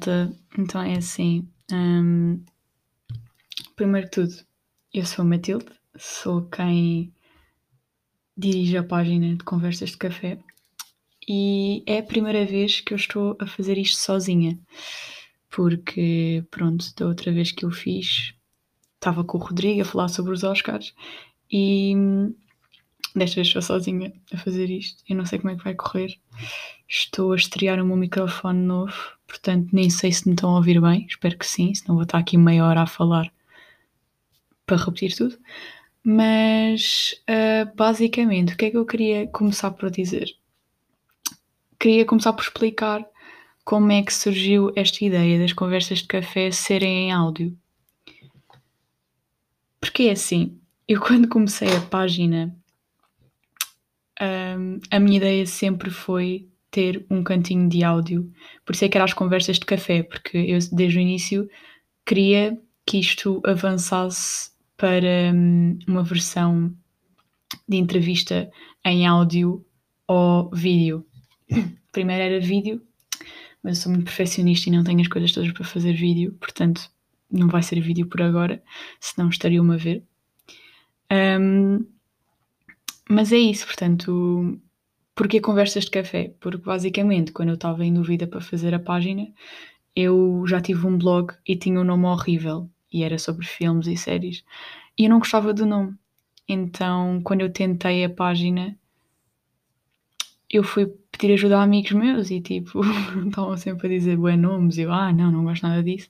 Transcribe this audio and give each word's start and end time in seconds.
Malta. 0.00 0.32
Então 0.58 0.80
é 0.80 0.96
assim. 0.96 1.46
hum, 1.70 2.42
primeiro 3.76 4.06
de 4.06 4.12
tudo, 4.12 4.34
eu 4.94 5.04
sou 5.04 5.22
a 5.22 5.28
Matilde, 5.28 5.66
sou 5.96 6.42
quem 6.46 7.12
dirige 8.36 8.78
a 8.78 8.82
página 8.82 9.36
de 9.36 9.44
Conversas 9.44 9.90
de 9.90 9.98
Café 9.98 10.38
e 11.28 11.82
é 11.86 11.98
a 11.98 12.02
primeira 12.02 12.46
vez 12.46 12.80
que 12.80 12.94
eu 12.94 12.96
estou 12.96 13.36
a 13.38 13.46
fazer 13.46 13.76
isto 13.76 13.98
sozinha, 13.98 14.58
porque, 15.50 16.44
pronto, 16.50 16.86
da 16.96 17.06
outra 17.06 17.30
vez 17.30 17.52
que 17.52 17.66
eu 17.66 17.70
fiz, 17.70 18.32
estava 18.94 19.22
com 19.22 19.36
o 19.36 19.40
Rodrigo 19.42 19.82
a 19.82 19.84
falar 19.84 20.08
sobre 20.08 20.32
os 20.32 20.44
Oscars 20.44 20.94
e 21.50 21.94
hum, 21.94 22.34
desta 23.14 23.36
vez 23.36 23.48
estou 23.48 23.62
sozinha 23.62 24.12
a 24.32 24.38
fazer 24.38 24.70
isto. 24.70 25.02
Eu 25.08 25.16
não 25.16 25.26
sei 25.26 25.38
como 25.38 25.50
é 25.50 25.56
que 25.56 25.64
vai 25.64 25.74
correr. 25.74 26.18
Estou 26.88 27.32
a 27.32 27.36
estrear 27.36 27.80
o 27.80 27.86
meu 27.86 27.96
microfone 27.96 28.60
novo, 28.60 29.19
portanto 29.30 29.68
nem 29.72 29.88
sei 29.88 30.12
se 30.12 30.26
me 30.28 30.34
estão 30.34 30.50
a 30.50 30.56
ouvir 30.56 30.80
bem, 30.80 31.06
espero 31.08 31.38
que 31.38 31.46
sim, 31.46 31.72
senão 31.72 31.94
vou 31.94 32.02
estar 32.02 32.18
aqui 32.18 32.36
meia 32.36 32.64
hora 32.64 32.82
a 32.82 32.86
falar 32.86 33.32
para 34.66 34.76
repetir 34.76 35.16
tudo. 35.16 35.38
Mas 36.02 37.14
ah, 37.28 37.70
basicamente, 37.76 38.54
o 38.54 38.56
que 38.56 38.66
é 38.66 38.70
que 38.70 38.76
eu 38.76 38.86
queria 38.86 39.26
começar 39.28 39.70
por 39.70 39.90
dizer? 39.90 40.28
Queria 41.78 42.04
começar 42.04 42.32
por 42.32 42.42
explicar 42.42 43.06
como 43.64 43.92
é 43.92 44.02
que 44.02 44.12
surgiu 44.12 44.72
esta 44.74 45.04
ideia 45.04 45.38
das 45.38 45.52
conversas 45.52 46.00
de 46.00 46.06
café 46.08 46.50
serem 46.50 47.08
em 47.08 47.12
áudio. 47.12 47.56
Porque 49.80 50.04
é 50.04 50.12
assim, 50.12 50.58
eu 50.88 51.00
quando 51.00 51.28
comecei 51.28 51.68
a 51.74 51.80
página, 51.80 52.54
hum, 54.20 54.80
a 54.90 54.98
minha 54.98 55.18
ideia 55.18 55.46
sempre 55.46 55.90
foi 55.90 56.49
ter 56.70 57.04
um 57.10 57.22
cantinho 57.22 57.68
de 57.68 57.82
áudio. 57.82 58.30
Por 58.64 58.74
isso 58.74 58.84
é 58.84 58.88
que 58.88 58.96
era 58.96 59.04
as 59.04 59.12
conversas 59.12 59.58
de 59.58 59.66
café, 59.66 60.02
porque 60.02 60.38
eu 60.38 60.58
desde 60.72 60.98
o 60.98 61.00
início 61.00 61.48
queria 62.06 62.58
que 62.86 62.98
isto 62.98 63.40
avançasse 63.44 64.50
para 64.76 65.32
hum, 65.34 65.78
uma 65.86 66.02
versão 66.02 66.74
de 67.68 67.76
entrevista 67.76 68.50
em 68.84 69.06
áudio 69.06 69.64
ou 70.06 70.50
vídeo. 70.52 71.06
Primeiro 71.92 72.22
era 72.22 72.40
vídeo, 72.40 72.80
mas 73.62 73.78
eu 73.78 73.82
sou 73.82 73.92
muito 73.92 74.04
perfeccionista 74.04 74.68
e 74.68 74.72
não 74.72 74.84
tenho 74.84 75.00
as 75.00 75.08
coisas 75.08 75.32
todas 75.32 75.52
para 75.52 75.64
fazer 75.64 75.92
vídeo, 75.92 76.36
portanto 76.40 76.90
não 77.30 77.48
vai 77.48 77.62
ser 77.62 77.80
vídeo 77.80 78.06
por 78.06 78.22
agora, 78.22 78.62
senão 78.98 79.28
estariam-me 79.28 79.74
a 79.74 79.76
ver. 79.76 80.02
Hum, 81.12 81.84
mas 83.08 83.32
é 83.32 83.38
isso, 83.38 83.66
portanto, 83.66 84.60
Porquê 85.20 85.38
conversas 85.38 85.84
de 85.84 85.90
café? 85.90 86.32
Porque 86.40 86.64
basicamente, 86.64 87.30
quando 87.30 87.50
eu 87.50 87.54
estava 87.54 87.84
em 87.84 87.92
dúvida 87.92 88.26
para 88.26 88.40
fazer 88.40 88.74
a 88.74 88.78
página, 88.78 89.28
eu 89.94 90.42
já 90.46 90.62
tive 90.62 90.86
um 90.86 90.96
blog 90.96 91.34
e 91.46 91.54
tinha 91.54 91.78
um 91.78 91.84
nome 91.84 92.06
horrível 92.06 92.70
e 92.90 93.04
era 93.04 93.18
sobre 93.18 93.44
filmes 93.44 93.86
e 93.86 93.98
séries. 93.98 94.42
E 94.96 95.04
eu 95.04 95.10
não 95.10 95.18
gostava 95.18 95.52
do 95.52 95.66
nome. 95.66 95.94
Então, 96.48 97.20
quando 97.22 97.42
eu 97.42 97.52
tentei 97.52 98.02
a 98.02 98.08
página, 98.08 98.74
eu 100.48 100.64
fui 100.64 100.86
pedir 101.12 101.34
ajuda 101.34 101.58
a 101.58 101.64
amigos 101.64 101.92
meus 101.92 102.30
e 102.30 102.40
tipo, 102.40 102.80
estavam 103.28 103.58
sempre 103.58 103.88
a 103.88 103.90
dizer 103.90 104.16
bué 104.16 104.38
nomes 104.38 104.78
e 104.78 104.82
eu, 104.84 104.90
ah, 104.90 105.12
não, 105.12 105.30
não 105.30 105.44
gosto 105.44 105.64
nada 105.64 105.82
disso. 105.82 106.08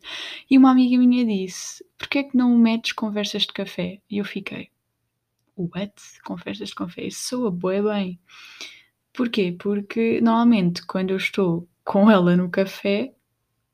E 0.49 0.57
uma 0.57 0.71
amiga 0.71 0.97
minha 0.97 1.27
disse, 1.27 1.85
porquê 1.99 2.19
é 2.21 2.23
que 2.23 2.37
não 2.37 2.57
metes 2.57 2.93
conversas 2.93 3.43
de 3.43 3.53
café? 3.53 3.99
E 4.09 4.19
eu 4.19 4.25
fiquei, 4.25 4.69
what? 5.57 5.95
Conversas 6.25 6.69
de 6.69 6.77
café? 6.77 7.11
Soa 7.11 7.51
bué 7.51 7.83
bem. 7.83 8.17
Porquê? 9.13 9.57
Porque 9.59 10.21
normalmente 10.21 10.85
quando 10.87 11.11
eu 11.11 11.17
estou 11.17 11.69
com 11.85 12.11
ela 12.11 12.37
no 12.37 12.49
café, 12.49 13.13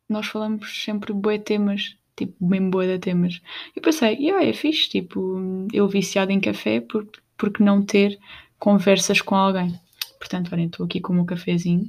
nós 0.09 0.27
falamos 0.27 0.83
sempre 0.85 1.13
bué 1.13 1.39
temas, 1.39 1.97
tipo, 2.17 2.35
bem 2.47 2.71
bué 2.71 2.87
de 2.87 2.99
temas. 2.99 3.41
Eu 3.75 3.83
pensei, 3.83 4.15
yeah, 4.17 4.45
é 4.45 4.53
fixe, 4.53 4.89
tipo, 4.89 5.67
eu 5.73 5.89
viciado 5.89 6.33
em 6.33 6.41
café, 6.41 6.81
por, 6.81 7.07
porque 7.37 7.63
não 7.63 7.85
ter 7.85 8.19
conversas 8.59 9.21
com 9.21 9.35
alguém? 9.35 9.79
Portanto, 10.19 10.51
olhem, 10.53 10.67
estou 10.67 10.87
aqui 10.87 11.01
com 11.01 11.13
o 11.13 11.17
meu 11.17 11.25
cafezinho. 11.25 11.89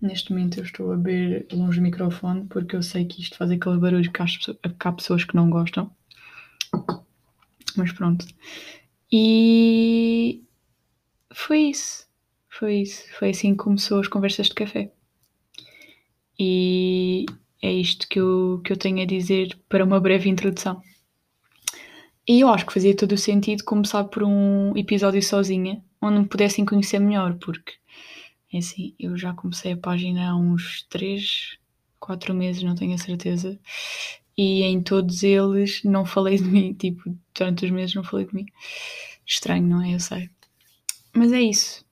Neste 0.00 0.30
momento 0.30 0.58
eu 0.58 0.64
estou 0.64 0.92
a 0.92 0.96
beber 0.96 1.46
longe 1.52 1.78
do 1.78 1.82
microfone 1.82 2.44
porque 2.46 2.76
eu 2.76 2.82
sei 2.82 3.06
que 3.06 3.22
isto 3.22 3.36
faz 3.36 3.50
aquele 3.50 3.78
barulho 3.78 4.12
que 4.12 4.20
há 4.84 4.92
pessoas 4.92 5.24
que 5.24 5.34
não 5.34 5.48
gostam. 5.48 5.90
Mas 7.76 7.92
pronto. 7.92 8.26
E 9.10 10.44
foi 11.36 11.58
isso. 11.68 12.06
Foi 12.48 12.80
isso. 12.80 13.04
Foi 13.18 13.28
assim 13.28 13.50
que 13.52 13.62
começou 13.62 14.00
as 14.00 14.08
conversas 14.08 14.46
de 14.46 14.54
café. 14.54 14.90
E 16.38 17.26
é 17.62 17.70
isto 17.70 18.08
que 18.08 18.18
eu, 18.18 18.62
que 18.64 18.72
eu 18.72 18.76
tenho 18.76 19.02
a 19.02 19.04
dizer 19.04 19.54
para 19.68 19.84
uma 19.84 20.00
breve 20.00 20.30
introdução. 20.30 20.82
E 22.26 22.40
eu 22.40 22.48
acho 22.48 22.64
que 22.64 22.72
fazia 22.72 22.96
todo 22.96 23.12
o 23.12 23.18
sentido 23.18 23.64
começar 23.64 24.04
por 24.04 24.22
um 24.24 24.74
episódio 24.76 25.22
sozinha, 25.22 25.84
onde 26.00 26.20
me 26.20 26.26
pudessem 26.26 26.64
conhecer 26.64 26.98
melhor, 26.98 27.34
porque 27.34 27.74
é 28.52 28.58
assim, 28.58 28.94
eu 28.98 29.16
já 29.16 29.34
comecei 29.34 29.72
a 29.72 29.76
página 29.76 30.30
há 30.30 30.36
uns 30.36 30.84
3, 30.88 31.58
4 32.00 32.34
meses, 32.34 32.62
não 32.62 32.74
tenho 32.74 32.94
a 32.94 32.98
certeza, 32.98 33.60
e 34.36 34.62
em 34.62 34.82
todos 34.82 35.22
eles 35.22 35.84
não 35.84 36.06
falei 36.06 36.38
de 36.38 36.44
mim, 36.44 36.72
tipo, 36.80 37.14
durante 37.34 37.66
os 37.66 37.70
meses 37.70 37.94
não 37.94 38.02
falei 38.02 38.26
de 38.26 38.34
mim. 38.34 38.46
Estranho, 39.26 39.66
não 39.66 39.82
é? 39.82 39.94
Eu 39.94 40.00
sei. 40.00 40.30
Mas 41.16 41.32
é 41.32 41.40
isso. 41.40 41.84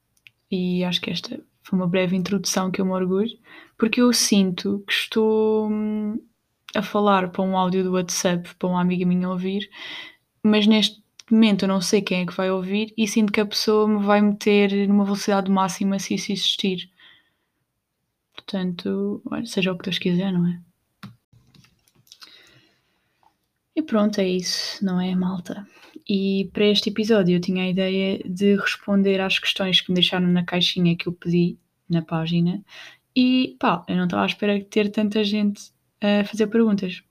E 0.51 0.85
acho 0.85 1.01
que 1.01 1.11
esta 1.11 1.41
foi 1.63 1.79
uma 1.79 1.89
breve 1.89 2.15
introdução 2.15 2.71
que 2.71 2.81
eu 2.81 2.85
me 2.85 2.93
orgulho, 2.93 3.39
porque 3.79 4.01
eu 4.03 4.13
sinto 4.13 4.85
que 4.87 4.93
estou 4.93 5.71
hum, 5.71 6.21
a 6.75 6.83
falar 6.83 7.31
para 7.31 7.43
um 7.43 7.57
áudio 7.57 7.83
do 7.83 7.93
WhatsApp 7.93 8.55
para 8.57 8.69
uma 8.69 8.83
amiga 8.83 9.07
minha 9.07 9.31
ouvir, 9.31 9.71
mas 10.43 10.67
neste 10.67 11.03
momento 11.31 11.65
eu 11.65 11.69
não 11.69 11.81
sei 11.81 12.03
quem 12.03 12.21
é 12.21 12.27
que 12.27 12.37
vai 12.37 12.51
ouvir 12.51 12.93
e 12.99 13.09
sinto 13.09 13.33
que 13.33 13.41
a 13.41 13.47
pessoa 13.47 13.89
me 13.89 14.05
vai 14.05 14.21
meter 14.21 14.87
numa 14.87 15.05
velocidade 15.05 15.51
máxima 15.51 15.99
se 15.99 16.15
isso 16.15 16.31
existir. 16.31 16.91
Portanto, 18.35 19.23
seja 19.47 19.73
o 19.73 19.79
que 19.79 19.85
Deus 19.85 19.99
quiser, 19.99 20.31
não 20.33 20.47
é? 20.47 20.61
E 23.75 23.83
pronto, 23.83 24.21
é 24.21 24.29
isso, 24.29 24.85
não 24.85 25.01
é, 25.01 25.15
malta? 25.15 25.67
E 26.09 26.51
para 26.53 26.67
este 26.67 26.91
episódio 26.91 27.37
eu 27.37 27.41
tinha 27.41 27.65
a 27.65 27.69
ideia 27.69 28.21
de 28.25 28.57
responder 28.57 29.21
às 29.21 29.39
questões 29.39 29.81
que 29.81 29.91
me 29.91 29.95
deixaram 29.95 30.27
na 30.27 30.45
caixinha 30.45 30.97
que 30.97 31.07
eu 31.07 31.13
pedi 31.13 31.57
na 31.89 32.03
página. 32.03 32.63
E 33.17 33.57
pá, 33.59 33.85
eu 33.89 33.97
não 33.97 34.05
estava 34.05 34.23
à 34.23 34.27
espera 34.27 34.59
de 34.59 34.65
ter 34.65 34.91
tanta 34.91 35.25
gente 35.25 35.73
a 36.01 36.25
fazer 36.25 36.47
perguntas. 36.49 37.03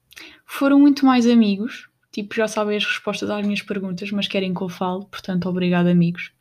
Foram 0.45 0.79
muito 0.79 1.05
mais 1.05 1.25
amigos, 1.27 1.89
tipo, 2.11 2.35
já 2.35 2.47
sabem 2.47 2.77
as 2.77 2.85
respostas 2.85 3.29
às 3.29 3.43
minhas 3.43 3.61
perguntas, 3.61 4.11
mas 4.11 4.27
querem 4.27 4.53
que 4.53 4.61
eu 4.61 4.69
fale, 4.69 5.05
portanto, 5.05 5.49
obrigado, 5.49 5.87
amigos. 5.87 6.31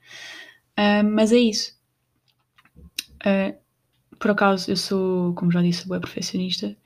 Ah, 0.77 1.03
mas 1.03 1.33
é 1.33 1.39
isso. 1.39 1.75
Ah, 3.25 3.55
por 4.19 4.31
acaso, 4.31 4.71
eu 4.71 4.77
sou, 4.77 5.35
como 5.35 5.51
já 5.51 5.63
disse, 5.63 5.89
web 5.91 6.05
perfeccionista 6.05 6.77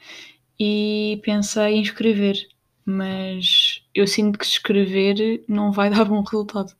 e 0.59 1.21
pensei 1.22 1.75
em 1.75 1.82
escrever, 1.82 2.37
mas 2.84 3.66
eu 3.96 4.06
sinto 4.06 4.38
que 4.38 4.44
escrever 4.44 5.44
não 5.48 5.72
vai 5.72 5.88
dar 5.90 6.04
bom 6.04 6.22
resultado. 6.22 6.74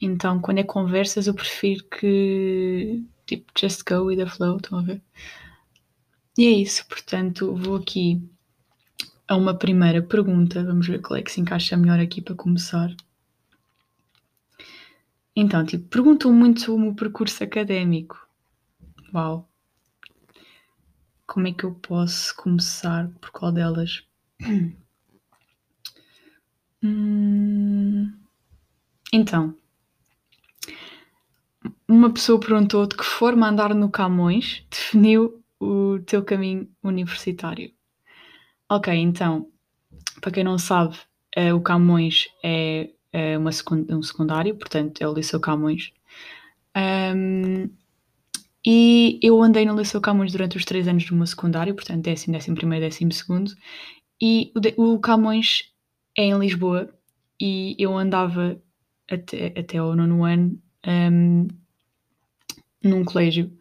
Então, 0.00 0.40
quando 0.40 0.58
é 0.58 0.62
conversas, 0.62 1.26
eu 1.26 1.34
prefiro 1.34 1.84
que, 1.84 3.04
tipo, 3.26 3.52
just 3.58 3.82
go 3.88 4.04
with 4.04 4.16
the 4.18 4.26
flow, 4.26 4.56
estão 4.56 4.78
a 4.78 4.82
ver? 4.82 5.02
E 6.36 6.46
é 6.46 6.50
isso, 6.50 6.86
portanto, 6.86 7.54
vou 7.56 7.76
aqui 7.76 8.22
a 9.26 9.36
uma 9.36 9.54
primeira 9.54 10.00
pergunta. 10.00 10.64
Vamos 10.64 10.86
ver 10.86 11.00
qual 11.00 11.18
é 11.18 11.22
que 11.22 11.32
se 11.32 11.40
encaixa 11.40 11.76
melhor 11.76 11.98
aqui 11.98 12.20
para 12.22 12.36
começar. 12.36 12.94
Então, 15.34 15.64
tipo, 15.64 15.88
perguntam 15.88 16.32
muito 16.32 16.60
sobre 16.60 16.80
o 16.80 16.84
meu 16.86 16.94
percurso 16.94 17.42
académico. 17.42 18.28
Uau! 19.12 19.48
Como 21.26 21.46
é 21.48 21.52
que 21.52 21.64
eu 21.64 21.74
posso 21.74 22.34
começar? 22.36 23.08
Por 23.20 23.30
qual 23.30 23.52
delas? 23.52 24.04
Hum, 26.82 28.18
Então, 29.12 29.54
uma 31.88 32.12
pessoa 32.12 32.38
perguntou 32.40 32.86
de 32.86 32.96
que 32.96 33.04
forma 33.04 33.48
andar 33.48 33.74
no 33.74 33.90
Camões 33.90 34.64
definiu 34.70 35.42
o 35.60 35.98
teu 36.06 36.22
caminho 36.24 36.68
universitário. 36.82 37.72
Ok, 38.70 38.88
então, 38.94 39.48
para 40.20 40.32
quem 40.32 40.44
não 40.44 40.58
sabe, 40.58 40.96
eh, 41.36 41.54
o 41.54 41.60
Camões 41.62 42.26
é, 42.44 42.90
é 43.12 43.38
uma 43.38 43.52
secun- 43.52 43.86
um 43.90 44.02
secundário, 44.02 44.56
portanto, 44.56 45.02
é 45.02 45.08
o 45.08 45.14
Liceu 45.14 45.40
Camões. 45.40 45.92
Ahm, 46.74 47.70
e 48.66 49.18
eu 49.22 49.42
andei 49.42 49.64
no 49.64 49.76
Liceu 49.76 50.00
Camões 50.00 50.32
durante 50.32 50.56
os 50.56 50.64
três 50.64 50.88
anos 50.88 51.04
do 51.06 51.14
meu 51.14 51.26
secundário, 51.26 51.74
portanto, 51.74 52.02
décimo, 52.02 52.34
décimo 52.34 52.56
primeiro, 52.56 52.84
décimo 52.84 53.12
segundo. 53.12 53.52
E 54.20 54.52
o, 54.78 54.94
o 54.94 55.00
Camões 55.00 55.64
é 56.18 56.24
em 56.24 56.36
Lisboa 56.36 56.92
e 57.40 57.76
eu 57.78 57.96
andava 57.96 58.60
até, 59.08 59.54
até 59.56 59.78
ao 59.78 59.94
nono 59.94 60.24
ano 60.24 60.60
ahm, 60.84 61.46
num 62.82 63.04
colégio 63.04 63.56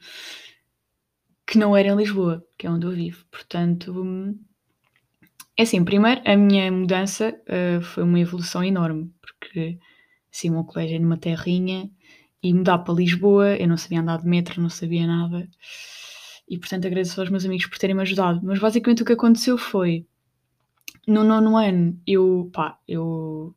que 1.46 1.60
não 1.60 1.78
era 1.78 1.90
em 1.90 1.96
Lisboa, 1.96 2.44
que 2.58 2.66
é 2.66 2.70
onde 2.70 2.88
eu 2.88 2.92
vivo. 2.92 3.24
Portanto, 3.30 4.36
é 5.56 5.62
assim, 5.62 5.86
primeiro, 5.86 6.20
a 6.26 6.36
minha 6.36 6.72
mudança 6.72 7.40
uh, 7.48 7.82
foi 7.82 8.04
uma 8.04 8.20
evolução 8.20 8.64
enorme, 8.64 9.14
porque 9.22 9.78
assim, 10.34 10.50
o 10.50 10.54
meu 10.54 10.64
colégio 10.64 10.96
é 10.96 11.00
numa 11.00 11.18
terrinha 11.18 11.90
e 12.42 12.54
mudar 12.54 12.80
para 12.80 12.96
Lisboa, 12.96 13.56
eu 13.56 13.68
não 13.68 13.78
sabia 13.78 14.02
andar 14.02 14.18
de 14.18 14.28
metro, 14.28 14.62
não 14.62 14.70
sabia 14.70 15.06
nada. 15.06 15.48
E 16.50 16.58
portanto 16.58 16.88
agradeço 16.88 17.20
aos 17.22 17.30
meus 17.30 17.46
amigos 17.46 17.68
por 17.68 17.78
terem 17.78 17.96
me 17.96 18.02
ajudado. 18.02 18.42
Mas 18.44 18.58
basicamente 18.58 19.04
o 19.04 19.06
que 19.06 19.14
aconteceu 19.14 19.60
foi 19.60 20.08
no 21.08 21.24
nono 21.24 21.58
ano 21.58 22.00
eu, 22.06 22.50
pá, 22.54 22.80
eu 22.88 23.56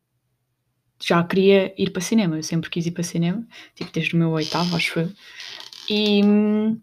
já 1.02 1.22
queria 1.24 1.74
ir 1.80 1.90
para 1.90 2.02
cinema, 2.02 2.36
eu 2.36 2.42
sempre 2.42 2.70
quis 2.70 2.86
ir 2.86 2.92
para 2.92 3.02
cinema, 3.02 3.46
tipo 3.74 3.90
desde 3.92 4.14
o 4.14 4.18
meu 4.18 4.30
oitavo, 4.30 4.76
acho 4.76 5.00
eu. 5.00 5.12
E 5.88 6.22
hum, 6.24 6.80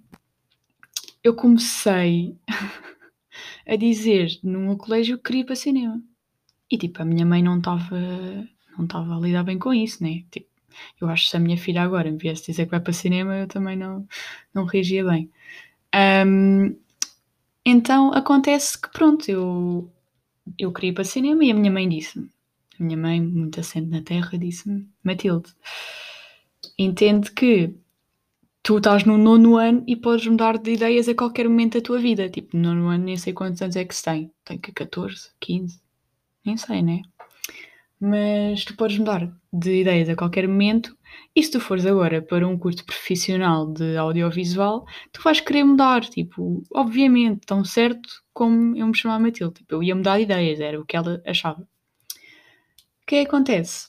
eu 1.23 1.33
comecei 1.35 2.37
a 3.67 3.75
dizer 3.75 4.39
no 4.43 4.59
meu 4.59 4.77
colégio 4.77 5.17
que 5.17 5.23
queria 5.25 5.41
ir 5.41 5.45
para 5.45 5.55
cinema. 5.55 6.01
E 6.71 6.77
tipo, 6.77 7.01
a 7.01 7.05
minha 7.05 7.25
mãe 7.25 7.43
não 7.43 7.59
estava 7.59 7.97
não 8.77 8.85
estava 8.85 9.15
a 9.15 9.19
lidar 9.19 9.43
bem 9.43 9.59
com 9.59 9.73
isso, 9.73 10.03
né? 10.03 10.23
Tipo, 10.31 10.47
eu 11.01 11.09
acho 11.09 11.25
que 11.25 11.29
se 11.31 11.37
a 11.37 11.39
minha 11.39 11.57
filha 11.57 11.81
agora 11.81 12.11
me 12.11 12.17
viesse 12.17 12.45
dizer 12.47 12.65
que 12.65 12.71
vai 12.71 12.79
para 12.79 12.93
cinema, 12.93 13.35
eu 13.37 13.47
também 13.47 13.75
não, 13.75 14.07
não 14.53 14.65
reagia 14.65 15.03
bem. 15.05 15.31
Um, 16.25 16.75
então 17.65 18.13
acontece 18.13 18.79
que 18.81 18.89
pronto, 18.91 19.29
eu, 19.29 19.91
eu 20.57 20.71
queria 20.71 20.89
ir 20.89 20.93
para 20.93 21.03
cinema 21.03 21.43
e 21.43 21.51
a 21.51 21.53
minha 21.53 21.71
mãe 21.71 21.87
disse-me, 21.87 22.29
a 22.79 22.83
minha 22.83 22.97
mãe, 22.97 23.21
muito 23.21 23.59
assente 23.59 23.89
na 23.89 24.01
terra, 24.01 24.37
disse-me, 24.37 24.87
Matilde, 25.03 25.53
entende 26.77 27.31
que 27.31 27.73
tu 28.61 28.77
estás 28.77 29.05
no 29.05 29.17
nono 29.17 29.55
ano 29.55 29.83
e 29.87 29.95
podes 29.95 30.27
mudar 30.27 30.57
de 30.57 30.73
ideias 30.73 31.07
a 31.07 31.15
qualquer 31.15 31.47
momento 31.47 31.77
da 31.77 31.83
tua 31.83 31.99
vida. 31.99 32.29
Tipo, 32.29 32.57
no 32.57 32.73
nono 32.73 32.89
ano 32.89 33.05
nem 33.05 33.15
sei 33.15 33.31
quantos 33.33 33.61
anos 33.61 33.75
é 33.75 33.85
que 33.85 33.95
se 33.95 34.03
tem. 34.03 34.31
Tem 34.43 34.57
que 34.57 34.71
14, 34.71 35.31
15, 35.39 35.81
nem 36.45 36.57
sei, 36.57 36.81
né? 36.81 37.01
Mas 37.99 38.65
tu 38.65 38.75
podes 38.75 38.97
mudar 38.97 39.31
de 39.53 39.81
ideias 39.81 40.09
a 40.09 40.15
qualquer 40.15 40.47
momento 40.47 40.96
e 41.35 41.43
se 41.43 41.51
tu 41.51 41.59
fores 41.59 41.85
agora 41.85 42.21
para 42.21 42.47
um 42.47 42.57
curso 42.57 42.83
profissional 42.85 43.71
de 43.71 43.95
audiovisual, 43.95 44.85
tu 45.11 45.21
vais 45.21 45.39
querer 45.39 45.63
mudar, 45.63 46.01
tipo, 46.01 46.63
obviamente, 46.73 47.45
tão 47.45 47.63
certo 47.63 48.09
como 48.33 48.75
eu 48.75 48.87
me 48.87 48.97
chamava 48.97 49.23
Matilde. 49.23 49.55
Tipo, 49.55 49.75
eu 49.75 49.83
ia 49.83 49.95
mudar 49.95 50.17
de 50.17 50.23
ideias, 50.23 50.59
era 50.59 50.79
o 50.79 50.85
que 50.85 50.97
ela 50.97 51.21
achava. 51.25 51.61
O 51.61 53.05
que 53.05 53.15
é 53.15 53.21
que 53.23 53.27
acontece? 53.27 53.87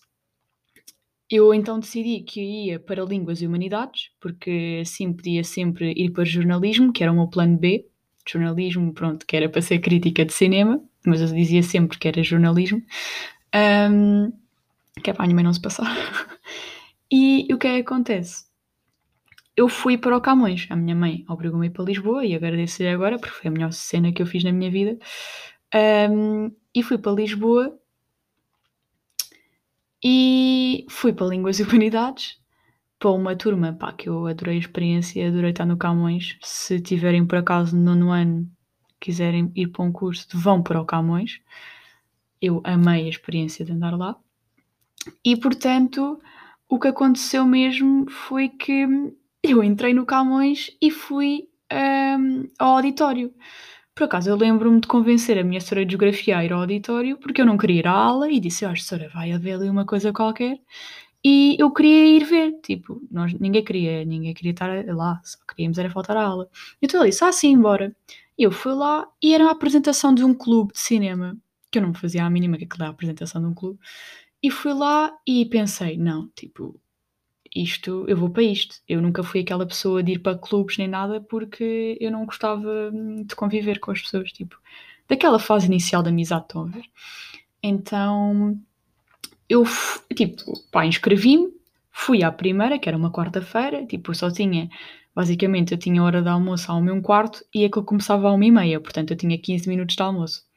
Eu 1.30 1.52
então 1.52 1.78
decidi 1.78 2.20
que 2.20 2.40
ia 2.40 2.80
para 2.80 3.04
Línguas 3.04 3.42
e 3.42 3.46
Humanidades, 3.46 4.10
porque 4.20 4.80
assim 4.82 5.12
podia 5.12 5.44
sempre 5.44 5.92
ir 5.96 6.10
para 6.10 6.24
jornalismo, 6.24 6.92
que 6.92 7.02
era 7.02 7.12
o 7.12 7.14
meu 7.14 7.28
plano 7.28 7.58
B. 7.58 7.86
Jornalismo, 8.26 8.92
pronto, 8.92 9.26
que 9.26 9.36
era 9.36 9.48
para 9.48 9.62
ser 9.62 9.78
crítica 9.78 10.24
de 10.24 10.32
cinema, 10.32 10.82
mas 11.04 11.20
eu 11.20 11.28
dizia 11.28 11.62
sempre 11.62 11.98
que 11.98 12.08
era 12.08 12.22
jornalismo. 12.22 12.82
Um, 13.54 14.32
que 15.02 15.10
é 15.10 15.12
para 15.12 15.24
a 15.24 15.26
minha 15.26 15.34
mãe 15.34 15.44
não 15.44 15.52
se 15.52 15.60
passar. 15.60 15.86
E 17.10 17.48
o 17.52 17.58
que 17.58 17.66
é 17.66 17.74
que 17.74 17.80
acontece? 17.80 18.46
Eu 19.56 19.68
fui 19.68 19.98
para 19.98 20.16
o 20.16 20.20
Camões. 20.20 20.66
A 20.70 20.76
minha 20.76 20.94
mãe 20.94 21.24
obrigou-me 21.28 21.66
a 21.66 21.70
ir 21.70 21.72
para 21.72 21.84
Lisboa 21.84 22.24
e 22.24 22.34
agradecer 22.34 22.88
agora, 22.88 23.18
porque 23.18 23.34
foi 23.34 23.48
a 23.48 23.50
melhor 23.50 23.72
cena 23.72 24.12
que 24.12 24.22
eu 24.22 24.26
fiz 24.26 24.44
na 24.44 24.52
minha 24.52 24.70
vida. 24.70 24.98
Um, 25.74 26.50
e 26.74 26.82
fui 26.82 26.96
para 26.98 27.12
Lisboa 27.12 27.78
e 30.02 30.86
fui 30.88 31.12
para 31.12 31.26
Línguas 31.26 31.58
e 31.58 31.62
Humanidades 31.64 32.38
para 32.98 33.10
uma 33.10 33.36
turma 33.36 33.72
pá, 33.72 33.92
que 33.92 34.08
eu 34.08 34.26
adorei 34.26 34.56
a 34.56 34.60
experiência, 34.60 35.28
adorei 35.28 35.50
estar 35.50 35.66
no 35.66 35.76
Camões. 35.76 36.36
Se 36.42 36.80
tiverem 36.80 37.26
por 37.26 37.38
acaso 37.38 37.76
no 37.76 37.94
nono 37.94 38.10
ano, 38.10 38.50
quiserem 39.00 39.52
ir 39.54 39.68
para 39.68 39.84
um 39.84 39.92
curso, 39.92 40.26
vão 40.34 40.62
para 40.62 40.80
o 40.80 40.84
Camões. 40.84 41.40
Eu 42.40 42.60
amei 42.64 43.06
a 43.06 43.08
experiência 43.08 43.64
de 43.64 43.72
andar 43.72 43.96
lá. 43.96 44.16
E 45.24 45.36
portanto, 45.36 46.20
o 46.68 46.78
que 46.78 46.88
aconteceu 46.88 47.44
mesmo 47.46 48.08
foi 48.10 48.48
que 48.48 48.86
eu 49.42 49.62
entrei 49.64 49.94
no 49.94 50.04
Camões 50.04 50.70
e 50.80 50.90
fui 50.90 51.48
um, 51.72 52.48
ao 52.58 52.76
auditório. 52.76 53.32
Por 53.94 54.04
acaso, 54.04 54.30
eu 54.30 54.36
lembro-me 54.36 54.80
de 54.80 54.86
convencer 54.86 55.38
a 55.38 55.44
minha 55.44 55.60
senhora 55.60 55.84
de 55.84 55.92
geografia 55.92 56.38
a 56.38 56.44
ir 56.44 56.52
ao 56.52 56.60
auditório 56.60 57.16
porque 57.18 57.40
eu 57.40 57.46
não 57.46 57.58
queria 57.58 57.80
ir 57.80 57.86
à 57.86 57.92
aula 57.92 58.30
e 58.30 58.38
disse: 58.38 58.64
Olha, 58.64 58.76
senhora, 58.76 59.08
vai 59.12 59.32
haver 59.32 59.54
ali 59.54 59.68
uma 59.68 59.84
coisa 59.84 60.12
qualquer. 60.12 60.60
E 61.24 61.56
eu 61.58 61.72
queria 61.72 62.16
ir 62.16 62.24
ver, 62.24 62.60
tipo, 62.62 63.00
nós, 63.10 63.34
ninguém 63.34 63.64
queria, 63.64 64.04
ninguém 64.04 64.32
queria 64.34 64.52
estar 64.52 64.68
lá, 64.94 65.20
só 65.24 65.38
queríamos 65.48 65.78
era 65.78 65.90
faltar 65.90 66.16
à 66.16 66.22
aula. 66.24 66.48
Então 66.80 67.00
ele 67.00 67.10
disse: 67.10 67.24
Ah, 67.24 67.32
sim, 67.32 67.58
bora. 67.60 67.94
Eu 68.38 68.52
fui 68.52 68.72
lá 68.72 69.08
e 69.22 69.34
era 69.34 69.46
a 69.48 69.50
apresentação 69.52 70.14
de 70.14 70.24
um 70.24 70.32
clube 70.34 70.72
de 70.72 70.78
cinema, 70.80 71.36
que 71.72 71.78
eu 71.78 71.82
não 71.82 71.92
fazia 71.92 72.24
a 72.24 72.30
mínima 72.30 72.56
que 72.56 72.64
aquilo 72.64 72.84
era 72.84 72.90
a 72.90 72.94
apresentação 72.94 73.40
de 73.42 73.48
um 73.48 73.54
clube. 73.54 73.80
E 74.42 74.50
fui 74.50 74.72
lá 74.72 75.16
e 75.26 75.44
pensei: 75.46 75.96
Não, 75.96 76.28
tipo, 76.34 76.80
isto, 77.54 78.04
eu 78.08 78.16
vou 78.16 78.30
para 78.30 78.42
isto. 78.42 78.76
Eu 78.88 79.00
nunca 79.02 79.22
fui 79.22 79.40
aquela 79.40 79.66
pessoa 79.66 80.02
de 80.02 80.12
ir 80.12 80.18
para 80.20 80.38
clubes 80.38 80.78
nem 80.78 80.88
nada 80.88 81.20
porque 81.20 81.96
eu 82.00 82.10
não 82.10 82.24
gostava 82.26 82.90
hum, 82.92 83.24
de 83.24 83.34
conviver 83.34 83.78
com 83.80 83.90
as 83.90 84.00
pessoas, 84.02 84.32
tipo, 84.32 84.56
daquela 85.08 85.38
fase 85.38 85.66
inicial 85.66 86.02
da 86.02 86.10
amizade, 86.10 86.44
estão 86.44 86.62
a 86.62 86.66
ver? 86.66 86.84
Então, 87.62 88.58
eu, 89.48 89.64
tipo, 90.14 90.42
pá, 90.70 90.86
inscrevi-me, 90.86 91.52
fui 91.90 92.22
à 92.22 92.30
primeira, 92.32 92.78
que 92.78 92.88
era 92.88 92.98
uma 92.98 93.10
quarta-feira, 93.12 93.86
tipo, 93.86 94.10
eu 94.12 94.14
só 94.14 94.30
tinha, 94.30 94.70
basicamente, 95.14 95.72
eu 95.72 95.78
tinha 95.78 96.02
hora 96.02 96.22
de 96.22 96.28
almoço 96.28 96.70
ao 96.70 96.82
meu 96.82 97.00
quarto 97.02 97.44
e 97.54 97.64
aquilo 97.64 97.84
começava 97.84 98.28
a 98.28 98.32
uma 98.32 98.44
e 98.44 98.50
meia, 98.50 98.80
portanto 98.80 99.12
eu 99.12 99.16
tinha 99.16 99.38
15 99.38 99.68
minutos 99.68 99.96
de 99.96 100.02
almoço. 100.02 100.47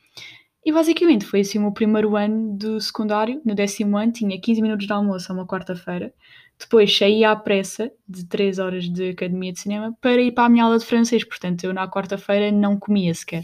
E 0.63 0.71
basicamente 0.71 1.25
foi 1.25 1.41
assim 1.41 1.57
o 1.57 1.61
meu 1.61 1.71
primeiro 1.71 2.15
ano 2.15 2.55
do 2.55 2.79
secundário, 2.79 3.41
no 3.43 3.55
décimo 3.55 3.97
ano 3.97 4.11
tinha 4.11 4.39
15 4.39 4.61
minutos 4.61 4.85
de 4.85 4.93
almoço 4.93 5.31
a 5.31 5.35
uma 5.35 5.47
quarta-feira, 5.47 6.13
depois 6.61 6.95
saí 6.95 7.23
à 7.23 7.35
pressa 7.35 7.91
de 8.07 8.25
3 8.25 8.59
horas 8.59 8.87
de 8.87 9.09
academia 9.09 9.51
de 9.51 9.59
cinema 9.59 9.97
para 9.99 10.21
ir 10.21 10.31
para 10.31 10.45
a 10.45 10.49
minha 10.49 10.63
aula 10.63 10.77
de 10.77 10.85
francês. 10.85 11.23
Portanto, 11.23 11.63
eu 11.63 11.73
na 11.73 11.89
quarta-feira 11.89 12.51
não 12.51 12.77
comia 12.77 13.13
sequer. 13.13 13.43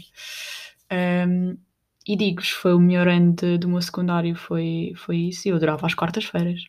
Um, 1.28 1.56
e 2.06 2.16
digo-vos, 2.16 2.50
foi 2.50 2.72
o 2.74 2.80
melhor 2.80 3.08
ano 3.08 3.34
de, 3.34 3.58
do 3.58 3.68
meu 3.68 3.82
secundário, 3.82 4.34
foi, 4.36 4.92
foi 4.96 5.16
isso. 5.16 5.48
Eu 5.48 5.56
adorava 5.56 5.86
as 5.86 5.94
quartas-feiras. 5.94 6.62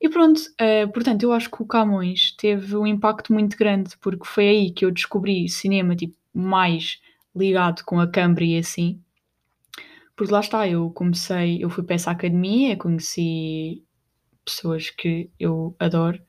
E 0.00 0.08
pronto, 0.08 0.40
uh, 0.40 0.90
portanto, 0.92 1.22
eu 1.22 1.32
acho 1.32 1.50
que 1.50 1.62
o 1.62 1.66
Camões 1.66 2.32
teve 2.36 2.76
um 2.76 2.86
impacto 2.86 3.32
muito 3.32 3.56
grande, 3.56 3.96
porque 4.00 4.26
foi 4.26 4.48
aí 4.48 4.70
que 4.70 4.84
eu 4.84 4.90
descobri 4.90 5.48
cinema 5.48 5.94
tipo, 5.94 6.14
mais 6.34 7.00
ligado 7.34 7.84
com 7.84 8.00
a 8.00 8.10
câmara 8.10 8.44
e 8.44 8.58
assim. 8.58 9.00
Porque 10.16 10.32
lá 10.32 10.40
está, 10.40 10.66
eu 10.66 10.90
comecei, 10.90 11.62
eu 11.62 11.68
fui 11.68 11.84
para 11.84 11.94
essa 11.94 12.10
academia, 12.10 12.76
conheci 12.76 13.84
pessoas 14.44 14.90
que 14.90 15.30
eu 15.38 15.76
adoro. 15.78 16.20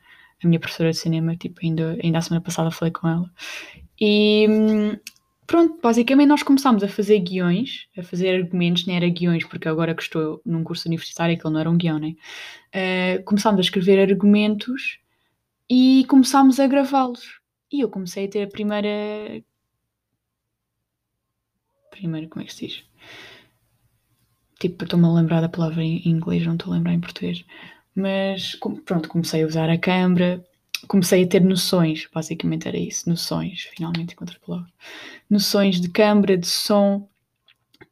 A 0.44 0.48
minha 0.48 0.60
professora 0.60 0.92
de 0.92 0.98
cinema, 0.98 1.36
tipo, 1.36 1.62
ainda, 1.64 1.98
ainda 2.04 2.18
a 2.20 2.22
semana 2.22 2.44
passada 2.44 2.70
falei 2.70 2.92
com 2.92 3.08
ela. 3.08 3.32
E 4.00 4.46
pronto, 5.48 5.80
basicamente 5.82 6.28
nós 6.28 6.44
começámos 6.44 6.84
a 6.84 6.88
fazer 6.88 7.20
guiões, 7.20 7.88
a 7.98 8.04
fazer 8.04 8.44
argumentos, 8.44 8.86
nem 8.86 8.98
era 8.98 9.08
guiões, 9.10 9.46
porque 9.46 9.68
agora 9.68 9.96
que 9.96 10.04
estou 10.04 10.42
num 10.46 10.64
curso 10.64 10.88
universitário, 10.88 11.36
aquilo 11.36 11.54
não 11.54 11.60
era 11.60 11.70
um 11.72 11.78
guião, 11.78 11.98
né? 11.98 12.16
Uh, 12.76 13.24
começámos 13.24 13.60
a 13.60 13.62
escrever 13.62 14.00
argumentos 14.00 15.00
e 15.70 16.06
começámos 16.08 16.60
a 16.60 16.68
gravá-los. 16.68 17.40
E 17.72 17.82
eu 17.82 17.90
comecei 17.90 18.26
a 18.26 18.30
ter 18.30 18.44
a 18.44 18.48
primeira. 18.48 18.90
Primeira, 21.90 22.28
como 22.28 22.44
é 22.44 22.46
que 22.46 22.54
se 22.54 22.68
diz? 22.68 22.84
Tipo, 24.60 24.84
estou-me 24.84 25.06
a 25.06 25.12
lembrar 25.14 25.42
da 25.42 25.50
palavra 25.50 25.84
em 25.84 26.08
inglês, 26.08 26.46
não 26.46 26.54
estou 26.56 26.74
a 26.74 26.78
lembrar 26.78 26.94
em 26.94 27.00
português. 27.00 27.46
Mas 27.96 28.56
pronto, 28.86 29.10
comecei 29.10 29.44
a 29.44 29.48
usar 29.48 29.70
a 29.70 29.78
câmera, 29.78 30.44
comecei 30.88 31.24
a 31.24 31.28
ter 31.28 31.42
noções, 31.42 32.08
basicamente 32.14 32.68
era 32.68 32.78
isso, 32.78 33.10
noções, 33.10 33.64
finalmente 33.76 34.14
encontro 34.14 34.38
a 34.42 34.46
palavra. 34.46 34.72
Noções 35.30 35.82
de 35.82 35.90
câmera, 35.90 36.38
de 36.38 36.48
som. 36.48 37.10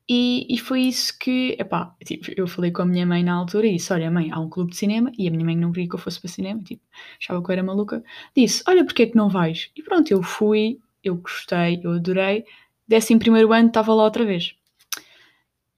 E, 0.08 0.46
e 0.54 0.60
foi 0.60 0.82
isso 0.82 1.18
que, 1.18 1.56
epá, 1.60 1.96
tipo, 2.06 2.32
eu 2.38 2.48
falei 2.48 2.72
com 2.72 2.84
a 2.84 2.86
minha 2.86 3.06
mãe 3.06 3.24
na 3.24 3.34
altura 3.34 3.66
e 3.66 3.74
disse: 3.74 3.92
Olha, 3.92 4.12
mãe, 4.12 4.30
há 4.32 4.40
um 4.40 4.50
clube 4.50 4.72
de 4.72 4.78
cinema. 4.78 5.12
E 5.18 5.28
a 5.28 5.32
minha 5.32 5.44
mãe 5.44 5.56
não 5.56 5.72
queria 5.72 5.90
que 5.90 5.96
eu 5.96 6.00
fosse 6.00 6.20
para 6.20 6.30
cinema, 6.30 6.62
tipo, 6.62 6.84
achava 7.20 7.44
que 7.44 7.50
eu 7.50 7.54
era 7.54 7.64
maluca. 7.64 8.04
Disse: 8.36 8.64
Olha, 8.68 8.86
porque 8.86 9.04
é 9.04 9.08
que 9.08 9.16
não 9.16 9.30
vais? 9.30 9.72
E 9.76 9.82
pronto, 9.82 10.12
eu 10.12 10.22
fui, 10.22 10.80
eu 11.04 11.16
gostei, 11.16 11.82
eu 11.84 11.94
adorei. 11.94 12.46
Décimo 12.88 13.20
primeiro 13.20 13.52
ano 13.52 13.70
estava 13.70 13.94
lá 13.94 14.04
outra 14.04 14.24
vez. 14.26 14.56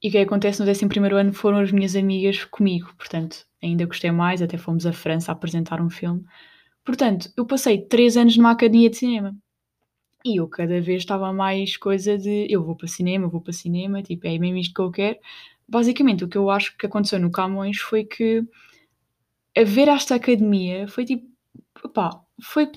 E 0.02 0.08
o 0.08 0.10
que 0.12 0.18
acontece 0.18 0.60
no 0.60 0.66
décimo 0.66 0.88
primeiro 0.88 1.16
ano 1.16 1.32
foram 1.32 1.58
as 1.58 1.72
minhas 1.72 1.96
amigas 1.96 2.44
comigo, 2.44 2.94
portanto, 2.96 3.44
ainda 3.62 3.84
gostei 3.84 4.12
mais, 4.12 4.40
até 4.40 4.56
fomos 4.56 4.86
à 4.86 4.92
França 4.92 5.32
a 5.32 5.34
apresentar 5.34 5.80
um 5.80 5.90
filme. 5.90 6.24
Portanto, 6.84 7.30
eu 7.36 7.44
passei 7.44 7.82
três 7.82 8.16
anos 8.16 8.36
numa 8.36 8.52
academia 8.52 8.88
de 8.88 8.96
cinema. 8.96 9.36
E 10.24 10.36
eu 10.40 10.48
cada 10.48 10.80
vez 10.80 11.02
estava 11.02 11.32
mais 11.32 11.76
coisa 11.76 12.18
de 12.18 12.46
eu 12.50 12.64
vou 12.64 12.76
para 12.76 12.88
cinema, 12.88 13.28
vou 13.28 13.40
para 13.40 13.52
cinema, 13.52 14.02
tipo, 14.02 14.26
é 14.26 14.38
mesmo 14.38 14.58
isto 14.58 14.74
que 14.74 14.80
eu 14.80 14.90
quero. 14.90 15.18
Basicamente, 15.68 16.24
o 16.24 16.28
que 16.28 16.38
eu 16.38 16.50
acho 16.50 16.76
que 16.76 16.86
aconteceu 16.86 17.18
no 17.18 17.30
Camões 17.30 17.78
foi 17.78 18.04
que 18.04 18.42
a 19.56 19.64
ver 19.64 19.88
esta 19.88 20.14
academia 20.14 20.86
foi 20.88 21.04
tipo, 21.04 21.26
pá, 21.92 22.10
foi 22.42 22.70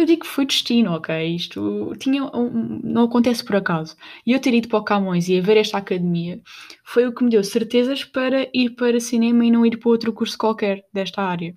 eu 0.00 0.06
digo 0.06 0.22
que 0.22 0.26
foi 0.26 0.46
destino, 0.46 0.92
ok? 0.92 1.34
Isto 1.34 1.92
tinha 1.98 2.24
um, 2.24 2.80
não 2.82 3.04
acontece 3.04 3.44
por 3.44 3.56
acaso. 3.56 3.96
E 4.26 4.32
eu 4.32 4.40
ter 4.40 4.54
ido 4.54 4.68
para 4.68 4.78
o 4.78 4.84
Camões 4.84 5.28
e 5.28 5.38
haver 5.38 5.56
esta 5.56 5.78
academia 5.78 6.40
foi 6.84 7.06
o 7.06 7.14
que 7.14 7.24
me 7.24 7.30
deu 7.30 7.42
certezas 7.44 8.04
para 8.04 8.48
ir 8.54 8.70
para 8.70 9.00
cinema 9.00 9.44
e 9.44 9.50
não 9.50 9.64
ir 9.66 9.78
para 9.78 9.90
outro 9.90 10.12
curso 10.12 10.36
qualquer 10.38 10.84
desta 10.92 11.22
área. 11.22 11.54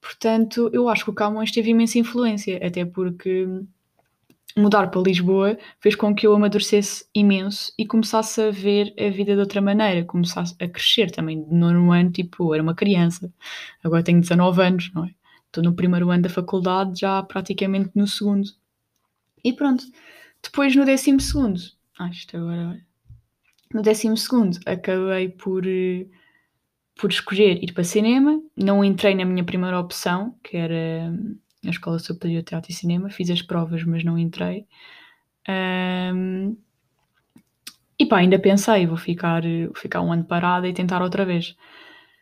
Portanto, 0.00 0.70
eu 0.72 0.88
acho 0.88 1.04
que 1.04 1.10
o 1.10 1.14
Camões 1.14 1.50
teve 1.52 1.70
imensa 1.70 1.98
influência, 1.98 2.58
até 2.64 2.84
porque 2.84 3.46
mudar 4.56 4.88
para 4.88 5.00
Lisboa 5.00 5.58
fez 5.80 5.94
com 5.94 6.14
que 6.14 6.26
eu 6.26 6.34
amadurecesse 6.34 7.06
imenso 7.14 7.72
e 7.78 7.86
começasse 7.86 8.40
a 8.40 8.50
ver 8.50 8.92
a 8.98 9.08
vida 9.10 9.34
de 9.34 9.40
outra 9.40 9.60
maneira, 9.60 10.04
começasse 10.04 10.54
a 10.60 10.68
crescer 10.68 11.10
também. 11.10 11.44
De 11.44 11.54
nono 11.54 11.92
ano, 11.92 12.10
tipo, 12.10 12.52
era 12.54 12.62
uma 12.62 12.74
criança, 12.74 13.32
agora 13.82 14.02
tenho 14.02 14.20
19 14.20 14.62
anos, 14.62 14.90
não 14.94 15.04
é? 15.04 15.10
Estou 15.48 15.64
no 15.64 15.74
primeiro 15.74 16.10
ano 16.10 16.22
da 16.22 16.28
faculdade, 16.28 17.00
já 17.00 17.22
praticamente 17.22 17.90
no 17.94 18.06
segundo. 18.06 18.48
E 19.42 19.52
pronto. 19.52 19.84
Depois 20.42 20.76
no 20.76 20.84
décimo 20.84 21.20
segundo, 21.20 21.60
ah, 21.98 22.08
isto 22.08 22.36
agora. 22.36 22.80
No 23.72 23.82
décimo 23.82 24.16
segundo 24.16 24.58
acabei 24.66 25.28
por, 25.28 25.64
por 26.96 27.10
escolher 27.10 27.62
ir 27.62 27.72
para 27.72 27.84
cinema. 27.84 28.40
Não 28.56 28.84
entrei 28.84 29.14
na 29.14 29.24
minha 29.24 29.44
primeira 29.44 29.78
opção, 29.78 30.36
que 30.42 30.56
era 30.56 31.12
a 31.64 31.70
Escola 31.70 31.98
Superior 31.98 32.40
de 32.40 32.46
Teatro 32.46 32.70
e 32.70 32.74
Cinema. 32.74 33.10
Fiz 33.10 33.30
as 33.30 33.42
provas, 33.42 33.84
mas 33.84 34.04
não 34.04 34.18
entrei. 34.18 34.66
Um, 35.48 36.56
e 37.98 38.06
pá, 38.06 38.18
ainda 38.18 38.38
pensei, 38.38 38.86
vou 38.86 38.96
ficar, 38.96 39.42
vou 39.42 39.74
ficar 39.74 40.00
um 40.02 40.12
ano 40.12 40.24
parada 40.24 40.68
e 40.68 40.72
tentar 40.72 41.02
outra 41.02 41.24
vez. 41.24 41.56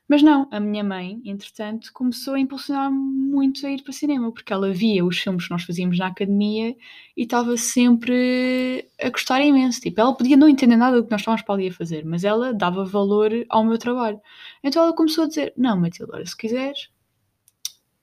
Mas 0.09 0.23
não, 0.23 0.49
a 0.53 0.61
minha 0.61 0.85
mãe, 0.85 1.21
entretanto, 1.25 1.91
começou 1.93 2.35
a 2.35 2.41
impulsionar-me 2.41 2.97
muito 2.97 3.67
a 3.67 3.71
ir 3.71 3.83
para 3.83 3.93
cinema, 3.93 4.31
porque 4.31 4.53
ela 4.53 4.73
via 4.73 5.05
os 5.05 5.19
filmes 5.19 5.47
que 5.47 5.51
nós 5.51 5.65
fazíamos 5.65 5.99
na 5.99 6.07
academia 6.07 6.77
e 7.17 7.23
estava 7.23 7.57
sempre 7.57 8.89
a 9.01 9.11
gostar 9.11 9.41
imenso. 9.41 9.81
Tipo, 9.81 10.01
ela 10.01 10.15
podia 10.15 10.37
não 10.37 10.49
entender 10.49 10.77
nada 10.77 10.97
do 10.97 11.05
que 11.05 11.11
nós 11.11 11.23
estávamos 11.23 11.43
para 11.43 11.55
ali 11.57 11.69
a 11.69 11.73
fazer, 11.73 12.05
mas 12.05 12.23
ela 12.23 12.55
dava 12.55 12.85
valor 12.85 13.33
ao 13.49 13.65
meu 13.65 13.79
trabalho. 13.79 14.21
Então 14.63 14.83
ela 14.85 14.95
começou 14.95 15.25
a 15.25 15.29
dizer: 15.29 15.53
Não, 15.57 15.77
Matilda, 15.77 16.25
se 16.25 16.37
quiseres, 16.37 16.85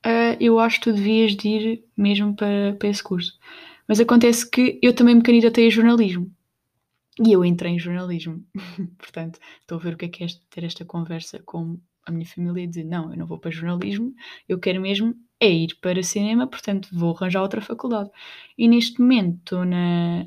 uh, 0.05 0.35
eu 0.41 0.59
acho 0.59 0.79
que 0.79 0.91
tu 0.91 0.93
devias 0.93 1.35
de 1.37 1.47
ir 1.47 1.83
mesmo 1.95 2.35
para, 2.35 2.75
para 2.77 2.89
esse 2.89 3.01
curso. 3.01 3.39
Mas 3.87 4.01
acontece 4.01 4.49
que 4.49 4.77
eu 4.81 4.93
também 4.93 5.15
me 5.15 5.23
candidatei 5.23 5.67
a 5.67 5.69
jornalismo. 5.69 6.29
E 7.25 7.31
eu 7.31 7.45
entrei 7.45 7.73
em 7.73 7.79
jornalismo. 7.79 8.43
Portanto, 8.97 9.39
estou 9.61 9.77
a 9.77 9.81
ver 9.81 9.93
o 9.93 9.97
que 9.97 10.05
é 10.05 10.09
que 10.09 10.23
é 10.23 10.27
ter 10.49 10.63
esta 10.63 10.83
conversa 10.83 11.39
com 11.45 11.79
a 12.05 12.11
minha 12.11 12.25
família 12.25 12.63
e 12.63 12.67
dizer: 12.67 12.83
não, 12.83 13.11
eu 13.11 13.17
não 13.17 13.25
vou 13.25 13.37
para 13.37 13.51
jornalismo, 13.51 14.13
eu 14.47 14.59
quero 14.59 14.81
mesmo 14.81 15.15
é 15.39 15.49
ir 15.49 15.75
para 15.81 16.01
cinema, 16.01 16.47
portanto 16.47 16.87
vou 16.91 17.15
arranjar 17.15 17.41
outra 17.41 17.61
faculdade. 17.61 18.09
E 18.57 18.67
neste 18.67 19.01
momento 19.01 19.39
estou 19.39 19.65
na, 19.65 20.25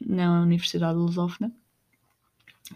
na 0.00 0.42
Universidade 0.42 0.94
de 0.94 1.00
Lusófona. 1.00 1.52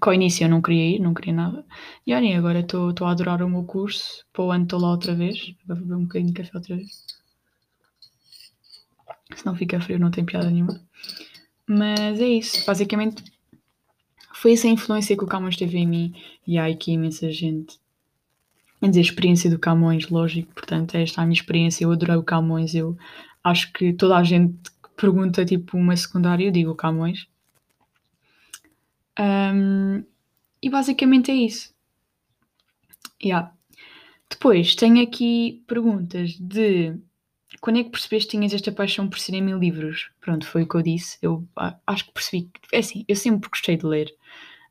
Com 0.00 0.10
o 0.10 0.12
início 0.12 0.44
eu 0.44 0.50
não 0.50 0.60
queria 0.60 0.96
ir, 0.96 0.98
não 0.98 1.14
queria 1.14 1.32
nada. 1.32 1.64
E 2.06 2.12
olhem, 2.12 2.36
agora 2.36 2.60
estou, 2.60 2.92
a 3.02 3.10
adorar 3.10 3.42
o 3.42 3.48
meu 3.48 3.64
curso. 3.64 4.24
Para 4.32 4.44
o 4.44 4.50
ano 4.50 4.64
estou 4.64 4.80
lá 4.80 4.90
outra 4.90 5.14
vez. 5.14 5.54
Vou 5.66 5.76
beber 5.76 5.94
um 5.94 6.02
bocadinho 6.02 6.32
de 6.32 6.42
café 6.42 6.50
outra 6.54 6.76
vez. 6.76 7.06
Se 9.34 9.46
não 9.46 9.54
fica 9.54 9.80
frio, 9.80 9.98
não 9.98 10.10
tem 10.10 10.24
piada 10.24 10.50
nenhuma. 10.50 10.80
Mas 11.66 12.20
é 12.20 12.26
isso. 12.28 12.66
Basicamente, 12.66 13.22
foi 14.34 14.52
essa 14.52 14.68
influência 14.68 15.16
que 15.16 15.24
o 15.24 15.26
Camões 15.26 15.56
teve 15.56 15.78
em 15.78 15.86
mim. 15.86 16.14
E 16.46 16.58
há 16.58 16.66
aqui 16.66 16.92
imensa 16.92 17.30
gente 17.30 17.78
Quer 18.80 18.88
dizer, 18.88 19.00
a 19.00 19.02
experiência 19.02 19.50
do 19.50 19.58
Camões, 19.58 20.08
lógico, 20.08 20.52
portanto, 20.54 20.94
esta 20.94 21.20
é 21.20 21.22
a 21.22 21.26
minha 21.26 21.38
experiência. 21.38 21.84
Eu 21.84 21.92
adorei 21.92 22.16
o 22.16 22.22
Camões. 22.22 22.74
Eu 22.74 22.96
acho 23.42 23.72
que 23.72 23.92
toda 23.92 24.16
a 24.16 24.22
gente 24.22 24.54
que 24.70 24.90
pergunta, 24.96 25.44
tipo, 25.44 25.76
uma 25.76 25.96
secundária, 25.96 26.44
eu 26.44 26.52
digo 26.52 26.70
o 26.70 26.76
Camões. 26.76 27.26
Um, 29.18 30.04
e 30.62 30.70
basicamente 30.70 31.30
é 31.30 31.34
isso. 31.34 31.74
Yeah. 33.22 33.52
Depois, 34.30 34.74
tenho 34.76 35.02
aqui 35.02 35.64
perguntas 35.66 36.36
de 36.38 36.96
quando 37.60 37.80
é 37.80 37.84
que 37.84 37.90
percebeste 37.90 38.30
que 38.30 38.36
tinhas 38.36 38.54
esta 38.54 38.70
paixão 38.70 39.08
por 39.08 39.18
cinema 39.18 39.50
e 39.50 39.54
livros? 39.54 40.10
Pronto, 40.20 40.46
foi 40.46 40.62
o 40.62 40.68
que 40.68 40.76
eu 40.76 40.82
disse. 40.82 41.18
Eu 41.20 41.46
acho 41.86 42.06
que 42.06 42.12
percebi. 42.12 42.50
É 42.72 42.78
assim, 42.78 43.04
eu 43.08 43.16
sempre 43.16 43.48
gostei 43.48 43.76
de 43.76 43.86
ler. 43.86 44.14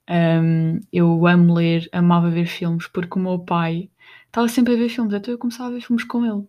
Um, 0.09 0.79
eu 0.93 1.27
amo 1.27 1.53
ler, 1.55 1.89
amava 1.91 2.29
ver 2.29 2.45
filmes, 2.45 2.87
porque 2.87 3.19
o 3.19 3.21
meu 3.21 3.39
pai 3.39 3.89
estava 4.27 4.47
sempre 4.47 4.73
a 4.73 4.77
ver 4.77 4.89
filmes, 4.89 5.13
então 5.13 5.33
eu 5.33 5.37
começava 5.37 5.69
a 5.69 5.73
ver 5.73 5.81
filmes 5.81 6.03
com 6.05 6.25
ele. 6.25 6.47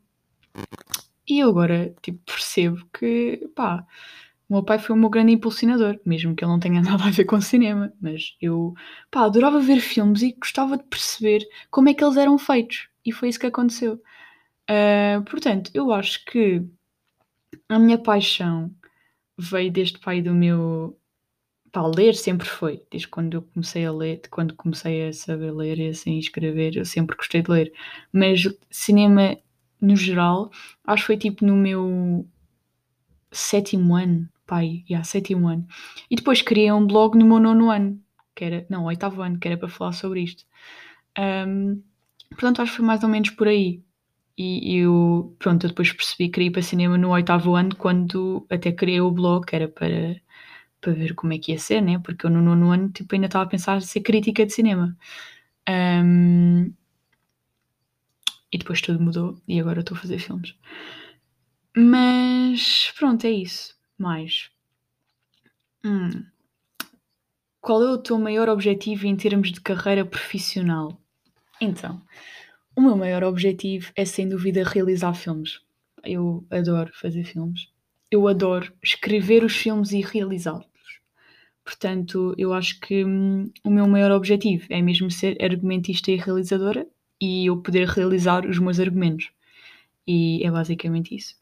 E 1.26 1.40
eu 1.40 1.48
agora, 1.50 1.94
tipo, 2.02 2.18
percebo 2.24 2.86
que, 2.92 3.48
pá, 3.54 3.84
o 4.48 4.54
meu 4.54 4.64
pai 4.64 4.78
foi 4.78 4.96
o 4.96 4.98
meu 4.98 5.10
grande 5.10 5.32
impulsionador, 5.32 6.00
mesmo 6.04 6.34
que 6.34 6.44
ele 6.44 6.50
não 6.50 6.60
tenha 6.60 6.80
nada 6.82 7.04
a 7.04 7.10
ver 7.10 7.24
com 7.24 7.40
cinema, 7.40 7.92
mas 8.00 8.36
eu, 8.40 8.74
pá, 9.10 9.24
adorava 9.24 9.60
ver 9.60 9.80
filmes 9.80 10.22
e 10.22 10.32
gostava 10.32 10.78
de 10.78 10.84
perceber 10.84 11.46
como 11.70 11.88
é 11.88 11.94
que 11.94 12.02
eles 12.02 12.16
eram 12.16 12.38
feitos, 12.38 12.88
e 13.04 13.12
foi 13.12 13.28
isso 13.28 13.38
que 13.40 13.46
aconteceu. 13.46 14.00
Uh, 14.70 15.22
portanto, 15.24 15.70
eu 15.74 15.92
acho 15.92 16.24
que 16.26 16.62
a 17.68 17.78
minha 17.78 17.98
paixão 17.98 18.70
veio 19.38 19.70
desde 19.70 19.98
pai 19.98 20.20
do 20.20 20.34
meu 20.34 20.97
Pá, 21.72 21.86
ler 21.86 22.14
sempre 22.14 22.48
foi, 22.48 22.82
desde 22.90 23.08
quando 23.08 23.34
eu 23.34 23.42
comecei 23.42 23.84
a 23.84 23.92
ler, 23.92 24.22
quando 24.30 24.54
comecei 24.54 25.08
a 25.08 25.12
saber 25.12 25.52
ler 25.52 25.78
e 25.78 25.88
assim 25.88 26.18
escrever, 26.18 26.76
eu 26.76 26.84
sempre 26.84 27.16
gostei 27.16 27.42
de 27.42 27.50
ler. 27.50 27.72
Mas 28.12 28.42
cinema, 28.70 29.36
no 29.80 29.94
geral, 29.96 30.50
acho 30.84 31.02
que 31.02 31.06
foi 31.06 31.16
tipo 31.18 31.44
no 31.44 31.56
meu 31.56 32.26
sétimo 33.30 33.94
ano, 33.96 34.28
pai, 34.46 34.78
já, 34.80 34.90
yeah, 34.90 35.04
sétimo 35.04 35.48
ano. 35.48 35.66
E 36.10 36.16
depois 36.16 36.42
criei 36.42 36.72
um 36.72 36.86
blog 36.86 37.16
no 37.18 37.26
meu 37.26 37.38
nono 37.38 37.70
ano, 37.70 38.00
que 38.34 38.44
era, 38.44 38.66
não, 38.70 38.84
oitavo 38.84 39.22
ano, 39.22 39.38
que 39.38 39.48
era 39.48 39.56
para 39.58 39.68
falar 39.68 39.92
sobre 39.92 40.22
isto. 40.22 40.44
Um, 41.18 41.82
portanto, 42.30 42.62
acho 42.62 42.72
que 42.72 42.76
foi 42.78 42.86
mais 42.86 43.02
ou 43.02 43.08
menos 43.08 43.30
por 43.30 43.48
aí. 43.48 43.82
E 44.40 44.76
eu, 44.76 45.34
pronto, 45.38 45.64
eu 45.64 45.70
depois 45.70 45.92
percebi 45.92 46.26
que 46.28 46.34
queria 46.34 46.48
ir 46.48 46.52
para 46.52 46.62
cinema 46.62 46.96
no 46.96 47.10
oitavo 47.10 47.56
ano, 47.56 47.74
quando 47.74 48.46
até 48.48 48.70
criei 48.70 49.00
o 49.00 49.10
blog, 49.10 49.44
que 49.44 49.56
era 49.56 49.68
para 49.68 50.16
para 50.80 50.92
ver 50.92 51.14
como 51.14 51.32
é 51.32 51.38
que 51.38 51.52
ia 51.52 51.58
ser, 51.58 51.80
né? 51.80 51.98
Porque 51.98 52.26
eu 52.26 52.30
no 52.30 52.40
nono 52.40 52.70
ano 52.70 52.90
tipo, 52.90 53.14
ainda 53.14 53.26
estava 53.26 53.44
a 53.44 53.48
pensar 53.48 53.78
em 53.78 53.80
ser 53.80 54.00
crítica 54.00 54.46
de 54.46 54.52
cinema. 54.52 54.96
Um, 55.68 56.72
e 58.50 58.58
depois 58.58 58.80
tudo 58.80 59.00
mudou 59.00 59.40
e 59.46 59.60
agora 59.60 59.80
estou 59.80 59.96
a 59.96 60.00
fazer 60.00 60.18
filmes. 60.18 60.54
Mas 61.76 62.92
pronto, 62.96 63.26
é 63.26 63.30
isso. 63.30 63.76
Mais. 63.98 64.50
Hum. 65.84 66.24
Qual 67.60 67.82
é 67.82 67.90
o 67.90 67.98
teu 67.98 68.18
maior 68.18 68.48
objetivo 68.48 69.06
em 69.06 69.16
termos 69.16 69.52
de 69.52 69.60
carreira 69.60 70.04
profissional? 70.04 71.00
Então, 71.60 72.00
o 72.74 72.80
meu 72.80 72.96
maior 72.96 73.24
objetivo 73.24 73.92
é 73.94 74.04
sem 74.04 74.28
dúvida 74.28 74.62
realizar 74.64 75.12
filmes. 75.12 75.60
Eu 76.04 76.46
adoro 76.50 76.90
fazer 76.94 77.24
filmes 77.24 77.68
eu 78.10 78.26
adoro 78.26 78.72
escrever 78.82 79.44
os 79.44 79.56
filmes 79.56 79.92
e 79.92 80.00
realizá-los. 80.00 80.66
Portanto, 81.64 82.34
eu 82.38 82.54
acho 82.54 82.80
que 82.80 83.04
hum, 83.04 83.50
o 83.62 83.70
meu 83.70 83.86
maior 83.86 84.10
objetivo 84.10 84.66
é 84.70 84.80
mesmo 84.80 85.10
ser 85.10 85.36
argumentista 85.42 86.10
e 86.10 86.16
realizadora 86.16 86.86
e 87.20 87.46
eu 87.46 87.60
poder 87.60 87.86
realizar 87.86 88.46
os 88.46 88.58
meus 88.58 88.80
argumentos. 88.80 89.30
E 90.06 90.42
é 90.42 90.50
basicamente 90.50 91.14
isso. 91.14 91.36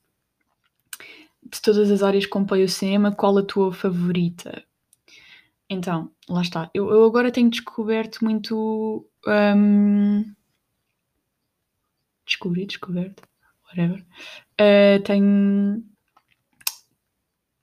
De 1.44 1.62
todas 1.62 1.90
as 1.92 2.02
áreas 2.02 2.24
que 2.24 2.30
acompanho 2.30 2.64
o 2.64 2.68
cinema, 2.68 3.12
qual 3.12 3.38
a 3.38 3.44
tua 3.44 3.72
favorita? 3.72 4.64
Então, 5.70 6.10
lá 6.28 6.42
está. 6.42 6.70
Eu, 6.74 6.90
eu 6.90 7.04
agora 7.04 7.30
tenho 7.30 7.48
descoberto 7.48 8.24
muito. 8.24 9.06
Um... 9.26 10.24
Descobri, 12.26 12.66
descoberto, 12.66 13.22
whatever. 13.68 14.04
Uh, 14.60 15.00
tenho 15.04 15.84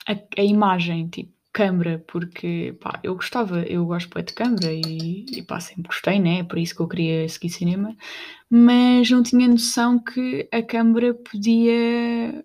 a, 0.07 0.41
a 0.41 0.43
imagem, 0.43 1.07
tipo, 1.07 1.33
câmara, 1.53 2.03
porque 2.07 2.75
pá, 2.81 2.99
eu 3.03 3.15
gostava, 3.15 3.61
eu 3.63 3.85
gosto 3.85 4.21
de 4.23 4.33
câmara 4.33 4.73
e, 4.73 5.25
e 5.31 5.43
pá, 5.43 5.59
sempre 5.59 5.83
gostei, 5.87 6.19
né? 6.19 6.39
É 6.39 6.43
por 6.43 6.57
isso 6.57 6.75
que 6.75 6.81
eu 6.81 6.87
queria 6.87 7.29
seguir 7.29 7.49
cinema, 7.49 7.95
mas 8.49 9.09
não 9.11 9.23
tinha 9.23 9.47
noção 9.47 9.99
que 9.99 10.49
a 10.51 10.63
câmara 10.63 11.13
podia, 11.13 12.43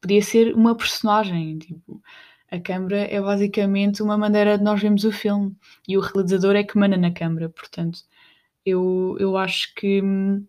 podia 0.00 0.22
ser 0.22 0.54
uma 0.54 0.76
personagem, 0.76 1.58
tipo. 1.58 2.02
A 2.50 2.60
câmara 2.60 2.98
é 2.98 3.20
basicamente 3.20 4.02
uma 4.02 4.16
maneira 4.18 4.56
de 4.58 4.64
nós 4.64 4.80
vermos 4.80 5.04
o 5.04 5.12
filme 5.12 5.56
e 5.88 5.98
o 5.98 6.00
realizador 6.00 6.54
é 6.56 6.62
que 6.64 6.78
manda 6.78 6.96
na 6.96 7.10
câmara, 7.12 7.48
portanto, 7.48 8.00
eu, 8.64 9.16
eu 9.18 9.36
acho 9.36 9.74
que 9.74 10.02
hum, 10.02 10.46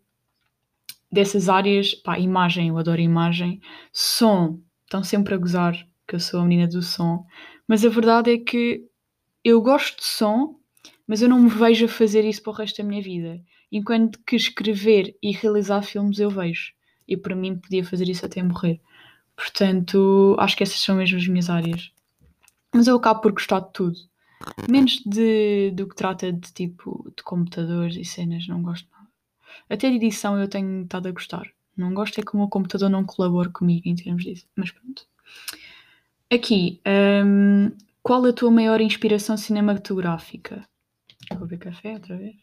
dessas 1.12 1.50
áreas, 1.50 1.94
pá, 1.96 2.20
imagem, 2.20 2.70
eu 2.70 2.77
adoro 2.77 3.01
imagem, 3.01 3.62
som, 3.91 4.60
estão 4.86 5.03
sempre 5.03 5.34
a 5.36 5.38
gozar 5.38 5.88
que 6.08 6.16
eu 6.16 6.20
sou 6.20 6.40
a 6.40 6.44
menina 6.46 6.68
do 6.68 6.82
som, 6.82 7.26
mas 7.68 7.84
a 7.84 7.90
verdade 7.90 8.32
é 8.32 8.38
que 8.38 8.86
eu 9.44 9.62
gosto 9.62 9.98
de 9.98 10.06
som, 10.06 10.60
mas 11.06 11.22
eu 11.22 11.30
não 11.30 11.40
me 11.40 11.50
vejo 11.50 11.86
a 11.86 11.90
fazer 11.90 12.24
isso 12.26 12.42
para 12.42 12.52
o 12.52 12.56
resto 12.56 12.82
da 12.82 12.88
minha 12.88 13.02
vida. 13.02 13.42
Enquanto 13.72 14.20
que 14.26 14.36
escrever 14.36 15.16
e 15.22 15.32
realizar 15.32 15.82
filmes 15.82 16.20
eu 16.20 16.30
vejo. 16.30 16.74
E 17.08 17.16
para 17.16 17.36
mim 17.36 17.58
podia 17.58 17.84
fazer 17.84 18.08
isso 18.10 18.26
até 18.26 18.42
morrer. 18.42 18.80
Portanto, 19.36 20.36
acho 20.40 20.58
que 20.58 20.64
essas 20.64 20.80
são 20.80 20.96
mesmo 20.96 21.18
as 21.18 21.28
minhas 21.28 21.50
áreas. 21.50 21.92
Mas 22.74 22.88
eu 22.88 22.96
acabo 22.96 23.22
por 23.22 23.32
gostar 23.32 23.60
de 23.60 23.72
tudo. 23.72 23.98
Menos 24.70 25.02
de, 25.06 25.72
do 25.72 25.88
que 25.88 25.96
trata 25.96 26.32
de 26.32 26.54
tipo 26.54 27.12
de 27.16 27.24
computadores 27.24 27.96
e 27.96 28.06
cenas, 28.06 28.48
não 28.48 28.62
gosto 28.62 28.88
nada. 28.92 29.08
Até 29.70 29.90
de 29.90 29.96
edição 29.96 30.40
eu 30.40 30.48
tenho 30.48 30.84
estado 30.84 31.08
a 31.08 31.12
gostar. 31.12 31.48
Não 31.76 31.94
gosto 31.94 32.20
é 32.20 32.24
como 32.24 32.44
o 32.44 32.50
computador 32.50 32.90
não 32.90 33.06
colabora 33.06 33.50
comigo 33.50 33.88
em 33.88 33.96
termos 33.96 34.24
disso. 34.24 34.46
Mas 34.56 34.72
pronto. 34.72 35.08
Aqui, 36.30 36.82
hum, 36.86 37.72
qual 38.04 38.26
a 38.26 38.34
tua 38.34 38.52
maior 38.52 38.82
inspiração 38.82 39.38
cinematográfica? 39.38 40.68
Vou 41.32 41.48
beber 41.48 41.60
café 41.60 41.94
outra 41.94 42.18
vez. 42.18 42.36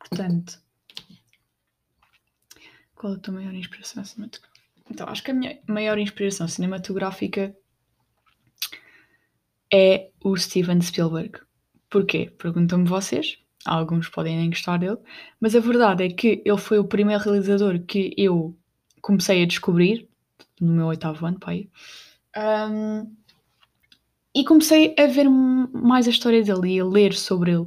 Portanto, 0.00 0.60
qual 2.96 3.12
a 3.12 3.18
tua 3.18 3.34
maior 3.34 3.54
inspiração 3.54 4.04
cinematográfica? 4.04 4.60
Então, 4.90 5.08
acho 5.08 5.22
que 5.22 5.30
a 5.30 5.34
minha 5.34 5.60
maior 5.68 5.96
inspiração 5.98 6.48
cinematográfica 6.48 7.56
é 9.72 10.10
o 10.24 10.36
Steven 10.36 10.80
Spielberg. 10.80 11.38
Porquê? 11.88 12.30
Perguntam-me 12.36 12.88
vocês. 12.88 13.38
Alguns 13.64 14.08
podem 14.08 14.36
nem 14.36 14.50
gostar 14.50 14.78
dele, 14.78 14.98
mas 15.40 15.54
a 15.54 15.60
verdade 15.60 16.04
é 16.04 16.08
que 16.08 16.42
ele 16.44 16.58
foi 16.58 16.78
o 16.78 16.88
primeiro 16.88 17.22
realizador 17.22 17.78
que 17.84 18.14
eu 18.16 18.58
comecei 19.00 19.42
a 19.42 19.46
descobrir 19.46 20.08
no 20.60 20.72
meu 20.72 20.86
oitavo 20.86 21.26
ano, 21.26 21.38
pai. 21.38 21.68
Um, 22.36 23.14
e 24.34 24.44
comecei 24.44 24.94
a 24.98 25.06
ver 25.06 25.28
mais 25.28 26.06
a 26.06 26.10
história 26.10 26.42
dele 26.42 26.76
e 26.76 26.80
a 26.80 26.84
ler 26.84 27.12
sobre 27.14 27.52
ele. 27.52 27.66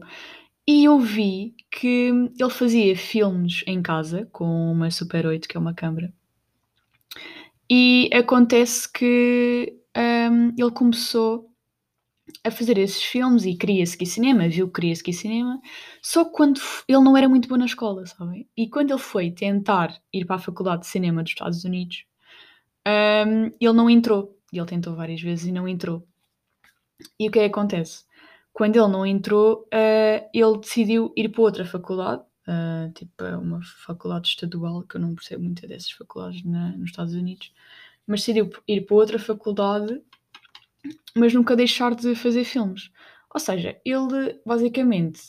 E 0.68 0.86
eu 0.86 1.00
vi 1.00 1.56
que 1.70 2.12
ele 2.40 2.50
fazia 2.50 2.96
filmes 2.96 3.64
em 3.68 3.82
casa 3.82 4.28
com 4.32 4.72
uma 4.72 4.90
Super 4.92 5.26
8, 5.26 5.48
que 5.48 5.58
é 5.58 5.60
uma 5.60 5.74
câmera. 5.74 6.14
E 7.70 8.10
acontece 8.14 8.92
que 8.92 9.74
um, 9.98 10.54
ele 10.58 10.72
começou 10.72 11.50
a 12.44 12.52
fazer 12.52 12.78
esses 12.78 13.02
filmes 13.02 13.46
e 13.46 13.56
queria 13.56 13.86
seguir 13.86 14.06
cinema, 14.06 14.48
viu 14.48 14.68
que 14.68 14.74
queria 14.82 14.96
seguir 14.96 15.14
cinema, 15.14 15.62
só 16.02 16.26
quando 16.26 16.60
ele 16.88 17.00
não 17.00 17.16
era 17.16 17.30
muito 17.30 17.48
bom 17.48 17.58
na 17.58 17.66
escola, 17.66 18.06
sabem? 18.06 18.48
E 18.56 18.68
quando 18.68 18.92
ele 18.92 19.00
foi 19.00 19.32
tentar 19.32 20.02
ir 20.14 20.26
para 20.26 20.38
a 20.38 20.40
Faculdade 20.40 20.82
de 20.82 20.88
Cinema 20.88 21.24
dos 21.24 21.32
Estados 21.32 21.64
Unidos, 21.64 22.06
um, 22.88 23.46
ele 23.60 23.74
não 23.74 23.90
entrou. 23.90 24.38
Ele 24.52 24.66
tentou 24.66 24.96
várias 24.96 25.22
vezes 25.22 25.46
e 25.46 25.52
não 25.52 25.68
entrou. 25.68 26.06
E 27.20 27.28
o 27.28 27.32
que 27.32 27.40
é 27.40 27.44
que 27.44 27.54
acontece? 27.54 28.06
Quando 28.54 28.76
ele 28.76 28.88
não 28.88 29.06
entrou, 29.06 29.68
uh, 29.74 30.30
ele 30.34 30.58
decidiu 30.60 31.14
ir 31.16 31.30
para 31.30 31.42
outra 31.42 31.66
faculdade, 31.66 32.22
uh, 32.48 32.92
tipo 32.94 33.24
uma 33.42 33.62
faculdade 33.86 34.28
estadual, 34.28 34.84
que 34.84 34.98
eu 34.98 35.02
não 35.02 35.16
percebo 35.16 35.44
muito 35.44 35.66
dessas 35.68 35.92
faculdades 35.92 36.44
na, 36.44 36.76
nos 36.78 36.90
Estados 36.90 37.14
Unidos, 37.14 37.54
mas 38.06 38.22
decidiu 38.22 38.50
ir 38.68 38.82
para 38.82 38.96
outra 38.96 39.20
faculdade, 39.20 40.02
mas 41.16 41.34
nunca 41.34 41.56
deixar 41.56 41.96
de 41.96 42.16
fazer 42.16 42.44
filmes. 42.44 42.90
Ou 43.34 43.40
seja, 43.40 43.80
ele 43.86 44.40
basicamente 44.46 45.22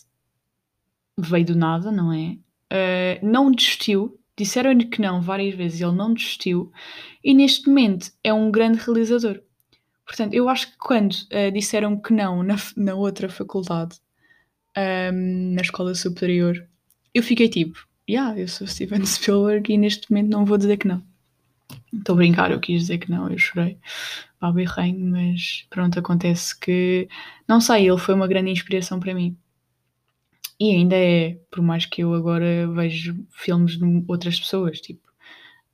veio 1.19 1.45
do 1.45 1.57
nada, 1.57 1.93
não 1.93 2.13
é? 2.13 2.37
Uh, 2.73 3.27
não 3.27 3.51
desistiu, 3.51 4.19
disseram-lhe 4.37 4.87
que 4.87 5.01
não 5.01 5.21
várias 5.21 5.55
vezes, 5.55 5.81
ele 5.81 5.93
não 5.93 6.15
desistiu, 6.15 6.73
e 7.23 7.35
neste 7.35 7.69
momento 7.69 8.11
é 8.25 8.33
um 8.33 8.51
grande 8.51 8.79
realizador. 8.79 9.41
Portanto, 10.07 10.35
eu 10.35 10.49
acho 10.49 10.71
que 10.71 10.79
quando 10.79 11.13
uh, 11.13 11.53
disseram 11.53 12.01
que 12.01 12.13
não 12.13 12.43
na, 12.43 12.57
na 12.77 12.95
outra 12.95 13.29
faculdade, 13.29 13.97
um, 14.77 14.81
ehm, 14.81 15.55
na 15.55 15.63
escola 15.63 15.95
superior, 15.95 16.67
eu 17.15 17.23
fiquei 17.23 17.49
tipo, 17.49 17.87
yeah, 18.09 18.39
eu 18.39 18.49
sou 18.49 18.67
Steven 18.67 19.05
Spielberg 19.07 19.73
e 19.73 19.79
neste 19.79 20.11
momento 20.11 20.31
não 20.31 20.45
vou 20.45 20.59
dizer 20.59 20.77
que 20.79 20.89
não. 20.89 21.03
Estou 21.93 22.15
a 22.15 22.17
brincar, 22.17 22.51
eu 22.51 22.61
quis 22.61 22.83
dizer 22.83 22.99
que 22.99 23.11
não, 23.11 23.29
eu 23.29 23.39
chorei, 23.39 23.79
e 24.43 24.65
reino, 24.65 25.11
mas 25.11 25.67
pronto, 25.69 25.99
acontece 25.99 26.59
que, 26.59 27.09
não 27.47 27.61
sei, 27.61 27.89
ele 27.89 27.99
foi 27.99 28.15
uma 28.15 28.27
grande 28.27 28.51
inspiração 28.51 28.99
para 28.99 29.15
mim. 29.15 29.37
E 30.59 30.71
ainda 30.71 30.97
é, 30.97 31.39
por 31.51 31.63
mais 31.63 31.85
que 31.87 32.03
eu 32.03 32.15
agora 32.15 32.67
vejo 32.69 33.17
filmes 33.31 33.77
de 33.77 34.05
outras 34.09 34.39
pessoas, 34.39 34.81
tipo 34.81 35.13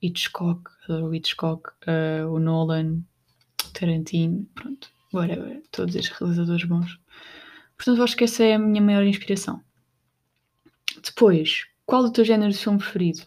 Hitchcock, 0.01 0.71
adoro 0.85 1.15
Hitchcock, 1.15 1.71
uh, 1.87 2.29
o 2.33 2.39
Nolan, 2.39 3.03
Tarantino, 3.73 4.47
pronto, 4.55 4.91
whatever, 5.13 5.63
todos 5.71 5.95
estes 5.95 6.17
realizadores 6.19 6.65
bons. 6.65 6.99
Portanto, 7.77 8.03
acho 8.03 8.17
que 8.17 8.25
essa 8.25 8.45
é 8.45 8.55
a 8.55 8.59
minha 8.59 8.83
maior 8.83 9.05
inspiração. 9.05 9.63
Depois, 11.03 11.67
qual 11.87 12.05
o 12.05 12.11
teu 12.11 12.25
género 12.25 12.53
de 12.53 12.59
filme 12.59 12.79
preferido? 12.79 13.23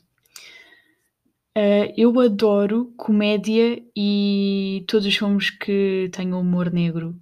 Uh, 1.58 1.92
eu 1.98 2.18
adoro 2.20 2.94
comédia 2.96 3.84
e 3.96 4.86
todos 4.88 5.06
os 5.06 5.16
filmes 5.16 5.50
que 5.50 6.10
tenham 6.14 6.40
humor 6.40 6.72
negro 6.72 7.20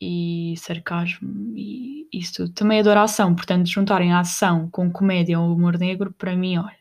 e 0.00 0.54
sarcasmo 0.56 1.52
e 1.56 2.08
isso 2.12 2.34
tudo. 2.34 2.52
Também 2.52 2.80
adoro 2.80 3.00
ação, 3.00 3.34
portanto, 3.34 3.66
juntarem 3.66 4.12
a 4.12 4.20
ação 4.20 4.70
com 4.70 4.90
comédia 4.90 5.38
ou 5.38 5.54
humor 5.54 5.78
negro, 5.78 6.12
para 6.12 6.34
mim, 6.36 6.56
olha, 6.56 6.78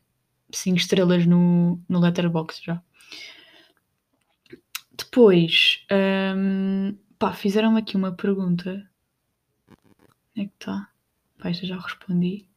5 0.52 0.78
estrelas 0.78 1.26
no, 1.26 1.80
no 1.89 2.00
Letterboxd 2.00 2.65
já. 2.65 2.82
Depois, 4.97 5.86
um, 6.36 6.95
pá, 7.19 7.34
fizeram-me 7.34 7.80
aqui 7.80 7.95
uma 7.95 8.12
pergunta. 8.13 8.89
Onde 10.36 10.45
é 10.45 10.45
que 10.45 10.54
está? 10.60 10.89
Pá, 11.38 11.52
já 11.52 11.78
respondi. 11.78 12.47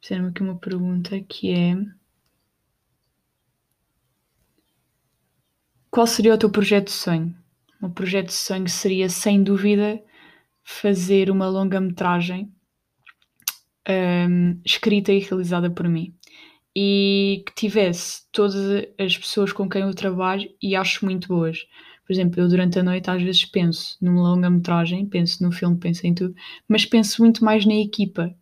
Fizeram-me 0.00 0.30
aqui 0.30 0.42
uma 0.42 0.56
pergunta 0.56 1.20
que 1.22 1.50
é. 1.50 1.74
Qual 5.96 6.06
seria 6.06 6.34
o 6.34 6.36
teu 6.36 6.50
projeto 6.50 6.88
de 6.88 6.92
sonho? 6.92 7.34
O 7.80 7.88
projeto 7.88 8.26
de 8.26 8.34
sonho 8.34 8.68
seria, 8.68 9.08
sem 9.08 9.42
dúvida, 9.42 9.98
fazer 10.62 11.30
uma 11.30 11.48
longa-metragem 11.48 12.52
um, 13.88 14.60
escrita 14.62 15.10
e 15.10 15.20
realizada 15.20 15.70
por 15.70 15.88
mim 15.88 16.14
e 16.76 17.42
que 17.46 17.54
tivesse 17.54 18.30
todas 18.30 18.86
as 19.00 19.16
pessoas 19.16 19.54
com 19.54 19.66
quem 19.70 19.80
eu 19.80 19.94
trabalho 19.94 20.50
e 20.60 20.76
acho 20.76 21.02
muito 21.02 21.28
boas. 21.28 21.66
Por 22.06 22.12
exemplo, 22.12 22.42
eu 22.42 22.48
durante 22.48 22.78
a 22.78 22.82
noite 22.82 23.08
às 23.08 23.22
vezes 23.22 23.46
penso 23.46 23.96
numa 23.98 24.20
longa-metragem, 24.20 25.06
penso 25.06 25.42
no 25.42 25.50
filme, 25.50 25.78
penso 25.78 26.06
em 26.06 26.12
tudo, 26.12 26.34
mas 26.68 26.84
penso 26.84 27.22
muito 27.22 27.42
mais 27.42 27.64
na 27.64 27.74
equipa. 27.74 28.36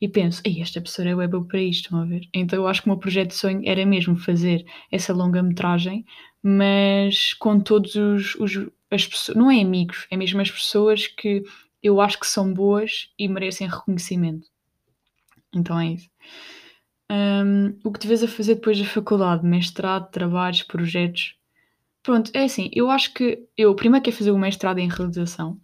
E 0.00 0.08
penso, 0.08 0.40
Ei, 0.44 0.60
esta 0.60 0.80
pessoa 0.80 1.08
é 1.08 1.28
boa 1.28 1.44
para 1.44 1.60
isto, 1.60 1.86
estão 1.86 2.00
a 2.00 2.04
ver? 2.04 2.28
Então 2.32 2.60
eu 2.60 2.68
acho 2.68 2.82
que 2.82 2.88
o 2.88 2.90
meu 2.90 2.98
projeto 2.98 3.28
de 3.28 3.34
sonho 3.34 3.62
era 3.64 3.84
mesmo 3.86 4.16
fazer 4.16 4.64
essa 4.90 5.12
longa-metragem, 5.12 6.04
mas 6.42 7.34
com 7.34 7.60
todos 7.60 7.94
os, 7.94 8.34
os 8.36 8.68
as 8.90 9.06
pessoas, 9.06 9.36
não 9.36 9.50
é 9.50 9.60
amigos, 9.60 10.06
é 10.10 10.16
mesmo 10.16 10.40
as 10.40 10.50
pessoas 10.50 11.06
que 11.06 11.42
eu 11.82 12.00
acho 12.00 12.20
que 12.20 12.26
são 12.26 12.52
boas 12.52 13.10
e 13.18 13.26
merecem 13.26 13.66
reconhecimento. 13.68 14.48
Então 15.54 15.78
é 15.80 15.92
isso. 15.92 16.10
Um, 17.10 17.78
o 17.84 17.92
que 17.92 17.98
te 17.98 18.06
vês 18.06 18.22
a 18.22 18.28
fazer 18.28 18.54
depois 18.56 18.78
da 18.78 18.84
faculdade? 18.84 19.46
Mestrado, 19.46 20.10
trabalhos, 20.10 20.62
projetos? 20.62 21.36
Pronto, 22.02 22.30
é 22.34 22.44
assim, 22.44 22.70
eu 22.72 22.90
acho 22.90 23.14
que 23.14 23.46
eu 23.56 23.74
primeiro 23.74 24.04
quero 24.04 24.16
fazer 24.16 24.30
o 24.30 24.38
mestrado 24.38 24.78
em 24.78 24.88
realização, 24.88 25.58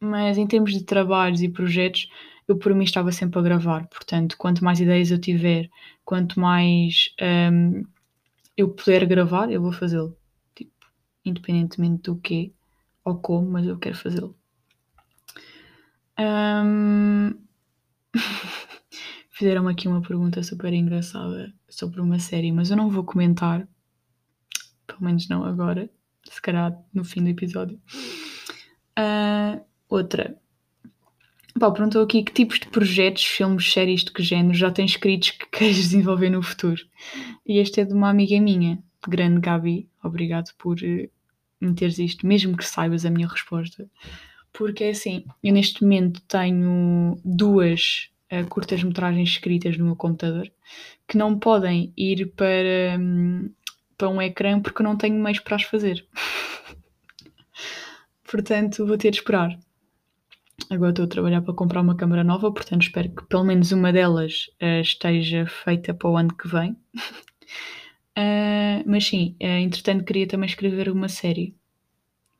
mas 0.00 0.38
em 0.38 0.46
termos 0.46 0.72
de 0.72 0.82
trabalhos 0.84 1.42
e 1.42 1.48
projetos, 1.48 2.08
eu 2.48 2.56
por 2.56 2.74
mim 2.74 2.84
estava 2.84 3.12
sempre 3.12 3.38
a 3.38 3.42
gravar. 3.42 3.86
Portanto, 3.88 4.36
quanto 4.38 4.64
mais 4.64 4.80
ideias 4.80 5.10
eu 5.10 5.18
tiver, 5.20 5.68
quanto 6.04 6.40
mais 6.40 7.10
um, 7.52 7.84
eu 8.56 8.70
puder 8.70 9.06
gravar, 9.06 9.50
eu 9.50 9.60
vou 9.60 9.72
fazê-lo. 9.72 10.16
Tipo, 10.54 10.86
independentemente 11.24 12.02
do 12.04 12.16
que 12.16 12.54
ou 13.04 13.16
como, 13.18 13.50
mas 13.50 13.66
eu 13.66 13.78
quero 13.78 13.96
fazê-lo. 13.96 14.36
Um... 16.18 17.34
Fizeram 19.30 19.66
aqui 19.66 19.88
uma 19.88 20.00
pergunta 20.00 20.42
super 20.44 20.72
engraçada 20.72 21.52
sobre 21.68 22.00
uma 22.00 22.20
série, 22.20 22.52
mas 22.52 22.70
eu 22.70 22.76
não 22.76 22.88
vou 22.88 23.02
comentar. 23.04 23.66
Pelo 24.86 25.02
menos 25.02 25.28
não 25.28 25.44
agora. 25.44 25.90
Se 26.24 26.40
calhar 26.40 26.72
no 26.92 27.04
fim 27.04 27.22
do 27.22 27.30
episódio. 27.30 27.80
Uh, 28.96 29.60
outra. 29.88 30.40
Pá, 31.58 31.70
perguntou 31.70 32.02
aqui 32.02 32.24
que 32.24 32.32
tipos 32.32 32.58
de 32.58 32.66
projetos, 32.66 33.24
filmes, 33.24 33.72
séries, 33.72 34.02
de 34.02 34.10
que 34.10 34.24
género 34.24 34.54
já 34.54 34.72
tens 34.72 34.92
escritos 34.92 35.30
que 35.30 35.46
queres 35.56 35.76
desenvolver 35.76 36.30
no 36.30 36.42
futuro. 36.42 36.82
E 37.46 37.58
este 37.58 37.80
é 37.80 37.84
de 37.84 37.94
uma 37.94 38.10
amiga 38.10 38.40
minha, 38.40 38.82
grande 39.06 39.40
Gabi. 39.40 39.88
Obrigado 40.02 40.50
por 40.58 40.78
uh, 40.78 41.08
meteres 41.60 41.98
isto, 41.98 42.26
mesmo 42.26 42.56
que 42.56 42.64
saibas 42.64 43.06
a 43.06 43.10
minha 43.10 43.28
resposta. 43.28 43.88
Porque 44.52 44.84
é 44.84 44.90
assim, 44.90 45.24
eu 45.42 45.52
neste 45.52 45.82
momento 45.82 46.20
tenho 46.22 47.20
duas 47.24 48.10
uh, 48.32 48.44
curtas-metragens 48.48 49.30
escritas 49.30 49.78
no 49.78 49.84
meu 49.84 49.96
computador 49.96 50.50
que 51.06 51.16
não 51.16 51.38
podem 51.38 51.92
ir 51.96 52.32
para, 52.34 52.98
um, 52.98 53.48
para 53.96 54.08
um 54.08 54.20
ecrã 54.20 54.60
porque 54.60 54.82
não 54.82 54.96
tenho 54.96 55.22
meios 55.22 55.38
para 55.38 55.54
as 55.54 55.62
fazer. 55.62 56.04
Portanto, 58.28 58.84
vou 58.84 58.98
ter 58.98 59.12
de 59.12 59.18
esperar. 59.18 59.56
Agora 60.70 60.90
estou 60.90 61.04
a 61.04 61.08
trabalhar 61.08 61.42
para 61.42 61.54
comprar 61.54 61.80
uma 61.80 61.96
câmara 61.96 62.24
nova, 62.24 62.52
portanto 62.52 62.82
espero 62.82 63.10
que 63.10 63.24
pelo 63.26 63.44
menos 63.44 63.72
uma 63.72 63.92
delas 63.92 64.48
uh, 64.62 64.80
esteja 64.80 65.46
feita 65.46 65.92
para 65.92 66.08
o 66.08 66.16
ano 66.16 66.34
que 66.34 66.48
vem. 66.48 66.72
uh, 68.16 68.82
mas 68.86 69.04
sim, 69.06 69.36
uh, 69.40 69.46
entretanto 69.46 70.04
queria 70.04 70.26
também 70.26 70.48
escrever 70.48 70.88
uma 70.88 71.08
série, 71.08 71.56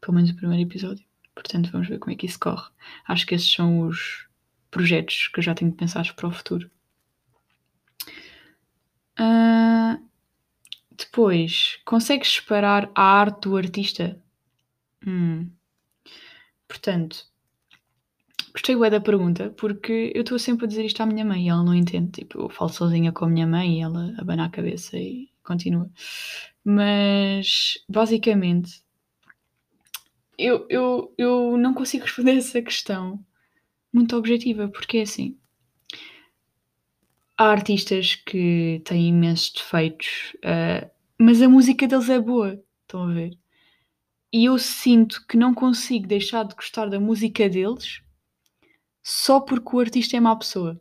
pelo 0.01 0.15
menos 0.15 0.31
o 0.31 0.37
primeiro 0.37 0.63
episódio. 0.63 1.05
Portanto, 1.35 1.71
vamos 1.73 1.89
ver 1.89 1.99
como 1.99 2.13
é 2.13 2.17
que 2.17 2.27
isso 2.27 2.39
corre. 2.39 2.71
Acho 3.07 3.27
que 3.27 3.35
esses 3.35 3.53
são 3.53 3.81
os 3.81 4.29
projetos 4.71 5.29
que 5.29 5.41
eu 5.41 5.43
já 5.43 5.55
tenho 5.55 5.73
pensados 5.73 6.13
para 6.13 6.29
o 6.29 6.33
futuro. 6.33 6.71
Uh, 9.19 10.01
depois, 10.97 11.81
consegues 11.85 12.33
separar 12.33 12.91
a 12.95 13.03
arte 13.03 13.49
do 13.49 13.57
artista? 13.57 14.21
Hum. 15.07 15.51
Portanto, 16.69 17.27
gostei 18.55 18.77
bem 18.77 18.89
da 18.89 19.01
pergunta 19.01 19.51
porque 19.57 20.13
eu 20.15 20.23
estou 20.23 20.39
sempre 20.39 20.65
a 20.65 20.69
dizer 20.69 20.85
isto 20.85 21.03
à 21.03 21.07
minha 21.07 21.25
mãe 21.25 21.47
e 21.47 21.49
ela 21.49 21.65
não 21.65 21.75
entende. 21.75 22.13
Tipo, 22.13 22.43
eu 22.43 22.49
falo 22.49 22.71
sozinha 22.71 23.13
com 23.13 23.25
a 23.25 23.29
minha 23.29 23.47
mãe 23.47 23.79
e 23.79 23.83
ela 23.83 24.15
abana 24.17 24.47
a 24.47 24.51
cabeça 24.51 24.97
e 24.97 25.29
continua. 25.43 25.91
Mas, 26.65 27.85
basicamente, 27.89 28.83
eu, 30.39 30.67
eu, 30.71 31.13
eu 31.19 31.57
não 31.57 31.75
consigo 31.75 32.05
responder 32.07 32.37
essa 32.37 32.63
questão 32.63 33.25
muito 33.93 34.17
objetiva, 34.17 34.69
porque 34.69 34.99
é 34.99 35.03
assim. 35.03 35.37
Há 37.37 37.47
artistas 37.47 38.15
que 38.15 38.81
têm 38.85 39.09
imensos 39.09 39.51
defeitos, 39.51 40.37
uh, 40.37 40.89
mas 41.19 41.43
a 41.43 41.49
música 41.49 41.89
deles 41.89 42.09
é 42.09 42.21
boa, 42.21 42.63
estão 42.83 43.03
a 43.03 43.13
ver? 43.13 43.37
E 44.33 44.45
eu 44.45 44.57
sinto 44.57 45.27
que 45.27 45.37
não 45.37 45.53
consigo 45.53 46.07
deixar 46.07 46.45
de 46.45 46.55
gostar 46.55 46.87
da 46.87 47.01
música 47.01 47.49
deles 47.49 48.04
só 49.05 49.39
porque 49.39 49.77
o 49.77 49.81
artista 49.81 50.17
é 50.17 50.21
má 50.21 50.35
pessoa. 50.35 50.81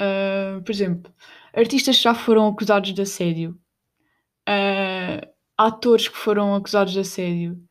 Uh, 0.00 0.60
por 0.62 0.72
exemplo, 0.72 1.14
artistas 1.54 1.96
que 1.96 2.02
já 2.02 2.14
foram 2.14 2.48
acusados 2.48 2.92
de 2.92 3.00
assédio, 3.00 3.52
uh, 4.48 5.32
atores 5.56 6.08
que 6.08 6.16
foram 6.16 6.56
acusados 6.56 6.92
de 6.92 6.98
assédio, 6.98 7.62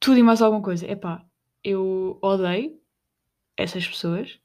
tudo 0.00 0.18
e 0.18 0.22
mais 0.22 0.40
alguma 0.40 0.62
coisa. 0.62 0.90
Epá, 0.90 1.22
eu 1.62 2.18
odeio 2.22 2.80
essas 3.56 3.86
pessoas, 3.86 4.40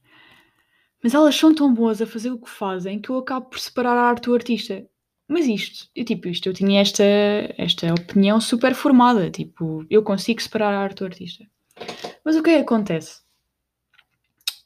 mas 1.02 1.14
elas 1.14 1.34
são 1.34 1.54
tão 1.54 1.72
boas 1.72 2.02
a 2.02 2.06
fazer 2.06 2.30
o 2.30 2.38
que 2.38 2.50
fazem 2.50 3.00
que 3.00 3.08
eu 3.10 3.18
acabo 3.18 3.46
por 3.46 3.58
separar 3.58 3.96
a 3.96 4.08
arte 4.10 4.24
do 4.26 4.34
artista. 4.34 4.86
Mas 5.28 5.46
isto, 5.46 5.88
eu, 5.94 6.04
tipo, 6.04 6.28
isto, 6.28 6.46
eu 6.48 6.52
tinha 6.52 6.80
esta, 6.80 7.02
esta 7.58 7.92
opinião 7.94 8.40
super 8.40 8.74
formada, 8.74 9.30
tipo, 9.30 9.84
eu 9.90 10.02
consigo 10.02 10.42
separar 10.42 10.74
a 10.74 10.80
arte 10.80 10.98
do 10.98 11.06
artista. 11.06 11.44
Mas 12.26 12.34
o 12.34 12.42
que 12.42 12.50
é 12.50 12.56
que 12.56 12.62
acontece? 12.62 13.22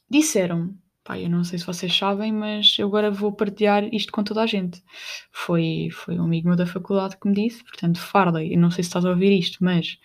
Disseram-me 0.09 0.81
Pá, 1.03 1.19
eu 1.19 1.29
não 1.29 1.43
sei 1.43 1.57
se 1.57 1.65
vocês 1.65 1.95
sabem, 1.95 2.31
mas 2.31 2.75
eu 2.77 2.87
agora 2.87 3.09
vou 3.09 3.31
partilhar 3.31 3.83
isto 3.93 4.11
com 4.11 4.23
toda 4.23 4.43
a 4.43 4.45
gente. 4.47 4.83
Foi, 5.31 5.89
foi 5.91 6.19
um 6.19 6.23
amigo 6.23 6.47
meu 6.47 6.55
da 6.55 6.65
faculdade 6.65 7.17
que 7.17 7.27
me 7.27 7.33
disse, 7.33 7.63
portanto, 7.63 7.99
Farley, 7.99 8.53
eu 8.53 8.59
não 8.59 8.69
sei 8.69 8.83
se 8.83 8.89
estás 8.89 9.03
a 9.03 9.09
ouvir 9.09 9.37
isto, 9.37 9.63
mas 9.63 9.99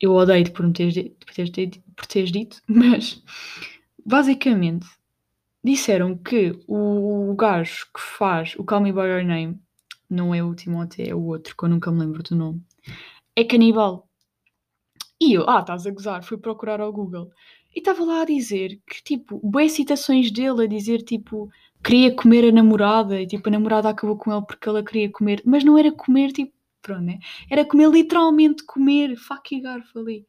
eu 0.00 0.12
odeio-te 0.12 0.52
por, 0.52 0.70
teres, 0.72 0.94
por, 0.94 1.34
por 1.96 2.06
teres 2.06 2.32
dito, 2.32 2.62
mas 2.66 3.22
basicamente 4.04 4.86
disseram 5.62 6.16
que 6.16 6.58
o, 6.66 7.30
o 7.30 7.34
gajo 7.34 7.86
que 7.94 8.00
faz 8.00 8.54
o 8.56 8.64
Call 8.64 8.80
Me 8.80 8.92
By 8.92 9.00
Your 9.00 9.24
Name, 9.24 9.60
não 10.08 10.34
é 10.34 10.42
o 10.42 10.54
Timothée, 10.54 11.10
é 11.10 11.14
o 11.14 11.22
outro, 11.24 11.54
que 11.54 11.62
eu 11.62 11.68
nunca 11.68 11.92
me 11.92 12.00
lembro 12.00 12.22
do 12.22 12.34
nome, 12.34 12.62
é 13.36 13.44
canibal. 13.44 14.07
E 15.20 15.34
eu, 15.34 15.48
ah, 15.48 15.60
estás 15.60 15.86
a 15.86 15.90
gozar, 15.90 16.22
fui 16.22 16.38
procurar 16.38 16.80
ao 16.80 16.92
Google. 16.92 17.30
E 17.74 17.80
estava 17.80 18.04
lá 18.04 18.22
a 18.22 18.24
dizer 18.24 18.80
que, 18.86 19.02
tipo, 19.02 19.40
boas 19.42 19.72
citações 19.72 20.30
dele 20.30 20.64
a 20.64 20.66
dizer, 20.66 21.02
tipo, 21.02 21.50
queria 21.82 22.14
comer 22.14 22.48
a 22.48 22.52
namorada 22.52 23.20
e, 23.20 23.26
tipo, 23.26 23.48
a 23.48 23.52
namorada 23.52 23.88
acabou 23.88 24.16
com 24.16 24.32
ele 24.32 24.46
porque 24.46 24.68
ela 24.68 24.84
queria 24.84 25.10
comer. 25.10 25.42
Mas 25.44 25.64
não 25.64 25.76
era 25.76 25.90
comer, 25.92 26.32
tipo, 26.32 26.52
pronto, 26.80 27.02
né? 27.02 27.18
Era 27.50 27.64
comer, 27.64 27.90
literalmente 27.90 28.64
comer, 28.64 29.16
faca 29.16 29.54
e 29.54 29.60
garfo 29.60 29.98
ali. 29.98 30.24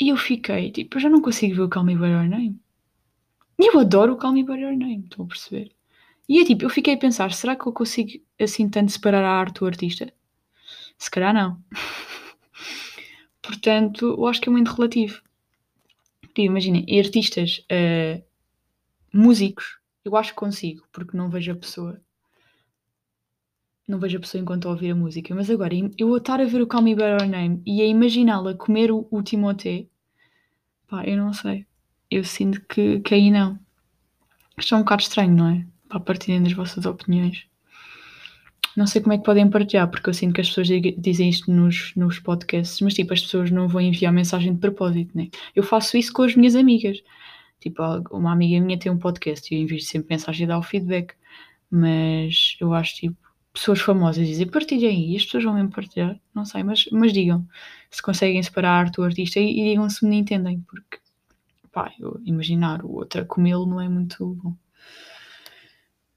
E 0.00 0.08
eu 0.08 0.16
fiquei, 0.16 0.70
tipo, 0.72 0.96
eu 0.96 1.00
já 1.00 1.08
não 1.08 1.20
consigo 1.20 1.54
ver 1.54 1.62
o 1.62 1.68
Call 1.68 1.84
Me 1.84 1.96
By 1.96 2.06
Your 2.06 2.28
Name. 2.28 2.58
E 3.58 3.70
eu 3.72 3.78
adoro 3.78 4.14
o 4.14 4.16
Call 4.16 4.32
Me 4.32 4.42
By 4.42 4.60
Your 4.60 4.76
Name, 4.76 5.04
estão 5.04 5.24
a 5.24 5.28
perceber? 5.28 5.70
E 6.28 6.40
é 6.40 6.44
tipo, 6.44 6.64
eu 6.64 6.70
fiquei 6.70 6.94
a 6.94 6.98
pensar, 6.98 7.32
será 7.32 7.54
que 7.54 7.66
eu 7.66 7.72
consigo 7.72 8.10
assim 8.40 8.68
tanto 8.68 8.90
separar 8.90 9.24
a 9.24 9.30
arte 9.30 9.60
do 9.60 9.66
artista? 9.66 10.12
Se 10.98 11.10
calhar 11.10 11.34
não. 11.34 11.58
Portanto, 13.44 14.06
eu 14.06 14.26
acho 14.26 14.40
que 14.40 14.48
é 14.48 14.52
muito 14.52 14.72
relativo. 14.72 15.20
Imaginem, 16.36 16.86
artistas, 16.98 17.64
uh, 17.70 18.22
músicos, 19.12 19.78
eu 20.04 20.16
acho 20.16 20.30
que 20.30 20.36
consigo, 20.36 20.82
porque 20.90 21.16
não 21.16 21.28
vejo 21.28 21.52
a 21.52 21.54
pessoa. 21.54 22.00
Não 23.86 23.98
vejo 23.98 24.16
a 24.16 24.20
pessoa 24.20 24.40
enquanto 24.40 24.66
a 24.66 24.70
ouvir 24.70 24.92
a 24.92 24.94
música. 24.94 25.34
Mas 25.34 25.50
agora, 25.50 25.74
eu 25.98 26.16
estar 26.16 26.40
a 26.40 26.44
ver 26.44 26.62
o 26.62 26.66
Call 26.66 26.82
Me 26.82 26.94
By 26.94 27.02
Your 27.02 27.28
Name 27.28 27.62
e 27.66 27.82
a 27.82 27.86
imaginá-la 27.86 28.54
comer 28.54 28.90
o, 28.90 29.06
o 29.10 29.22
Timothée, 29.22 29.88
pá, 30.88 31.04
eu 31.04 31.18
não 31.18 31.34
sei. 31.34 31.66
Eu 32.10 32.24
sinto 32.24 32.62
que, 32.62 33.00
que 33.00 33.14
aí 33.14 33.30
não. 33.30 33.58
Isto 34.58 34.74
é 34.74 34.78
um 34.78 34.80
bocado 34.80 35.02
estranho, 35.02 35.34
não 35.36 35.48
é? 35.48 35.66
Para 35.86 36.00
partirem 36.00 36.42
das 36.42 36.54
vossas 36.54 36.86
opiniões. 36.86 37.46
Não 38.76 38.86
sei 38.86 39.00
como 39.00 39.12
é 39.12 39.18
que 39.18 39.24
podem 39.24 39.48
partilhar, 39.48 39.88
porque 39.88 40.08
eu 40.08 40.14
sinto 40.14 40.34
que 40.34 40.40
as 40.40 40.48
pessoas 40.48 40.68
dizem 40.98 41.28
isto 41.28 41.50
nos, 41.50 41.92
nos 41.94 42.18
podcasts, 42.18 42.80
mas 42.80 42.94
tipo, 42.94 43.12
as 43.12 43.22
pessoas 43.22 43.50
não 43.50 43.68
vão 43.68 43.80
enviar 43.80 44.12
mensagem 44.12 44.52
de 44.52 44.60
propósito, 44.60 45.16
né? 45.16 45.28
Eu 45.54 45.62
faço 45.62 45.96
isso 45.96 46.12
com 46.12 46.22
as 46.22 46.34
minhas 46.34 46.56
amigas. 46.56 47.02
Tipo, 47.60 47.82
uma 48.10 48.32
amiga 48.32 48.60
minha 48.60 48.78
tem 48.78 48.90
um 48.90 48.98
podcast 48.98 49.52
e 49.52 49.58
eu 49.58 49.62
envio 49.62 49.80
sempre 49.80 50.14
mensagem 50.14 50.44
e 50.44 50.48
dá 50.48 50.58
o 50.58 50.62
feedback. 50.62 51.14
Mas 51.70 52.56
eu 52.60 52.74
acho, 52.74 52.96
tipo, 52.96 53.16
pessoas 53.54 53.80
famosas 53.80 54.26
dizem 54.26 54.48
partilhem 54.48 55.12
e 55.12 55.16
as 55.16 55.24
pessoas 55.24 55.44
vão 55.44 55.54
mesmo 55.54 55.70
partilhar, 55.70 56.20
não 56.34 56.44
sei, 56.44 56.64
mas, 56.64 56.86
mas 56.90 57.12
digam 57.12 57.46
se 57.88 58.02
conseguem 58.02 58.42
separar 58.42 58.70
a 58.70 58.78
arte 58.80 58.96
do 58.96 59.04
artista 59.04 59.38
e, 59.38 59.60
e 59.60 59.70
digam 59.70 59.88
se 59.88 60.04
me 60.04 60.16
entendem, 60.16 60.60
porque 60.62 60.98
pá, 61.72 61.92
eu 62.00 62.20
imaginar 62.24 62.84
o 62.84 62.92
outro 62.92 63.22
a 63.22 63.24
comê-lo 63.24 63.64
não 63.64 63.80
é 63.80 63.88
muito 63.88 64.34
bom. 64.42 64.54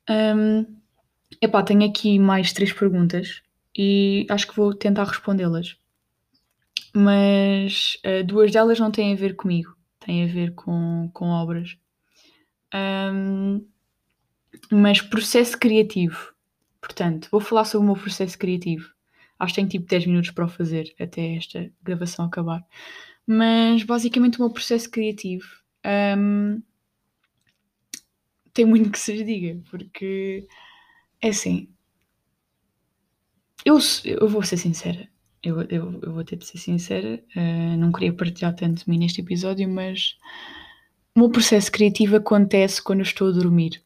Um, 0.10 0.77
Epá, 1.42 1.62
tenho 1.64 1.86
aqui 1.86 2.18
mais 2.18 2.54
três 2.54 2.72
perguntas 2.72 3.42
e 3.78 4.26
acho 4.30 4.48
que 4.48 4.56
vou 4.56 4.74
tentar 4.74 5.04
respondê-las. 5.04 5.78
Mas 6.94 7.98
uh, 8.06 8.24
duas 8.26 8.52
delas 8.52 8.80
não 8.80 8.92
têm 8.92 9.14
a 9.14 9.16
ver 9.16 9.36
comigo, 9.36 9.76
têm 10.00 10.24
a 10.24 10.28
ver 10.28 10.54
com, 10.56 11.10
com 11.14 11.30
obras. 11.30 11.78
Um, 12.74 13.66
mas 14.72 15.02
processo 15.02 15.58
criativo. 15.58 16.34
Portanto, 16.82 17.28
vou 17.32 17.42
falar 17.42 17.66
sobre 17.66 17.86
o 17.86 17.94
meu 17.94 18.02
processo 18.02 18.38
criativo. 18.38 18.92
Acho 19.40 19.54
que 19.54 19.62
tenho 19.62 19.70
tipo 19.70 19.88
10 19.88 20.08
minutos 20.08 20.32
para 20.32 20.46
o 20.46 20.50
fazer 20.50 20.96
até 21.00 21.36
esta 21.36 21.70
gravação 21.84 22.26
acabar. 22.26 22.66
Mas 23.26 23.84
basicamente 23.84 24.38
o 24.38 24.42
meu 24.42 24.50
processo 24.50 24.90
criativo 24.90 25.46
um, 26.18 26.62
tem 28.54 28.66
muito 28.66 28.90
que 28.90 28.98
se 28.98 29.24
diga, 29.24 29.62
porque 29.70 30.48
é 31.22 31.30
assim. 31.30 31.70
Eu, 33.66 33.80
eu 34.06 34.28
vou 34.28 34.44
ser 34.44 34.58
sincera. 34.58 35.08
Eu, 35.44 35.62
eu, 35.64 36.00
eu 36.02 36.14
vou 36.14 36.24
ter 36.24 36.36
de 36.36 36.46
ser 36.46 36.58
sincera. 36.58 37.24
Uh, 37.36 37.78
não 37.78 37.92
queria 37.92 38.14
partilhar 38.14 38.56
tanto 38.56 38.84
de 38.84 38.90
mim 38.90 38.98
neste 38.98 39.22
episódio, 39.22 39.68
mas 39.68 40.18
o 41.16 41.20
meu 41.20 41.30
processo 41.30 41.72
criativo 41.72 42.16
acontece 42.16 42.82
quando 42.82 43.00
eu 43.00 43.04
estou 43.04 43.30
a 43.30 43.32
dormir. 43.32 43.82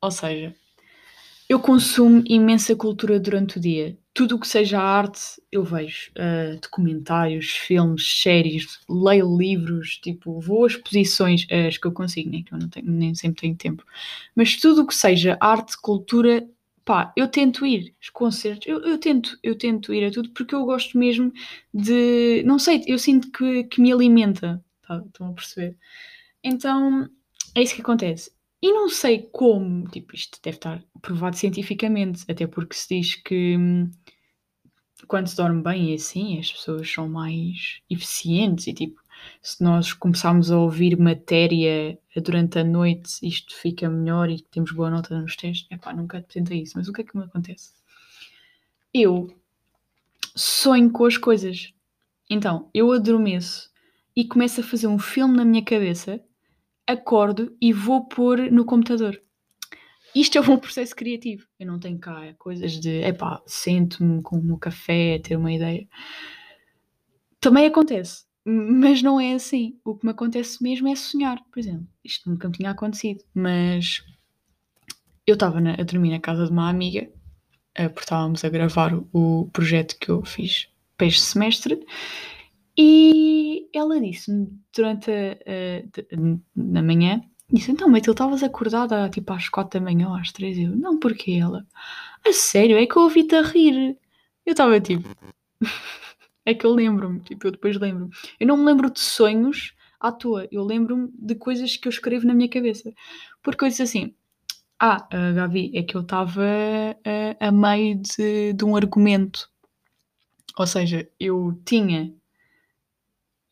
Ou 0.00 0.10
seja, 0.10 0.54
eu 1.48 1.60
consumo 1.60 2.22
imensa 2.26 2.74
cultura 2.74 3.20
durante 3.20 3.58
o 3.58 3.60
dia. 3.60 3.96
Tudo 4.14 4.36
o 4.36 4.38
que 4.40 4.46
seja 4.46 4.78
arte, 4.78 5.20
eu 5.50 5.64
vejo. 5.64 6.10
Uh, 6.10 6.60
documentários, 6.60 7.50
filmes, 7.50 8.20
séries, 8.20 8.78
leio 8.88 9.36
livros, 9.36 9.98
tipo, 10.02 10.38
vou 10.38 10.64
a 10.64 10.66
exposições, 10.66 11.46
as 11.50 11.78
que 11.78 11.86
eu 11.86 11.92
consigo, 11.92 12.30
nem 12.30 12.44
que 12.44 12.52
eu 12.52 12.58
não 12.58 12.68
tenho, 12.68 12.90
nem 12.90 13.14
sempre 13.14 13.40
tenho 13.42 13.56
tempo. 13.56 13.84
Mas 14.36 14.56
tudo 14.56 14.82
o 14.82 14.86
que 14.86 14.94
seja 14.94 15.38
arte, 15.40 15.80
cultura, 15.80 16.46
pá, 16.84 17.10
eu 17.16 17.26
tento 17.26 17.64
ir 17.64 17.94
aos 18.00 18.10
concertos, 18.10 18.66
eu, 18.66 18.80
eu, 18.84 18.98
tento, 18.98 19.38
eu 19.42 19.56
tento 19.56 19.94
ir 19.94 20.04
a 20.04 20.10
tudo 20.10 20.30
porque 20.30 20.54
eu 20.54 20.64
gosto 20.66 20.98
mesmo 20.98 21.32
de, 21.72 22.42
não 22.44 22.58
sei, 22.58 22.82
eu 22.86 22.98
sinto 22.98 23.30
que, 23.30 23.64
que 23.64 23.80
me 23.80 23.92
alimenta, 23.92 24.62
tá, 24.86 25.02
estão 25.06 25.28
a 25.28 25.32
perceber? 25.32 25.76
Então, 26.44 27.08
é 27.54 27.62
isso 27.62 27.74
que 27.74 27.82
acontece. 27.82 28.32
E 28.62 28.72
não 28.72 28.88
sei 28.88 29.28
como, 29.32 29.88
tipo, 29.88 30.14
isto 30.14 30.38
deve 30.42 30.56
estar 30.56 30.84
provado 31.00 31.36
cientificamente, 31.36 32.24
até 32.28 32.46
porque 32.46 32.76
se 32.76 32.88
diz 33.00 33.14
que 33.16 33.56
hum, 33.56 33.90
quando 35.06 35.26
se 35.26 35.36
dorme 35.36 35.62
bem 35.62 35.90
e 35.90 35.94
assim, 35.94 36.38
as 36.38 36.52
pessoas 36.52 36.90
são 36.90 37.08
mais 37.08 37.80
eficientes 37.88 38.66
e 38.66 38.72
tipo, 38.72 39.00
se 39.40 39.62
nós 39.62 39.92
começarmos 39.92 40.50
a 40.50 40.58
ouvir 40.58 40.98
matéria 40.98 41.98
durante 42.16 42.58
a 42.58 42.64
noite, 42.64 43.18
isto 43.22 43.54
fica 43.54 43.88
melhor 43.88 44.28
e 44.30 44.40
temos 44.42 44.72
boa 44.72 44.90
nota 44.90 45.18
nos 45.20 45.36
testes. 45.36 45.66
Epá, 45.70 45.92
nunca 45.92 46.22
tentei 46.22 46.62
isso, 46.62 46.76
mas 46.76 46.88
o 46.88 46.92
que 46.92 47.02
é 47.02 47.04
que 47.04 47.16
me 47.16 47.24
acontece? 47.24 47.72
Eu 48.92 49.34
sonho 50.34 50.90
com 50.90 51.04
as 51.04 51.16
coisas. 51.16 51.72
Então, 52.28 52.68
eu 52.72 52.92
adormeço 52.92 53.70
e 54.14 54.24
começo 54.24 54.60
a 54.60 54.64
fazer 54.64 54.86
um 54.86 54.98
filme 54.98 55.36
na 55.36 55.44
minha 55.44 55.64
cabeça, 55.64 56.20
acordo 56.86 57.56
e 57.60 57.72
vou 57.72 58.06
pôr 58.06 58.50
no 58.50 58.64
computador. 58.64 59.20
Isto 60.14 60.38
é 60.38 60.40
um 60.40 60.58
processo 60.58 60.94
criativo. 60.94 61.46
Eu 61.58 61.66
não 61.66 61.78
tenho 61.78 61.98
cá 61.98 62.34
coisas 62.38 62.72
de, 62.72 63.02
epá, 63.02 63.42
sento-me 63.46 64.22
com 64.22 64.36
um 64.36 64.58
café, 64.58 65.18
ter 65.18 65.36
uma 65.36 65.52
ideia. 65.52 65.88
Também 67.40 67.66
acontece, 67.66 68.24
mas 68.44 69.02
não 69.02 69.20
é 69.20 69.34
assim. 69.34 69.78
O 69.84 69.96
que 69.96 70.04
me 70.04 70.12
acontece 70.12 70.62
mesmo 70.62 70.88
é 70.88 70.94
sonhar, 70.94 71.42
por 71.50 71.58
exemplo. 71.58 71.86
Isto 72.04 72.30
nunca 72.30 72.48
me 72.48 72.54
tinha 72.54 72.70
acontecido, 72.70 73.24
mas 73.34 74.04
eu 75.26 75.34
estava 75.34 75.58
a 75.58 75.82
dormir 75.82 76.10
na 76.10 76.20
casa 76.20 76.44
de 76.44 76.52
uma 76.52 76.68
amiga, 76.68 77.08
uh, 77.78 77.88
porque 77.88 78.00
estávamos 78.00 78.44
a 78.44 78.48
gravar 78.48 78.94
o, 78.94 79.08
o 79.12 79.50
projeto 79.50 79.96
que 79.98 80.10
eu 80.10 80.24
fiz 80.24 80.68
para 80.96 81.06
este 81.06 81.22
semestre, 81.22 81.84
e 82.76 83.68
ela 83.74 84.00
disse-me 84.00 84.48
durante 84.74 85.10
a, 85.10 85.32
a, 85.32 86.42
na 86.54 86.82
manhã, 86.82 87.22
disse, 87.50 87.70
então, 87.70 87.88
mas 87.88 88.02
tu 88.02 88.12
estavas 88.12 88.42
acordada 88.42 89.08
tipo 89.10 89.32
às 89.32 89.48
quatro 89.48 89.78
da 89.78 89.84
manhã 89.84 90.08
ou 90.08 90.14
às 90.14 90.32
três? 90.32 90.58
Eu, 90.58 90.74
não, 90.76 90.98
porquê 90.98 91.32
ela? 91.32 91.66
A 92.26 92.32
sério, 92.32 92.76
é 92.78 92.86
que 92.86 92.96
eu 92.96 93.02
ouvi-te 93.02 93.34
a 93.34 93.42
rir. 93.42 93.98
Eu 94.44 94.52
estava 94.52 94.80
tipo, 94.80 95.08
é 96.44 96.54
que 96.54 96.66
eu 96.66 96.72
lembro-me, 96.72 97.20
tipo, 97.20 97.46
eu 97.46 97.52
depois 97.52 97.78
lembro-me. 97.78 98.10
Eu 98.38 98.46
não 98.46 98.56
me 98.56 98.64
lembro 98.64 98.90
de 98.90 99.00
sonhos 99.00 99.74
à 100.00 100.10
toa, 100.10 100.48
eu 100.50 100.64
lembro-me 100.64 101.08
de 101.14 101.34
coisas 101.34 101.76
que 101.76 101.86
eu 101.88 101.90
escrevo 101.90 102.26
na 102.26 102.34
minha 102.34 102.48
cabeça. 102.48 102.92
Porque 103.42 103.64
eu 103.64 103.68
disse 103.68 103.82
assim, 103.82 104.14
ah, 104.84 105.06
uh, 105.12 105.34
Gavi, 105.34 105.70
é 105.74 105.82
que 105.84 105.96
eu 105.96 106.00
estava 106.00 106.42
uh, 106.42 107.36
a 107.38 107.52
meio 107.52 108.00
de, 108.02 108.52
de, 108.52 108.64
um 108.64 108.74
argumento. 108.74 109.48
Ou 110.58 110.66
seja, 110.66 111.08
eu 111.20 111.56
tinha 111.64 112.12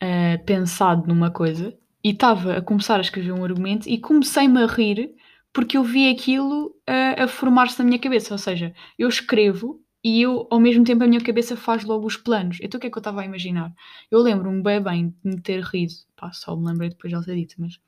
uh, 0.02 0.44
pensado 0.44 1.06
numa 1.06 1.30
coisa 1.30 1.72
e 2.02 2.10
estava 2.10 2.56
a 2.56 2.62
começar 2.62 2.96
a 2.96 3.00
escrever 3.00 3.32
um 3.32 3.44
argumento 3.44 3.88
e 3.88 3.98
comecei-me 3.98 4.62
a 4.62 4.66
rir 4.66 5.14
porque 5.52 5.76
eu 5.76 5.82
vi 5.82 6.10
aquilo 6.10 6.74
a 7.18 7.26
formar-se 7.26 7.78
na 7.78 7.84
minha 7.84 7.98
cabeça. 7.98 8.32
Ou 8.32 8.38
seja, 8.38 8.72
eu 8.98 9.08
escrevo 9.08 9.82
e 10.02 10.22
eu, 10.22 10.46
ao 10.50 10.60
mesmo 10.60 10.84
tempo, 10.84 11.04
a 11.04 11.06
minha 11.06 11.20
cabeça 11.20 11.56
faz 11.56 11.84
logo 11.84 12.06
os 12.06 12.16
planos. 12.16 12.58
Então, 12.62 12.78
o 12.78 12.80
que 12.80 12.86
é 12.86 12.90
que 12.90 12.96
eu 12.96 13.00
estava 13.00 13.20
a 13.20 13.24
imaginar? 13.24 13.72
Eu 14.10 14.20
lembro-me 14.20 14.62
bem 14.62 14.80
bem 14.82 15.14
de 15.24 15.30
me 15.30 15.40
ter 15.40 15.62
rido. 15.62 15.92
Pá, 16.16 16.32
só 16.32 16.56
me 16.56 16.66
lembrei 16.66 16.88
depois 16.88 17.10
de 17.10 17.16
ela 17.16 17.24
ter 17.24 17.36
dito, 17.36 17.56
mas... 17.58 17.78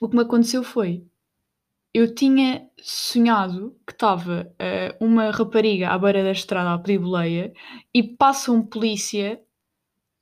O 0.00 0.08
que 0.08 0.16
me 0.16 0.22
aconteceu 0.22 0.62
foi 0.62 1.04
eu 1.96 2.14
tinha 2.14 2.68
sonhado 2.78 3.74
que 3.86 3.94
estava 3.94 4.52
uh, 4.60 5.02
uma 5.02 5.30
rapariga 5.30 5.88
à 5.88 5.98
beira 5.98 6.22
da 6.22 6.30
estrada 6.30 6.74
a 6.74 6.78
pedir 6.78 6.98
boleia 6.98 7.54
e 7.94 8.02
passa 8.02 8.52
um 8.52 8.62
polícia 8.62 9.40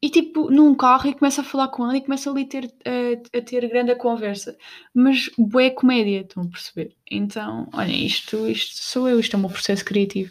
e 0.05 0.11
tipo 0.11 0.51
num 0.51 0.75
carro 0.75 1.09
e 1.09 1.15
começa 1.15 1.41
a 1.41 1.45
falar 1.45 1.69
com 1.69 1.83
ela 1.83 1.97
e 1.97 2.03
começa 2.03 2.31
ali 2.31 2.45
ter, 2.45 2.67
uh, 2.67 3.39
a 3.39 3.41
ter 3.41 3.67
grande 3.71 3.95
conversa. 3.95 4.55
Mas 4.93 5.31
boé 5.39 5.71
comédia, 5.71 6.21
estão 6.21 6.43
a 6.43 6.47
perceber? 6.47 6.95
Então, 7.11 7.67
olha, 7.73 7.91
isto, 7.91 8.47
isto 8.47 8.85
sou 8.85 9.09
eu, 9.09 9.19
isto 9.19 9.35
é 9.35 9.39
o 9.39 9.41
meu 9.41 9.49
processo 9.49 9.83
criativo. 9.83 10.31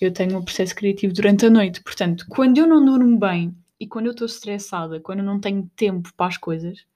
Eu 0.00 0.10
tenho 0.14 0.38
um 0.38 0.42
processo 0.42 0.74
criativo 0.74 1.12
durante 1.12 1.44
a 1.44 1.50
noite. 1.50 1.82
Portanto, 1.82 2.24
quando 2.26 2.56
eu 2.56 2.66
não 2.66 2.82
durmo 2.82 3.18
bem 3.18 3.54
e 3.78 3.86
quando 3.86 4.06
eu 4.06 4.12
estou 4.12 4.26
estressada, 4.26 4.98
quando 4.98 5.18
eu 5.18 5.26
não 5.26 5.38
tenho 5.38 5.70
tempo 5.76 6.10
para 6.16 6.28
as 6.28 6.38
coisas, 6.38 6.86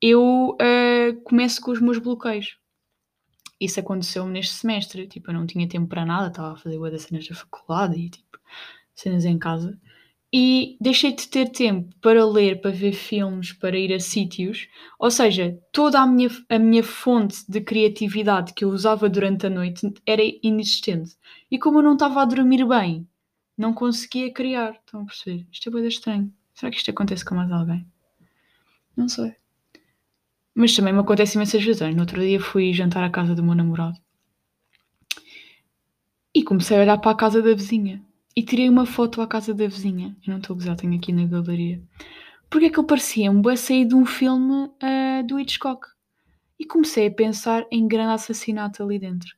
eu 0.00 0.56
uh, 0.58 1.20
começo 1.24 1.60
com 1.60 1.72
os 1.72 1.80
meus 1.80 1.98
bloqueios 1.98 2.56
isso 3.60 3.80
aconteceu-me 3.80 4.32
neste 4.32 4.54
semestre. 4.54 5.06
Tipo, 5.06 5.30
eu 5.30 5.34
não 5.34 5.46
tinha 5.46 5.68
tempo 5.68 5.86
para 5.88 6.04
nada, 6.04 6.28
estava 6.28 6.54
a 6.54 6.56
fazer 6.56 6.78
das 6.90 7.02
cenas 7.02 7.26
da 7.26 7.34
faculdade 7.34 7.96
e 7.98 8.10
tipo, 8.10 8.38
cenas 8.94 9.24
em 9.24 9.38
casa. 9.38 9.78
E 10.36 10.76
deixei 10.80 11.12
de 11.12 11.28
ter 11.28 11.48
tempo 11.50 11.94
para 12.00 12.26
ler, 12.26 12.60
para 12.60 12.72
ver 12.72 12.90
filmes, 12.90 13.52
para 13.52 13.78
ir 13.78 13.94
a 13.94 14.00
sítios. 14.00 14.66
Ou 14.98 15.08
seja, 15.08 15.56
toda 15.70 16.00
a 16.00 16.06
minha, 16.08 16.28
a 16.48 16.58
minha 16.58 16.82
fonte 16.82 17.48
de 17.48 17.60
criatividade 17.60 18.52
que 18.52 18.64
eu 18.64 18.70
usava 18.70 19.08
durante 19.08 19.46
a 19.46 19.50
noite 19.50 19.94
era 20.04 20.22
inexistente. 20.42 21.16
E 21.48 21.56
como 21.56 21.78
eu 21.78 21.84
não 21.84 21.92
estava 21.92 22.20
a 22.20 22.24
dormir 22.24 22.66
bem, 22.66 23.06
não 23.56 23.72
conseguia 23.72 24.32
criar. 24.32 24.72
Estão 24.72 25.02
a 25.02 25.04
perceber? 25.04 25.46
Isto 25.52 25.68
é 25.68 25.72
bem 25.72 25.86
estranho. 25.86 26.34
Será 26.52 26.72
que 26.72 26.78
isto 26.78 26.90
acontece 26.90 27.24
com 27.24 27.36
mais 27.36 27.52
alguém? 27.52 27.86
Não 28.96 29.08
sei. 29.08 29.36
Mas 30.52 30.74
também 30.74 30.92
me 30.92 30.98
acontece 30.98 31.36
imensas 31.36 31.62
vezes. 31.62 31.94
No 31.94 32.00
outro 32.00 32.20
dia 32.20 32.40
fui 32.40 32.72
jantar 32.72 33.04
à 33.04 33.10
casa 33.10 33.36
do 33.36 33.44
meu 33.44 33.54
namorado 33.54 34.00
e 36.34 36.42
comecei 36.42 36.76
a 36.76 36.80
olhar 36.80 36.98
para 36.98 37.12
a 37.12 37.16
casa 37.16 37.40
da 37.40 37.54
vizinha 37.54 38.03
e 38.36 38.42
tirei 38.42 38.68
uma 38.68 38.84
foto 38.86 39.20
à 39.20 39.26
casa 39.26 39.54
da 39.54 39.66
vizinha. 39.66 40.16
Eu 40.26 40.32
não 40.32 40.38
estou 40.38 40.54
a 40.54 40.58
gozar, 40.58 40.76
tenho 40.76 40.96
aqui 40.96 41.12
na 41.12 41.24
galeria. 41.26 41.80
Porque 42.50 42.66
é 42.66 42.70
que 42.70 42.78
ele 42.78 42.86
parecia 42.86 43.30
um 43.30 43.48
a 43.48 43.56
sair 43.56 43.84
de 43.84 43.94
um 43.94 44.04
filme 44.04 44.66
uh, 44.66 45.26
do 45.26 45.38
Hitchcock. 45.38 45.86
E 46.58 46.64
comecei 46.64 47.06
a 47.06 47.10
pensar 47.10 47.66
em 47.70 47.86
grande 47.86 48.12
assassinato 48.12 48.82
ali 48.82 48.98
dentro. 48.98 49.34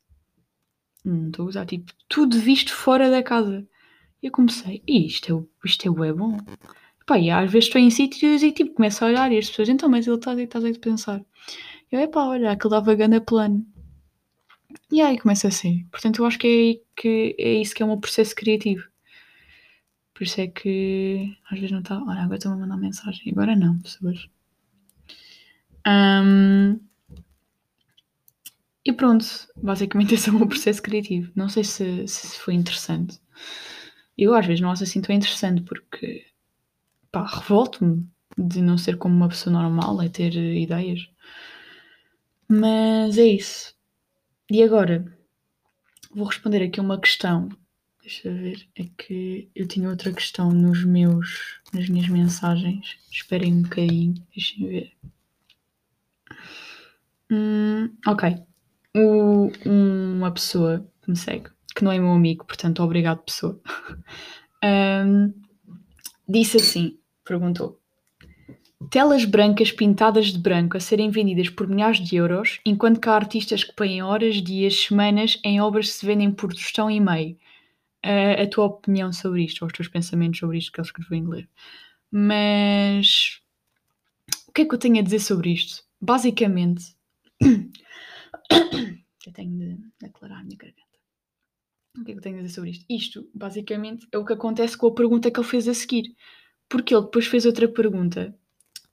Não 1.05 1.29
estou 1.29 1.45
a 1.45 1.47
gozar, 1.47 1.67
tipo, 1.67 1.93
tudo 2.09 2.39
visto 2.39 2.75
fora 2.75 3.11
da 3.11 3.23
casa. 3.23 3.67
E 4.23 4.27
eu 4.27 4.33
comecei, 4.33 4.83
isto 4.87 5.49
é, 5.65 5.67
isto 5.69 6.05
é 6.05 6.13
bom. 6.13 6.37
Pá, 7.07 7.19
e 7.19 7.31
às 7.31 7.51
vezes 7.51 7.69
estou 7.69 7.81
em 7.81 7.91
sítios 7.91 8.43
e 8.43 8.51
tipo, 8.51 8.75
começo 8.75 9.05
a 9.05 9.09
olhar 9.09 9.31
e 9.31 9.39
as 9.39 9.49
pessoas, 9.49 9.69
então, 9.69 9.89
mas 9.89 10.07
ele 10.07 10.17
está 10.17 10.35
estás 10.35 10.65
a 10.65 10.73
pensar. 10.81 11.25
Eu, 11.91 12.01
é 12.01 12.07
pá, 12.07 12.25
olha, 12.25 12.51
aquele 12.51 12.71
dava 12.71 12.95
ganda 12.95 13.21
plano. 13.21 13.65
E 14.91 15.01
aí 15.03 15.19
começa 15.19 15.49
assim. 15.49 15.85
Portanto, 15.91 16.21
eu 16.21 16.27
acho 16.27 16.39
que 16.39 16.83
é, 16.97 17.01
que 17.01 17.37
é 17.39 17.55
isso 17.55 17.75
que 17.75 17.83
é 17.83 17.87
um 17.87 18.01
processo 18.01 18.35
criativo. 18.35 18.89
Por 20.15 20.23
isso 20.23 20.41
é 20.41 20.47
que 20.47 21.37
às 21.51 21.59
vezes 21.59 21.73
não 21.73 21.81
está. 21.81 22.03
Olha, 22.03 22.21
agora 22.21 22.37
estou 22.37 22.53
a 22.53 22.57
mandar 22.57 22.77
mensagem. 22.77 23.33
Agora 23.33 23.55
não, 23.55 23.79
pessoas. 23.79 24.29
Um, 25.87 26.81
e 28.85 28.93
pronto, 28.93 29.27
basicamente 29.57 30.15
esse 30.15 30.29
é 30.29 30.33
o 30.33 30.37
meu 30.37 30.49
processo 30.49 30.83
criativo. 30.83 31.31
Não 31.35 31.49
sei 31.49 31.65
se, 31.65 32.07
se 32.09 32.39
foi 32.39 32.55
interessante. 32.55 33.21
Eu 34.17 34.35
às 34.35 34.47
vezes 34.47 34.61
não 34.61 34.71
acho 34.71 34.85
assim 34.85 35.03
tão 35.03 35.15
interessante 35.15 35.63
porque 35.63 36.25
pá, 37.13 37.27
revolto-me 37.27 38.09
de 38.39 38.63
não 38.63 38.79
ser 38.79 38.97
como 38.99 39.15
uma 39.15 39.29
pessoa 39.29 39.53
normal, 39.53 40.01
é 40.03 40.09
ter 40.09 40.35
ideias. 40.35 41.09
Mas 42.49 43.19
é 43.19 43.27
isso. 43.27 43.76
E 44.49 44.63
agora, 44.63 45.05
vou 46.15 46.27
responder 46.27 46.63
aqui 46.63 46.81
uma 46.81 47.01
questão. 47.01 47.49
Deixa 48.01 48.33
ver. 48.33 48.69
É 48.77 48.85
que 48.97 49.51
eu 49.55 49.67
tinha 49.67 49.89
outra 49.89 50.13
questão 50.13 50.53
nos 50.53 50.85
meus, 50.85 51.61
nas 51.73 51.89
minhas 51.89 52.09
mensagens. 52.09 52.97
Esperem 53.11 53.53
um 53.53 53.63
bocadinho. 53.63 54.15
Deixem 54.33 54.69
ver. 54.69 54.93
Hum, 57.29 57.91
ok. 58.07 58.37
O, 58.97 59.51
uma 59.69 60.31
pessoa 60.31 60.89
que 61.03 61.11
me 61.11 61.17
segue, 61.17 61.51
que 61.75 61.83
não 61.83 61.91
é 61.91 61.99
meu 61.99 62.13
amigo, 62.13 62.45
portanto, 62.45 62.83
obrigado, 62.83 63.25
pessoa. 63.25 63.61
um, 64.65 65.35
disse 66.29 66.59
assim: 66.59 66.99
perguntou. 67.25 67.81
Telas 68.91 69.25
brancas 69.25 69.73
pintadas 69.73 70.27
de 70.27 70.39
branco 70.39 70.77
a 70.77 70.81
serem 70.81 71.11
vendidas 71.11 71.49
por 71.49 71.67
milhares 71.67 71.99
de 71.99 72.17
euros, 72.17 72.61
enquanto 72.65 73.01
que 73.01 73.09
há 73.09 73.15
artistas 73.15 73.65
que 73.65 73.73
põem 73.75 74.03
horas, 74.03 74.43
dias, 74.43 74.83
semanas 74.83 75.41
em 75.43 75.61
obras 75.61 75.87
que 75.87 75.95
se 75.95 76.07
vendem 76.07 76.31
por 76.31 76.53
tostão 76.53 76.91
e 76.91 77.01
meio. 77.01 77.39
Uh, 78.05 78.43
a 78.43 78.47
tua 78.47 78.67
opinião 78.67 79.13
sobre 79.13 79.45
isto, 79.45 79.63
ou 79.63 79.67
os 79.67 79.73
teus 79.73 79.89
pensamentos 79.89 80.39
sobre 80.39 80.59
isto 80.59 80.71
que 80.71 80.79
ele 80.79 80.87
escreveu 80.87 81.17
em 81.17 81.23
inglês. 81.23 81.47
Mas 82.13 83.41
o 84.47 84.53
que 84.53 84.63
é 84.63 84.65
que 84.67 84.75
eu 84.75 84.79
tenho 84.79 84.99
a 84.99 85.03
dizer 85.03 85.21
sobre 85.21 85.53
isto? 85.53 85.83
Basicamente, 86.01 86.95
eu 87.43 89.33
tenho 89.33 89.79
de 89.99 90.07
aclarar 90.07 90.41
a 90.41 90.45
minha 90.45 90.57
garganta. 90.57 90.83
O 91.99 92.05
que 92.05 92.11
é 92.11 92.15
que 92.15 92.19
eu 92.19 92.23
tenho 92.23 92.39
a 92.39 92.43
dizer 92.43 92.55
sobre 92.55 92.71
isto? 92.71 92.85
Isto, 92.89 93.31
basicamente, 93.35 94.07
é 94.13 94.19
o 94.19 94.25
que 94.25 94.35
acontece 94.35 94.77
com 94.77 94.87
a 94.87 94.95
pergunta 94.95 95.31
que 95.31 95.41
ele 95.41 95.49
fez 95.49 95.67
a 95.67 95.75
seguir. 95.75 96.15
Porque 96.69 96.95
ele 96.95 97.05
depois 97.05 97.27
fez 97.27 97.47
outra 97.47 97.67
pergunta 97.67 98.37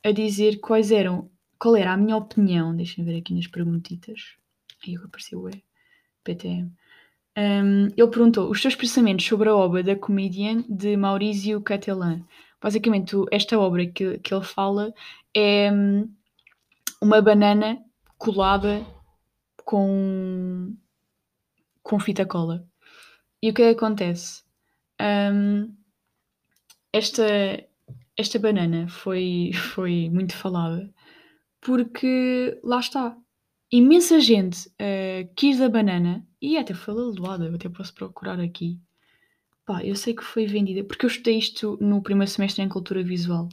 a 0.04 0.12
dizer 0.12 0.60
quais 0.60 0.92
eram, 0.92 1.30
qual 1.58 1.76
era 1.76 1.94
a 1.94 1.98
minha 1.98 2.18
opinião. 2.18 2.76
Deixem 2.76 3.04
ver 3.04 3.18
aqui 3.18 3.34
nas 3.34 3.48
perguntitas. 3.48 4.36
Aí 4.86 4.96
apareceu 4.96 5.46
o 5.46 5.50
PTM. 6.24 6.72
Um, 7.36 7.86
ele 7.98 8.08
perguntou 8.08 8.50
os 8.52 8.62
teus 8.62 8.76
pensamentos 8.76 9.26
sobre 9.26 9.50
a 9.50 9.56
obra 9.56 9.82
da 9.82 9.96
comedian 9.96 10.64
de 10.70 10.96
Maurizio 10.96 11.62
Catalan. 11.62 12.22
Basicamente, 12.62 13.16
esta 13.32 13.58
obra 13.58 13.86
que, 13.88 14.20
que 14.20 14.34
ele 14.34 14.44
fala 14.44 14.94
é 15.36 15.72
hum, 15.72 16.10
uma 17.02 17.22
banana 17.22 17.84
colada 18.18 18.86
com, 19.66 20.76
com 21.82 22.00
fita 22.00 22.26
cola. 22.26 22.66
E 23.42 23.50
o 23.50 23.54
que, 23.54 23.62
é 23.64 23.74
que 23.74 23.78
acontece? 23.78 24.44
Um, 25.02 25.76
esta, 26.94 27.26
esta 28.18 28.40
banana 28.40 28.88
foi, 28.88 29.52
foi 29.54 30.10
muito 30.10 30.36
falada 30.36 30.94
porque 31.64 32.60
lá 32.64 32.80
está. 32.80 33.18
Imensa 33.72 34.20
gente 34.20 34.68
uh, 34.70 35.34
quis 35.36 35.60
a 35.62 35.70
banana 35.70 36.26
e 36.42 36.58
até 36.58 36.74
foi 36.74 36.94
leiloada. 36.94 37.46
Eu 37.46 37.56
até 37.56 37.70
posso 37.70 37.94
procurar 37.94 38.40
aqui. 38.40 38.80
Pá, 39.66 39.84
eu 39.84 39.96
sei 39.96 40.14
que 40.14 40.24
foi 40.24 40.46
vendida, 40.46 40.84
porque 40.84 41.06
eu 41.06 41.10
estudei 41.10 41.38
isto 41.38 41.78
no 41.82 42.02
primeiro 42.04 42.30
semestre 42.30 42.62
em 42.62 42.70
Cultura 42.70 43.02
Visual, 43.02 43.48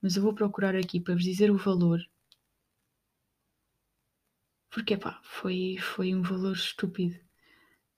mas 0.00 0.16
eu 0.16 0.22
vou 0.22 0.32
procurar 0.34 0.74
aqui 0.74 0.98
para 0.98 1.14
vos 1.14 1.22
dizer 1.22 1.50
o 1.50 1.58
valor. 1.58 2.00
Porque, 4.70 4.96
pá, 4.96 5.20
foi, 5.22 5.76
foi 5.78 6.14
um 6.14 6.22
valor 6.22 6.54
estúpido. 6.54 7.16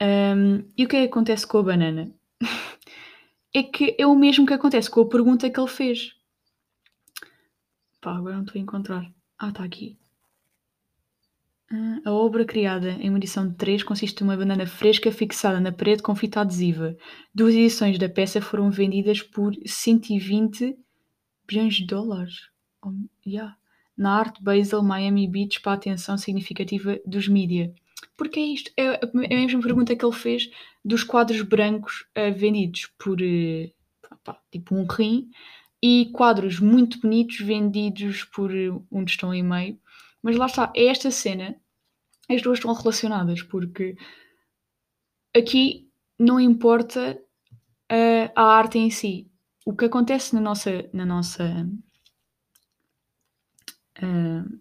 Um, 0.03 0.59
e 0.77 0.85
o 0.85 0.89
que 0.89 0.97
é 0.97 1.03
que 1.03 1.07
acontece 1.07 1.47
com 1.47 1.59
a 1.59 1.63
banana? 1.63 2.13
é 3.57 3.63
que 3.63 3.97
é 3.99 4.07
o 4.07 4.15
mesmo 4.15 4.47
que 4.47 4.53
acontece 4.53 4.91
com 4.91 5.01
a 5.01 5.09
pergunta 5.09 5.49
que 5.49 5.59
ele 5.59 5.69
fez. 5.69 6.15
Pá, 8.03 8.15
agora 8.15 8.35
não 8.35 8.43
estou 8.43 8.61
a 8.61 8.63
encontrar. 8.63 9.11
Ah, 9.39 9.49
está 9.49 9.65
aqui. 9.65 9.99
a 12.05 12.13
obra 12.13 12.45
criada 12.45 12.91
em 12.91 13.09
uma 13.09 13.19
edição 13.19 13.49
de 13.49 13.55
3 13.55 13.83
consiste 13.83 14.19
de 14.19 14.25
uma 14.25 14.37
banana 14.37 14.67
fresca 14.67 15.11
fixada 15.11 15.59
na 15.59 15.73
parede 15.73 16.03
com 16.03 16.15
fita 16.15 16.43
adesiva. 16.43 16.95
Duas 17.35 17.55
edições 17.55 17.99
da 17.99 18.11
peça 18.11 18.43
foram 18.43 18.71
vendidas 18.71 19.23
por 19.23 19.55
120 19.65 20.77
bilhões 21.49 21.77
de 21.77 21.87
dólares. 21.87 22.51
Oh, 22.85 22.93
yeah. 23.27 23.57
Na 23.97 24.19
Art 24.19 24.39
Basel 24.43 24.83
Miami 24.83 25.27
Beach 25.27 25.63
para 25.63 25.73
a 25.73 25.77
atenção 25.77 26.19
significativa 26.19 26.99
dos 27.07 27.27
mídia. 27.27 27.75
Porque 28.17 28.41
é 28.41 28.43
isto? 28.43 28.71
É, 28.77 28.85
é 28.85 29.35
a 29.35 29.41
mesma 29.41 29.61
pergunta 29.61 29.95
que 29.95 30.05
ele 30.05 30.15
fez 30.15 30.51
dos 30.85 31.05
quadros 31.05 31.43
brancos 31.43 32.07
uh, 32.17 32.33
vendidos 32.35 32.87
por 32.99 33.21
uh, 33.21 34.19
pá, 34.25 34.41
tipo 34.51 34.75
um 34.75 34.87
rim 34.87 35.31
e 35.83 36.11
quadros 36.13 36.59
muito 36.59 37.01
bonitos 37.01 37.39
vendidos 37.39 38.25
por 38.25 38.51
um 38.91 39.05
tostão 39.05 39.35
e 39.35 39.43
meio. 39.43 39.79
Mas 40.23 40.37
lá 40.37 40.47
está, 40.47 40.73
é 40.75 40.87
esta 40.87 41.11
cena, 41.11 41.57
as 42.29 42.43
duas 42.43 42.59
estão 42.59 42.73
relacionadas, 42.73 43.43
porque 43.43 43.97
aqui 45.35 45.89
não 46.19 46.41
importa 46.41 47.21
a 48.35 48.43
arte 48.43 48.79
em 48.79 48.91
si. 48.91 49.31
O 49.65 49.77
que 49.77 49.85
acontece 49.85 50.35
na 50.35 50.41
nossa, 50.41 50.89
na 50.93 51.05
nossa 51.05 51.69
uh, 54.03 54.61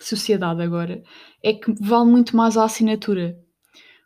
sociedade 0.00 0.62
agora 0.62 1.02
é 1.42 1.52
que 1.52 1.72
vale 1.80 2.10
muito 2.10 2.36
mais 2.36 2.56
a 2.56 2.64
assinatura. 2.64 3.38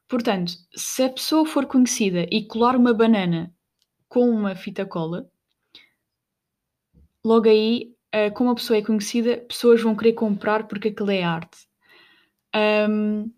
Portanto, 0.08 0.52
se 0.74 1.02
a 1.02 1.08
pessoa 1.08 1.46
for 1.46 1.66
conhecida 1.66 2.26
e 2.30 2.46
colar 2.46 2.76
uma 2.76 2.92
banana 2.92 3.52
com 4.08 4.28
uma 4.28 4.54
fita 4.54 4.84
cola, 4.84 5.28
logo 7.24 7.48
aí, 7.48 7.94
uh, 8.14 8.32
como 8.34 8.50
a 8.50 8.54
pessoa 8.54 8.78
é 8.78 8.82
conhecida, 8.82 9.38
pessoas 9.48 9.80
vão 9.80 9.96
querer 9.96 10.12
comprar 10.12 10.68
porque 10.68 10.88
aquilo 10.88 11.10
é 11.10 11.22
arte. 11.22 11.66
Um, 12.54 13.32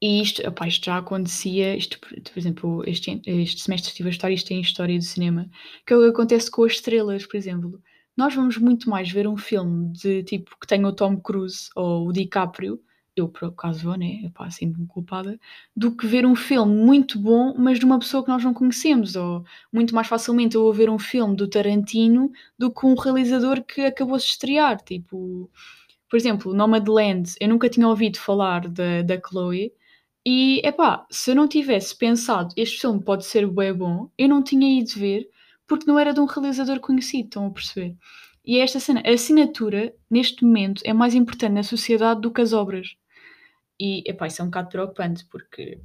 e 0.00 0.20
isto, 0.20 0.46
opa, 0.46 0.66
isto 0.66 0.86
já 0.86 0.98
acontecia, 0.98 1.76
isto, 1.76 1.98
por 2.00 2.38
exemplo, 2.38 2.82
este, 2.88 3.22
este 3.24 3.62
semestre 3.62 3.90
estive 3.90 4.08
a 4.08 4.10
estudar 4.10 4.32
isto 4.32 4.50
em 4.50 4.60
História 4.60 4.98
do 4.98 5.04
Cinema, 5.04 5.48
que 5.86 5.92
é 5.92 5.96
o 5.96 6.00
que 6.00 6.08
acontece 6.08 6.50
com 6.50 6.64
as 6.64 6.72
estrelas, 6.72 7.24
por 7.24 7.36
exemplo. 7.36 7.80
Nós 8.16 8.34
vamos 8.34 8.58
muito 8.58 8.90
mais 8.90 9.10
ver 9.10 9.26
um 9.26 9.36
filme 9.36 9.90
de 9.92 10.22
tipo 10.24 10.56
que 10.60 10.66
tenha 10.66 10.86
o 10.86 10.92
Tom 10.92 11.16
Cruise 11.18 11.70
ou 11.74 12.08
o 12.08 12.12
DiCaprio, 12.12 12.80
eu 13.16 13.28
por 13.28 13.48
acaso 13.48 13.84
vou, 13.84 13.96
né? 13.96 14.22
Epá, 14.24 14.50
sinto-me 14.50 14.86
culpada, 14.86 15.38
do 15.76 15.94
que 15.96 16.06
ver 16.06 16.24
um 16.26 16.34
filme 16.34 16.74
muito 16.74 17.18
bom, 17.18 17.54
mas 17.58 17.78
de 17.78 17.84
uma 17.84 17.98
pessoa 17.98 18.22
que 18.24 18.30
nós 18.30 18.42
não 18.44 18.54
conhecemos, 18.54 19.16
ou 19.16 19.44
muito 19.72 19.94
mais 19.94 20.06
facilmente 20.06 20.56
eu 20.56 20.62
vou 20.62 20.72
ver 20.72 20.88
um 20.90 20.98
filme 20.98 21.36
do 21.36 21.48
Tarantino 21.48 22.30
do 22.58 22.72
que 22.72 22.86
um 22.86 22.94
realizador 22.94 23.62
que 23.62 23.82
acabou 23.82 24.16
de 24.16 24.24
estrear. 24.24 24.80
Tipo, 24.82 25.50
por 26.08 26.16
exemplo, 26.16 26.54
Nomadland, 26.54 27.34
eu 27.40 27.48
nunca 27.48 27.68
tinha 27.68 27.88
ouvido 27.88 28.18
falar 28.18 28.68
da, 28.68 29.02
da 29.02 29.20
Chloe, 29.20 29.72
e 30.24 30.60
epá, 30.64 31.06
se 31.10 31.30
eu 31.32 31.34
não 31.34 31.48
tivesse 31.48 31.96
pensado 31.96 32.54
este 32.56 32.80
filme 32.80 33.02
pode 33.02 33.24
ser 33.24 33.46
bem 33.50 33.72
bom, 33.74 34.08
eu 34.16 34.28
não 34.28 34.42
tinha 34.42 34.78
ido 34.80 34.90
ver 34.96 35.28
porque 35.72 35.90
não 35.90 35.98
era 35.98 36.12
de 36.12 36.20
um 36.20 36.26
realizador 36.26 36.80
conhecido, 36.80 37.28
estão 37.28 37.46
a 37.46 37.50
perceber? 37.50 37.96
E 38.44 38.58
é 38.58 38.62
esta 38.62 38.78
cena, 38.78 39.02
a 39.06 39.10
assinatura, 39.10 39.94
neste 40.10 40.44
momento, 40.44 40.82
é 40.84 40.92
mais 40.92 41.14
importante 41.14 41.54
na 41.54 41.62
sociedade 41.62 42.20
do 42.20 42.30
que 42.30 42.42
as 42.42 42.52
obras. 42.52 42.94
E, 43.80 44.02
epá, 44.06 44.26
isso 44.26 44.42
é 44.42 44.44
um 44.44 44.48
bocado 44.48 44.68
preocupante, 44.68 45.24
porque 45.30 45.80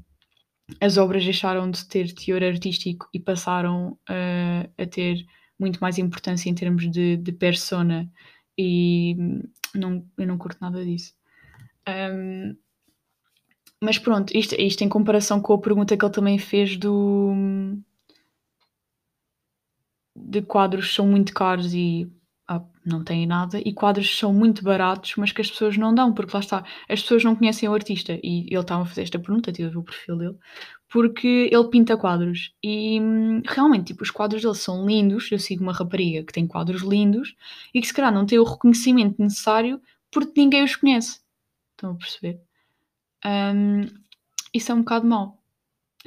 as 0.81 0.97
obras 0.97 1.23
deixaram 1.23 1.71
de 1.71 1.85
ter 1.85 2.13
teor 2.13 2.43
artístico 2.43 3.07
e 3.13 3.19
passaram 3.21 3.97
uh, 4.09 4.69
a 4.77 4.85
ter 4.85 5.25
muito 5.57 5.79
mais 5.79 5.97
importância 5.97 6.49
em 6.49 6.53
termos 6.53 6.91
de, 6.91 7.15
de 7.15 7.31
persona 7.31 8.11
e 8.57 9.15
não, 9.73 10.05
eu 10.17 10.27
não 10.27 10.37
curto 10.37 10.57
nada 10.59 10.83
disso. 10.83 11.13
Um, 11.87 12.57
mas 13.81 13.97
pronto, 13.97 14.35
isto, 14.35 14.53
isto 14.55 14.83
em 14.83 14.89
comparação 14.89 15.41
com 15.41 15.53
a 15.53 15.61
pergunta 15.61 15.95
que 15.95 16.03
ele 16.03 16.13
também 16.13 16.37
fez 16.37 16.75
do, 16.75 17.33
de 20.17 20.41
quadros 20.41 20.93
são 20.93 21.07
muito 21.07 21.33
caros 21.33 21.73
e 21.73 22.11
ah, 22.47 22.63
não 22.85 23.03
têm 23.03 23.27
nada, 23.27 23.59
e 23.59 23.73
quadros 23.73 24.17
são 24.17 24.33
muito 24.33 24.63
baratos, 24.63 25.13
mas 25.17 25.31
que 25.31 25.41
as 25.41 25.51
pessoas 25.51 25.77
não 25.77 25.93
dão, 25.93 26.13
porque 26.13 26.31
lá 26.33 26.39
está, 26.39 26.63
as 26.89 27.01
pessoas 27.01 27.23
não 27.23 27.35
conhecem 27.35 27.67
o 27.67 27.73
artista, 27.73 28.17
e 28.23 28.47
ele 28.49 28.59
estava 28.59 28.83
a 28.83 28.85
fazer 28.85 29.01
esta 29.01 29.19
pergunta, 29.19 29.51
tive 29.51 29.77
o 29.77 29.83
perfil 29.83 30.17
dele, 30.17 30.37
porque 30.89 31.49
ele 31.51 31.67
pinta 31.69 31.97
quadros, 31.97 32.53
e 32.63 33.01
hum, 33.01 33.41
realmente, 33.45 33.87
tipo, 33.87 34.03
os 34.03 34.11
quadros 34.11 34.41
dele 34.41 34.55
são 34.55 34.85
lindos, 34.85 35.29
eu 35.31 35.39
sigo 35.39 35.61
uma 35.63 35.73
rapariga 35.73 36.23
que 36.23 36.31
tem 36.33 36.47
quadros 36.47 36.81
lindos, 36.83 37.35
e 37.73 37.81
que 37.81 37.87
se 37.87 37.93
calhar 37.93 38.13
não 38.13 38.25
tem 38.25 38.39
o 38.39 38.43
reconhecimento 38.43 39.21
necessário, 39.21 39.81
porque 40.11 40.39
ninguém 40.39 40.63
os 40.63 40.75
conhece, 40.75 41.19
estão 41.75 41.91
a 41.91 41.95
perceber? 41.95 42.39
Um, 43.25 43.81
isso 44.53 44.71
é 44.71 44.75
um 44.75 44.79
bocado 44.79 45.05
mau. 45.05 45.36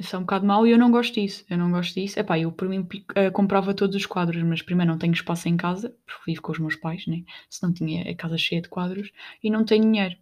Isso 0.01 0.15
é 0.15 0.19
um 0.19 0.23
bocado 0.23 0.47
mau 0.47 0.65
e 0.65 0.71
eu 0.71 0.79
não 0.79 0.89
gosto 0.89 1.13
disso. 1.13 1.45
Eu 1.47 1.59
não 1.59 1.69
gosto 1.69 1.93
disso. 1.93 2.19
Epá, 2.19 2.39
eu 2.39 2.51
por 2.51 2.67
mim 2.67 2.79
uh, 2.79 3.31
comprava 3.31 3.71
todos 3.71 3.95
os 3.95 4.05
quadros, 4.07 4.41
mas 4.41 4.61
primeiro 4.63 4.91
não 4.91 4.97
tenho 4.97 5.13
espaço 5.13 5.47
em 5.47 5.55
casa, 5.55 5.95
porque 6.07 6.31
vivo 6.31 6.41
com 6.41 6.51
os 6.51 6.57
meus 6.57 6.75
pais, 6.75 7.05
né? 7.05 7.23
Se 7.47 7.61
não 7.61 7.71
tinha 7.71 8.09
a 8.09 8.15
casa 8.15 8.35
cheia 8.35 8.63
de 8.63 8.67
quadros 8.67 9.11
e 9.43 9.51
não 9.51 9.63
tenho 9.63 9.83
dinheiro. 9.83 10.17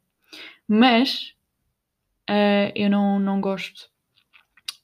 Mas 0.68 1.34
uh, 2.30 2.72
eu 2.76 2.90
não, 2.90 3.20
não 3.20 3.40
gosto 3.40 3.90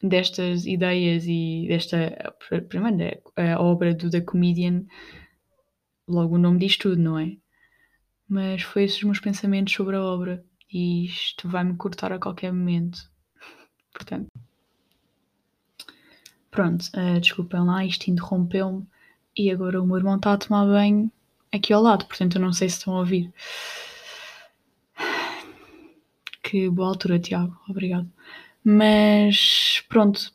destas 0.01 0.65
ideias 0.65 1.25
e 1.27 1.65
desta. 1.67 2.33
Primeiro, 2.69 3.21
a 3.35 3.61
obra 3.61 3.93
do 3.93 4.09
The 4.09 4.21
Comedian, 4.21 4.85
logo 6.07 6.35
o 6.35 6.39
nome 6.39 6.59
diz 6.59 6.77
tudo, 6.77 7.01
não 7.01 7.19
é? 7.19 7.35
Mas 8.29 8.61
foi 8.61 8.85
esses 8.85 8.97
os 8.99 9.03
meus 9.03 9.19
pensamentos 9.19 9.73
sobre 9.73 9.97
a 9.97 10.01
obra 10.01 10.41
e 10.71 11.05
isto 11.05 11.49
vai-me 11.49 11.75
cortar 11.75 12.13
a 12.13 12.19
qualquer 12.19 12.53
momento. 12.53 12.97
Portanto. 13.91 14.29
Pronto, 16.55 16.85
uh, 16.95 17.19
desculpem 17.19 17.65
lá, 17.65 17.83
isto 17.83 18.09
interrompeu-me 18.09 18.87
e 19.35 19.51
agora 19.51 19.81
o 19.81 19.85
meu 19.85 19.97
irmão 19.97 20.15
está 20.15 20.31
a 20.31 20.37
tomar 20.37 20.65
banho 20.65 21.11
aqui 21.51 21.73
ao 21.73 21.81
lado, 21.81 22.05
portanto 22.05 22.35
eu 22.37 22.41
não 22.41 22.53
sei 22.53 22.69
se 22.69 22.77
estão 22.77 22.95
a 22.95 22.99
ouvir. 22.99 23.33
Que 26.41 26.69
boa 26.69 26.87
altura, 26.87 27.19
Tiago, 27.19 27.59
obrigado. 27.67 28.09
Mas 28.63 29.83
pronto, 29.89 30.31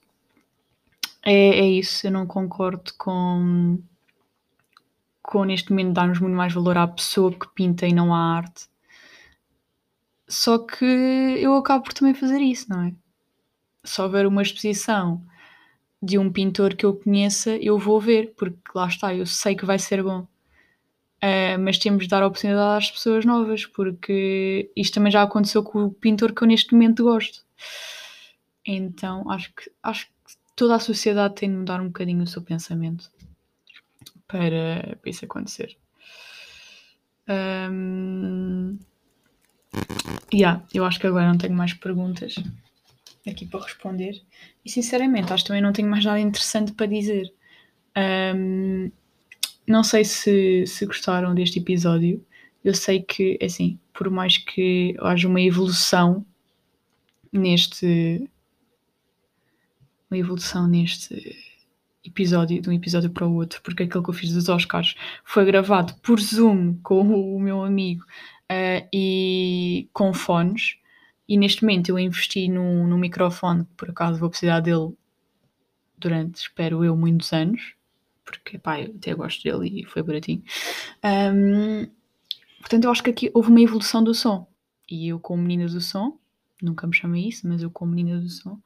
é, 1.22 1.60
é 1.60 1.66
isso, 1.66 2.06
eu 2.06 2.10
não 2.10 2.26
concordo 2.26 2.92
com, 2.98 3.78
com 5.22 5.44
neste 5.44 5.70
momento 5.70 5.94
darmos 5.94 6.18
muito 6.18 6.36
mais 6.36 6.52
valor 6.52 6.76
à 6.76 6.86
pessoa 6.86 7.32
que 7.32 7.48
pinta 7.54 7.86
e 7.86 7.94
não 7.94 8.14
à 8.14 8.36
arte. 8.36 8.68
Só 10.28 10.58
que 10.58 10.84
eu 10.84 11.54
acabo 11.54 11.84
por 11.84 11.94
também 11.94 12.12
fazer 12.12 12.40
isso, 12.40 12.68
não 12.68 12.82
é? 12.82 12.94
Se 13.82 14.02
houver 14.02 14.26
uma 14.26 14.42
exposição 14.42 15.24
de 16.02 16.18
um 16.18 16.32
pintor 16.32 16.74
que 16.74 16.86
eu 16.86 16.94
conheça, 16.94 17.56
eu 17.56 17.78
vou 17.78 18.00
ver, 18.00 18.32
porque 18.36 18.56
lá 18.74 18.86
está, 18.86 19.14
eu 19.14 19.26
sei 19.26 19.54
que 19.54 19.66
vai 19.66 19.78
ser 19.78 20.02
bom. 20.02 20.26
Uh, 21.22 21.60
mas 21.60 21.76
temos 21.76 22.04
de 22.04 22.08
dar 22.08 22.24
oportunidade 22.24 22.78
às 22.78 22.90
pessoas 22.90 23.26
novas, 23.26 23.66
porque 23.66 24.70
isto 24.74 24.94
também 24.94 25.12
já 25.12 25.22
aconteceu 25.22 25.62
com 25.62 25.84
o 25.84 25.90
pintor 25.90 26.32
que 26.32 26.42
eu 26.42 26.48
neste 26.48 26.72
momento 26.72 27.04
gosto. 27.04 27.44
Então 28.64 29.30
acho 29.30 29.52
que, 29.54 29.70
acho 29.82 30.06
que 30.06 30.12
toda 30.56 30.76
a 30.76 30.80
sociedade 30.80 31.34
tem 31.34 31.50
de 31.50 31.56
mudar 31.56 31.80
um 31.82 31.88
bocadinho 31.88 32.22
o 32.22 32.26
seu 32.26 32.40
pensamento 32.40 33.10
para, 34.26 34.96
para 35.00 35.10
isso 35.10 35.26
acontecer. 35.26 35.76
Um, 37.28 38.78
yeah, 40.32 40.64
eu 40.72 40.86
acho 40.86 40.98
que 40.98 41.06
agora 41.06 41.28
não 41.28 41.36
tenho 41.36 41.54
mais 41.54 41.74
perguntas 41.74 42.34
aqui 43.26 43.46
para 43.46 43.64
responder. 43.64 44.20
E 44.64 44.70
sinceramente, 44.70 45.32
acho 45.32 45.44
que 45.44 45.48
também 45.48 45.62
não 45.62 45.72
tenho 45.72 45.88
mais 45.88 46.04
nada 46.04 46.20
interessante 46.20 46.72
para 46.72 46.86
dizer. 46.86 47.32
Um, 48.36 48.90
não 49.66 49.84
sei 49.84 50.04
se, 50.04 50.66
se 50.66 50.86
gostaram 50.86 51.34
deste 51.34 51.58
episódio. 51.58 52.24
Eu 52.64 52.74
sei 52.74 53.02
que, 53.02 53.38
assim, 53.42 53.78
por 53.92 54.10
mais 54.10 54.38
que 54.38 54.96
haja 55.00 55.28
uma 55.28 55.40
evolução 55.40 56.24
neste. 57.32 58.28
Uma 60.10 60.18
evolução 60.18 60.66
neste 60.66 61.36
episódio, 62.04 62.60
de 62.60 62.68
um 62.68 62.72
episódio 62.72 63.10
para 63.10 63.26
o 63.26 63.34
outro, 63.34 63.60
porque 63.62 63.84
aquele 63.84 64.02
que 64.02 64.10
eu 64.10 64.14
fiz 64.14 64.32
dos 64.32 64.48
Oscars 64.48 64.96
foi 65.24 65.44
gravado 65.44 65.94
por 66.02 66.18
Zoom 66.18 66.74
com 66.82 67.00
o 67.02 67.38
meu 67.38 67.62
amigo 67.62 68.02
uh, 68.50 68.88
e 68.92 69.88
com 69.92 70.12
fones. 70.12 70.79
E 71.30 71.36
neste 71.36 71.62
momento 71.62 71.90
eu 71.90 71.98
investi 72.00 72.48
num, 72.48 72.88
num 72.88 72.98
microfone, 72.98 73.64
que 73.64 73.74
por 73.76 73.88
acaso 73.88 74.18
vou 74.18 74.28
precisar 74.28 74.58
dele 74.58 74.92
durante, 75.96 76.38
espero 76.38 76.84
eu, 76.84 76.96
muitos 76.96 77.32
anos, 77.32 77.76
porque 78.24 78.58
pá, 78.58 78.80
eu 78.80 78.92
até 78.96 79.14
gosto 79.14 79.44
dele 79.44 79.80
e 79.80 79.84
foi 79.84 80.02
baratinho. 80.02 80.42
Um, 81.04 81.88
portanto, 82.58 82.82
eu 82.82 82.90
acho 82.90 83.04
que 83.04 83.10
aqui 83.10 83.30
houve 83.32 83.48
uma 83.48 83.60
evolução 83.60 84.02
do 84.02 84.12
som. 84.12 84.44
E 84.90 85.06
eu, 85.06 85.20
como 85.20 85.40
menina 85.40 85.68
do 85.68 85.80
som, 85.80 86.18
nunca 86.60 86.84
me 86.84 86.96
chamei 86.96 87.28
isso, 87.28 87.46
mas 87.46 87.62
eu, 87.62 87.70
como 87.70 87.92
menina 87.92 88.18
do 88.18 88.28
som, 88.28 88.58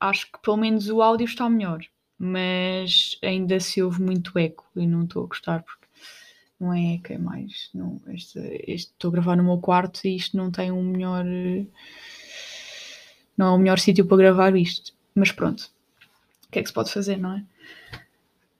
acho 0.00 0.32
que 0.32 0.40
pelo 0.40 0.56
menos 0.56 0.88
o 0.88 1.02
áudio 1.02 1.26
está 1.26 1.46
melhor. 1.46 1.84
Mas 2.18 3.18
ainda 3.22 3.60
se 3.60 3.82
ouve 3.82 4.00
muito 4.00 4.38
eco 4.38 4.66
e 4.74 4.86
não 4.86 5.04
estou 5.04 5.24
a 5.24 5.26
gostar 5.26 5.62
porque 5.62 5.86
não 6.58 6.72
é 6.72 6.94
eco, 6.94 7.12
é 7.12 7.18
mais. 7.18 7.70
Não, 7.74 8.00
este, 8.08 8.38
este, 8.66 8.92
estou 8.92 9.10
a 9.10 9.12
gravar 9.12 9.36
no 9.36 9.44
meu 9.44 9.58
quarto 9.58 10.06
e 10.06 10.16
isto 10.16 10.36
não 10.36 10.50
tem 10.50 10.72
um 10.72 10.82
melhor. 10.82 11.24
Não 13.36 13.46
é 13.46 13.50
o 13.50 13.58
melhor 13.58 13.78
sítio 13.78 14.06
para 14.06 14.16
gravar 14.16 14.56
isto. 14.56 14.92
Mas 15.14 15.32
pronto. 15.32 15.70
O 16.46 16.50
que 16.50 16.58
é 16.58 16.62
que 16.62 16.68
se 16.68 16.74
pode 16.74 16.92
fazer, 16.92 17.16
não 17.18 17.34
é? 17.34 17.44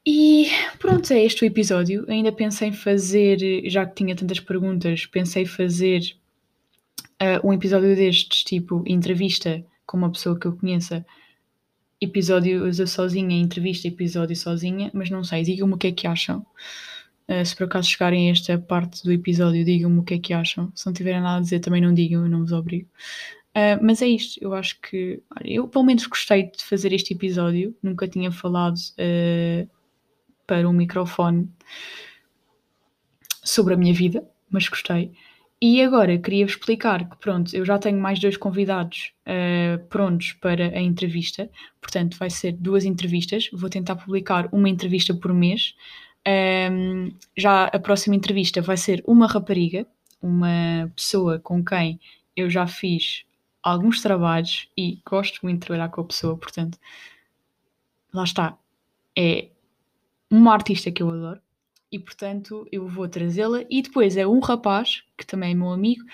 E 0.05 0.49
pronto, 0.79 1.13
é 1.13 1.25
este 1.25 1.45
o 1.45 1.47
episódio. 1.47 2.05
Ainda 2.09 2.31
pensei 2.31 2.69
em 2.69 2.73
fazer, 2.73 3.69
já 3.69 3.85
que 3.85 3.95
tinha 3.95 4.15
tantas 4.15 4.39
perguntas, 4.39 5.07
pensei 5.07 5.45
fazer 5.45 6.15
uh, 7.21 7.47
um 7.47 7.53
episódio 7.53 7.95
destes, 7.97 8.45
tipo 8.45 8.85
entrevista 8.87 9.65
com 9.85 9.97
uma 9.97 10.11
pessoa 10.11 10.39
que 10.39 10.47
eu 10.47 10.57
conheça, 10.57 11.05
episódios 12.01 12.79
eu 12.79 12.87
sozinha, 12.87 13.37
entrevista, 13.37 13.89
episódio 13.89 14.37
sozinha, 14.37 14.91
mas 14.93 15.11
não 15.11 15.25
sei, 15.25 15.43
digam-me 15.43 15.75
o 15.75 15.79
que 15.79 15.89
é 15.89 15.93
que 15.93 16.07
acham. 16.07 16.45
Uh, 17.29 17.45
se 17.45 17.57
por 17.57 17.65
acaso 17.65 17.89
chegarem 17.89 18.29
a 18.29 18.33
esta 18.33 18.59
parte 18.59 19.03
do 19.03 19.13
episódio, 19.13 19.65
digam-me 19.65 19.99
o 19.99 20.03
que 20.03 20.15
é 20.15 20.19
que 20.19 20.33
acham. 20.33 20.71
Se 20.75 20.87
não 20.87 20.93
tiverem 20.93 21.21
nada 21.21 21.39
a 21.39 21.41
dizer, 21.41 21.61
também 21.61 21.81
não 21.81 21.93
digam, 21.93 22.23
eu 22.23 22.31
não 22.31 22.41
vos 22.41 22.53
obrigo. 22.53 22.89
Uh, 23.57 23.83
mas 23.83 24.03
é 24.03 24.07
isto, 24.07 24.39
eu 24.43 24.55
acho 24.55 24.79
que. 24.81 25.23
Olha, 25.35 25.51
eu 25.51 25.67
pelo 25.67 25.85
menos 25.85 26.07
gostei 26.07 26.51
de 26.51 26.63
fazer 26.63 26.93
este 26.93 27.15
episódio, 27.15 27.75
nunca 27.83 28.07
tinha 28.07 28.31
falado 28.31 28.77
uh, 28.77 29.69
para 30.47 30.69
um 30.69 30.73
microfone 30.73 31.49
sobre 33.43 33.75
a 33.75 33.77
minha 33.77 33.95
vida, 33.95 34.29
mas 34.51 34.69
gostei. 34.69 35.13
E 35.61 35.83
agora 35.83 36.19
queria-vos 36.19 36.53
explicar 36.53 37.09
que, 37.09 37.17
pronto, 37.17 37.57
eu 37.57 37.65
já 37.65 37.79
tenho 37.79 37.99
mais 37.99 38.19
dois 38.21 38.37
convidados 38.37 39.15
uh, 39.27 39.83
prontos 39.87 40.35
para 40.35 40.67
a 40.67 40.81
entrevista, 40.81 41.51
portanto, 41.81 42.19
vai 42.19 42.29
ser 42.29 42.53
duas 42.53 42.85
entrevistas. 42.85 43.49
Vou 43.55 43.71
tentar 43.71 43.97
publicar 43.97 44.51
uma 44.53 44.69
entrevista 44.69 45.15
por 45.15 45.33
mês. 45.33 45.75
Um, 46.27 47.13
já 47.37 47.67
a 47.67 47.79
próxima 47.79 48.17
entrevista 48.17 48.61
vai 48.61 48.77
ser 48.77 49.03
uma 49.07 49.27
rapariga, 49.27 49.87
uma 50.21 50.91
pessoa 50.97 51.39
com 51.39 51.65
quem 51.65 52.01
eu 52.37 52.51
já 52.51 52.67
fiz 52.67 53.25
alguns 53.63 54.01
trabalhos 54.01 54.69
e 54.77 55.01
gosto 55.09 55.41
muito 55.43 55.61
de 55.61 55.67
trabalhar 55.67 55.89
com 55.89 56.01
a 56.01 56.05
pessoa, 56.05 56.37
portanto, 56.37 56.79
lá 58.13 58.25
está. 58.25 58.59
É 59.17 59.49
uma 60.31 60.53
artista 60.53 60.91
que 60.91 61.03
eu 61.03 61.09
adoro 61.09 61.41
e 61.91 61.99
portanto 61.99 62.67
eu 62.71 62.87
vou 62.89 63.09
trazê-la 63.09 63.65
e 63.71 63.81
depois 63.81 64.17
é 64.17 64.27
um 64.27 64.41
rapaz 64.41 65.05
que 65.17 65.25
também 65.25 65.53
é 65.53 65.55
meu 65.55 65.71
amigo 65.71 66.05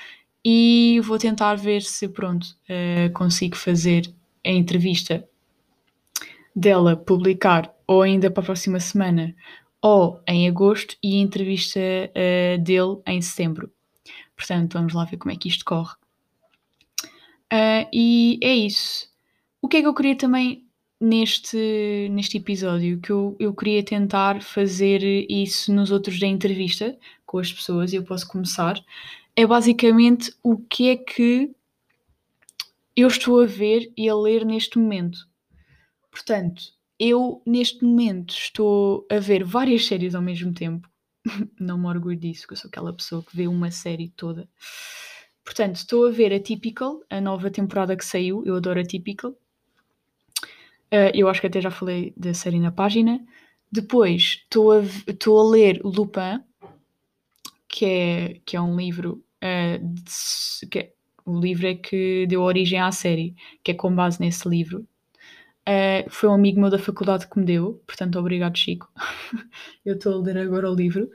e 0.45 1.01
vou 1.03 1.19
tentar 1.19 1.55
ver 1.55 1.83
se 1.83 2.09
pronto 2.09 2.45
uh, 2.45 3.13
consigo 3.13 3.57
fazer 3.57 4.13
a 4.45 4.51
entrevista 4.51 5.27
dela 6.55 6.97
publicar 6.97 7.75
ou 7.87 8.03
ainda 8.03 8.31
para 8.31 8.43
a 8.43 8.47
próxima 8.47 8.79
semana 8.79 9.35
ou 9.83 10.23
em 10.29 10.49
agosto 10.49 10.97
e 11.03 11.17
a 11.17 11.21
entrevista 11.21 11.81
uh, 11.81 12.63
dele 12.63 13.03
em 13.07 13.21
setembro. 13.21 13.71
Portanto, 14.37 14.75
vamos 14.75 14.95
lá 14.95 15.05
ver 15.05 15.17
como 15.17 15.33
é 15.33 15.37
que 15.37 15.49
isto 15.49 15.65
corre. 15.65 15.95
Uh, 17.53 17.87
e 17.93 18.39
é 18.43 18.55
isso. 18.55 19.11
O 19.61 19.69
que 19.69 19.79
é 19.79 19.81
que 19.83 19.87
eu 19.87 19.95
queria 19.95 20.17
também 20.17 20.65
neste, 21.01 22.09
neste 22.13 22.37
episódio 22.37 23.01
que 23.01 23.11
eu, 23.11 23.37
eu 23.39 23.53
queria 23.53 23.83
tentar 23.83 24.41
fazer 24.41 25.03
isso 25.29 25.73
nos 25.75 25.91
outros 25.91 26.19
da 26.21 26.27
entrevista 26.27 26.97
com 27.27 27.39
as 27.39 27.53
pessoas 27.53 27.93
e 27.93 27.97
eu 27.97 28.05
posso 28.05 28.27
começar. 28.29 28.83
É 29.35 29.45
basicamente 29.47 30.33
o 30.43 30.57
que 30.57 30.91
é 30.91 30.97
que 30.97 31.51
eu 32.95 33.09
estou 33.09 33.41
a 33.41 33.47
ver 33.47 33.93
e 33.97 34.09
a 34.09 34.15
ler 34.15 34.45
neste 34.45 34.79
momento. 34.79 35.27
Portanto, 36.11 36.63
eu 37.05 37.43
neste 37.45 37.85
momento 37.85 38.33
estou 38.33 39.05
a 39.11 39.19
ver 39.19 39.43
várias 39.43 39.85
séries 39.87 40.15
ao 40.15 40.23
mesmo 40.23 40.55
tempo. 40.55 40.89
Não 41.59 41.77
me 41.77 41.89
orgulho 41.89 42.17
disso, 42.17 42.47
que 42.47 42.53
eu 42.53 42.57
sou 42.57 42.69
aquela 42.69 42.93
pessoa 42.93 43.25
que 43.25 43.37
vê 43.37 43.49
uma 43.49 43.73
série 43.73 44.11
toda. 44.11 44.49
Portanto, 45.45 45.75
estou 45.75 46.07
a 46.07 46.13
ver 46.13 46.33
a 46.33 46.39
Typical, 46.39 47.01
a 47.11 47.21
nova 47.21 47.51
temporada 47.51 47.97
que 47.97 48.05
saiu. 48.05 48.45
Eu 48.47 48.55
adoro 48.55 48.79
a 48.79 48.85
Typical. 48.85 49.33
Uh, 50.93 51.11
eu 51.13 51.29
acho 51.29 51.41
que 51.41 51.49
até 51.49 51.61
já 51.61 51.73
falei 51.73 52.15
da 52.17 52.33
série 52.35 52.61
na 52.61 52.71
página. 52.71 53.21
Depois 53.71 54.41
estou 54.45 54.71
a, 54.71 54.79
a 54.79 55.51
ler 55.51 55.81
Lupin, 55.83 56.41
que 57.67 57.85
é, 57.85 58.41
que 58.47 58.57
é 58.57 58.61
um 58.61 58.77
livro. 58.77 59.25
Uh, 59.43 59.85
de, 59.93 60.69
que 60.69 60.79
é, 60.79 60.93
o 61.25 61.37
livro 61.37 61.67
é 61.67 61.75
que 61.75 62.27
deu 62.29 62.43
origem 62.43 62.79
à 62.79 62.93
série, 62.93 63.35
que 63.65 63.73
é 63.73 63.75
com 63.75 63.93
base 63.93 64.21
nesse 64.21 64.49
livro. 64.49 64.87
Uh, 65.69 66.11
foi 66.11 66.29
um 66.29 66.35
amigo 66.35 66.61
meu 66.61 66.71
da 66.71 66.79
faculdade 66.79 67.29
que 67.29 67.39
me 67.39 67.45
deu, 67.45 67.81
portanto, 67.87 68.19
obrigado, 68.19 68.59
Chico. 68.59 68.91
eu 69.85 69.95
estou 69.95 70.15
a 70.15 70.25
ler 70.25 70.39
agora 70.39 70.71
o 70.71 70.75
livro. 70.75 71.11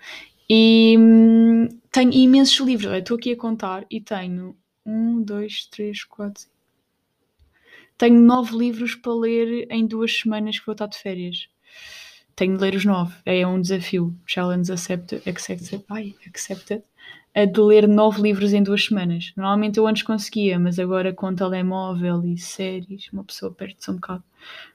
E 0.49 0.95
hum, 0.97 1.67
tenho 1.91 2.13
imensos 2.13 2.65
livros. 2.65 2.93
Estou 2.93 3.17
aqui 3.17 3.33
a 3.33 3.37
contar 3.37 3.85
e 3.91 3.99
tenho 3.99 4.55
um, 4.85 5.21
dois, 5.21 5.65
três, 5.65 6.03
quatro, 6.05 6.45
tenho 7.97 8.19
nove 8.19 8.55
livros 8.55 8.93
para 8.93 9.13
ler 9.13 9.67
em 9.71 9.85
duas 9.87 10.19
semanas 10.19 10.59
que 10.59 10.65
vou 10.65 10.73
estar 10.73 10.85
de 10.85 10.97
férias. 10.97 11.47
Tenho 12.35 12.55
de 12.55 12.61
ler 12.61 12.75
os 12.75 12.85
nove. 12.85 13.15
É 13.25 13.45
um 13.47 13.59
desafio. 13.59 14.15
Challenge 14.25 14.71
accepted. 14.71 15.27
Accepted. 15.27 15.83
Ai, 15.89 16.13
accepted. 16.27 16.83
De 17.45 17.61
ler 17.61 17.87
nove 17.87 18.21
livros 18.21 18.53
em 18.53 18.63
duas 18.63 18.85
semanas. 18.85 19.31
Normalmente 19.35 19.77
eu 19.77 19.85
antes 19.85 20.03
conseguia, 20.03 20.57
mas 20.57 20.79
agora 20.79 21.13
com 21.13 21.35
telemóvel 21.35 22.25
e 22.25 22.37
séries, 22.37 23.09
uma 23.13 23.23
pessoa 23.23 23.53
perde-se 23.53 23.91
um 23.91 23.95
bocado. 23.95 24.23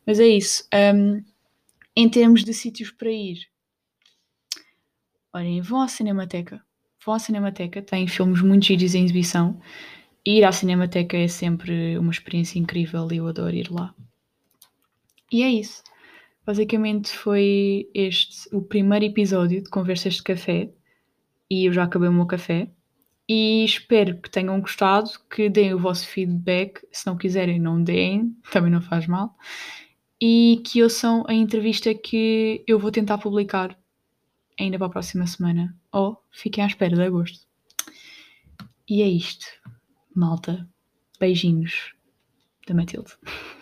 Mas 0.06 0.20
é 0.20 0.26
isso. 0.26 0.64
Um, 0.72 1.24
em 1.96 2.08
termos 2.08 2.44
de 2.44 2.54
sítios 2.54 2.90
para 2.90 3.10
ir, 3.10 3.48
olhem, 5.32 5.60
vão 5.60 5.80
à 5.80 5.88
Cinemateca. 5.88 6.62
Vão 7.04 7.14
à 7.14 7.18
Cinemateca, 7.18 7.82
tem 7.82 8.06
filmes 8.06 8.40
muito 8.40 8.66
giros 8.66 8.94
em 8.94 9.04
exibição 9.04 9.58
ir 10.24 10.44
à 10.44 10.52
Cinemateca 10.52 11.16
é 11.16 11.28
sempre 11.28 11.98
uma 11.98 12.10
experiência 12.10 12.58
incrível 12.58 13.08
e 13.10 13.16
eu 13.16 13.26
adoro 13.26 13.54
ir 13.54 13.70
lá. 13.70 13.94
E 15.30 15.42
é 15.42 15.50
isso. 15.50 15.82
Basicamente 16.44 17.10
foi 17.10 17.88
este 17.94 18.48
o 18.54 18.62
primeiro 18.62 19.04
episódio 19.04 19.62
de 19.62 19.70
Conversas 19.70 20.14
de 20.14 20.22
Café 20.22 20.70
e 21.52 21.66
eu 21.66 21.72
já 21.74 21.84
acabei 21.84 22.08
o 22.08 22.12
meu 22.12 22.24
café. 22.24 22.70
E 23.28 23.62
espero 23.62 24.18
que 24.18 24.30
tenham 24.30 24.58
gostado, 24.58 25.10
que 25.30 25.50
deem 25.50 25.74
o 25.74 25.78
vosso 25.78 26.08
feedback. 26.08 26.80
Se 26.90 27.06
não 27.06 27.14
quiserem, 27.14 27.60
não 27.60 27.82
deem, 27.84 28.34
também 28.50 28.72
não 28.72 28.80
faz 28.80 29.06
mal. 29.06 29.36
E 30.18 30.62
que 30.64 30.82
ouçam 30.82 31.24
a 31.28 31.34
entrevista 31.34 31.92
que 31.94 32.64
eu 32.66 32.78
vou 32.78 32.90
tentar 32.90 33.18
publicar 33.18 33.78
ainda 34.58 34.78
para 34.78 34.86
a 34.86 34.90
próxima 34.90 35.26
semana. 35.26 35.76
Ou 35.92 36.16
fiquem 36.30 36.64
à 36.64 36.66
espera 36.66 36.96
de 36.96 37.02
agosto. 37.02 37.46
E 38.88 39.02
é 39.02 39.08
isto 39.08 39.46
malta. 40.14 40.66
Beijinhos 41.20 41.92
da 42.66 42.74
Matilde. 42.74 43.12